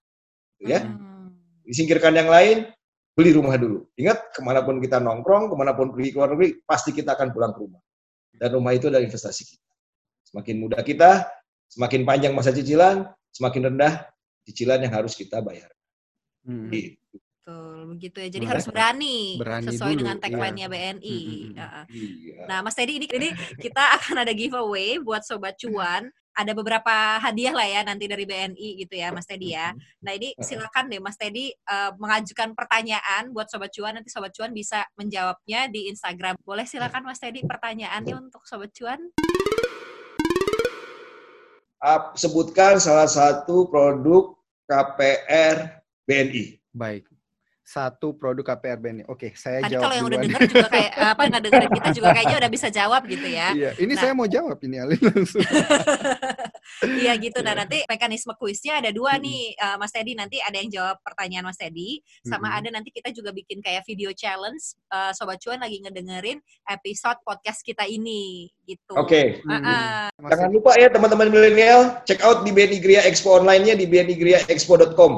Gitu 0.56 0.72
ya. 0.72 0.80
Mm. 0.88 1.28
Disingkirkan 1.68 2.16
yang 2.16 2.32
lain, 2.32 2.72
beli 3.12 3.30
rumah 3.36 3.56
dulu. 3.60 3.84
Ingat, 3.96 4.32
ke 4.32 4.40
mana 4.40 4.64
pun 4.64 4.80
kita 4.80 4.96
nongkrong, 5.00 5.52
ke 5.52 5.54
mana 5.56 5.72
pun 5.76 5.92
pergi 5.92 6.10
ke 6.12 6.16
luar 6.16 6.32
negeri, 6.32 6.60
pasti 6.64 6.90
kita 6.96 7.12
akan 7.16 7.28
pulang 7.32 7.52
ke 7.52 7.60
rumah. 7.60 7.82
Dan 8.32 8.48
rumah 8.56 8.72
itu 8.72 8.88
adalah 8.88 9.04
investasi 9.04 9.42
kita. 9.44 9.72
Semakin 10.32 10.56
muda 10.56 10.80
kita, 10.80 11.28
semakin 11.68 12.08
panjang 12.08 12.32
masa 12.32 12.50
cicilan, 12.50 13.04
semakin 13.32 13.72
rendah 13.72 14.08
cicilan 14.48 14.80
yang 14.80 14.92
harus 14.92 15.12
kita 15.12 15.44
bayar. 15.44 15.68
Mm. 16.48 16.72
Gitu. 16.72 17.20
Betul, 17.42 17.78
begitu 17.98 18.16
ya. 18.22 18.28
Jadi 18.30 18.44
Boleh. 18.46 18.52
harus 18.54 18.66
berani, 18.70 19.18
Berani 19.34 19.66
sesuai 19.66 19.92
dulu, 19.92 20.00
dengan 20.06 20.16
iya. 20.16 20.22
tagline-nya 20.22 20.66
BNI. 20.70 21.20
Heeh. 21.58 21.84
Iya. 21.90 22.42
Nah, 22.46 22.58
Mas 22.62 22.78
Teddy 22.78 23.02
ini, 23.02 23.06
ini 23.10 23.28
kita 23.58 23.82
akan 23.98 24.22
ada 24.22 24.30
giveaway 24.30 25.02
buat 25.02 25.26
sobat 25.26 25.58
cuan. 25.58 26.06
Ada 26.32 26.56
beberapa 26.56 27.20
hadiah 27.20 27.52
lah 27.52 27.68
ya 27.68 27.80
nanti 27.84 28.08
dari 28.08 28.24
BNI 28.24 28.68
gitu 28.80 28.96
ya, 28.96 29.12
Mas 29.12 29.28
Teddy 29.28 29.52
ya. 29.52 29.76
Nah, 30.00 30.16
ini 30.16 30.32
silakan 30.40 30.88
deh 30.88 30.96
Mas 30.96 31.20
Teddy 31.20 31.52
eh, 31.52 31.90
mengajukan 32.00 32.56
pertanyaan 32.56 33.28
buat 33.36 33.52
sobat 33.52 33.68
cuan. 33.68 34.00
Nanti 34.00 34.08
sobat 34.08 34.32
cuan 34.32 34.56
bisa 34.56 34.88
menjawabnya 34.96 35.68
di 35.68 35.92
Instagram. 35.92 36.40
Boleh 36.40 36.64
silakan 36.64 37.04
Mas 37.04 37.20
Teddy 37.20 37.44
pertanyaannya 37.44 38.16
untuk 38.16 38.48
sobat 38.48 38.72
cuan? 38.72 39.12
Sebutkan 42.16 42.80
salah 42.80 43.10
satu 43.10 43.68
produk 43.68 44.32
KPR 44.64 45.84
BNI. 46.08 46.56
Baik. 46.72 47.11
Satu 47.62 48.10
produk 48.12 48.42
KPR 48.42 48.74
BNI. 48.76 49.02
Oke, 49.06 49.32
saya 49.32 49.62
Tadi 49.62 49.78
jawab 49.78 49.82
kalau 49.86 49.94
yang 49.94 50.06
udah 50.10 50.18
denger 50.18 50.40
juga 50.50 50.66
kayak 50.66 50.92
apa 50.98 51.22
nggak 51.30 51.42
dengerin 51.46 51.70
kita 51.78 51.88
juga 51.94 52.08
kayaknya 52.10 52.36
udah 52.42 52.50
bisa 52.50 52.68
jawab 52.68 53.02
gitu 53.06 53.26
ya. 53.26 53.48
Iya, 53.54 53.70
ini 53.78 53.92
Nah. 53.94 54.00
saya 54.02 54.12
mau 54.12 54.26
jawab 54.26 54.58
ini 54.60 54.76
Alin 54.78 54.98
langsung. 55.00 55.42
Iya 56.82 57.18
gitu. 57.18 57.42
Nah 57.42 57.54
Iya. 57.54 57.60
nanti 57.66 57.78
mekanisme 57.86 58.32
kuisnya 58.38 58.78
ada 58.78 58.90
dua 58.90 59.18
Mm-mm. 59.18 59.26
nih 59.26 59.42
eh, 59.54 59.76
Mas 59.78 59.90
Teddy. 59.90 60.14
Nanti 60.14 60.38
ada 60.38 60.56
yang 60.58 60.70
jawab 60.70 60.96
pertanyaan 61.02 61.46
Mas 61.46 61.58
Teddy. 61.58 61.98
Sama 62.22 62.48
Mm-mm. 62.48 62.58
ada 62.62 62.68
nanti 62.70 62.90
kita 62.90 63.10
juga 63.10 63.30
bikin 63.30 63.58
kayak 63.58 63.82
video 63.82 64.10
challenge. 64.10 64.78
eh, 64.88 65.10
Sobat 65.12 65.38
Cuan 65.38 65.58
lagi 65.58 65.82
ngedengerin 65.82 66.38
episode 66.64 67.18
podcast 67.22 67.62
kita 67.62 67.82
ini 67.84 68.46
gitu. 68.62 68.94
Oke. 68.94 69.42
Ah. 69.46 70.06
Mas 70.18 70.30
Jangan 70.32 70.50
lupa 70.50 70.74
ya 70.78 70.86
teman-teman 70.86 71.28
milenial, 71.28 71.98
check 72.06 72.22
out 72.22 72.42
di 72.42 72.50
BNI 72.50 72.78
Gria 72.78 73.02
Expo 73.04 73.34
online-nya 73.34 73.74
di 73.74 73.86
bnigriaexpo.com. 73.86 75.12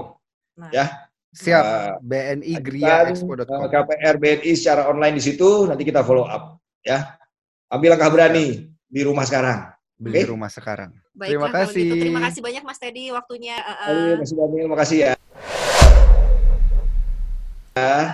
Nah, 0.58 0.70
Ya. 0.72 1.03
Siap, 1.34 1.64
nah, 1.66 1.98
BNI 1.98 2.52
Gria 2.62 3.10
Expo.com. 3.10 3.66
KPR 3.66 4.14
BNI 4.22 4.52
secara 4.54 4.86
online 4.86 5.18
di 5.18 5.22
situ, 5.26 5.66
nanti 5.66 5.82
kita 5.82 6.06
follow 6.06 6.30
up. 6.30 6.62
ya. 6.86 7.18
Ambil 7.74 7.98
langkah 7.98 8.06
berani 8.14 8.70
di 8.86 9.00
rumah 9.02 9.26
sekarang. 9.26 9.74
Beli 9.98 10.22
okay? 10.22 10.30
rumah 10.30 10.46
sekarang. 10.46 10.94
Baiklah, 11.10 11.26
terima 11.26 11.46
gitu 11.50 11.58
kasih. 11.58 11.82
Gitu. 11.82 12.02
Terima 12.06 12.20
kasih 12.22 12.40
banyak 12.42 12.62
Mas 12.62 12.78
Teddy 12.78 13.04
waktunya. 13.10 13.56
Uh, 13.58 13.70
uh. 13.70 13.86
Terima 13.90 14.22
kasih 14.22 14.36
Daniel, 14.38 14.62
terima 14.62 14.78
kasih 14.78 14.96
ya. 14.98 15.12
Uh. 17.74 18.06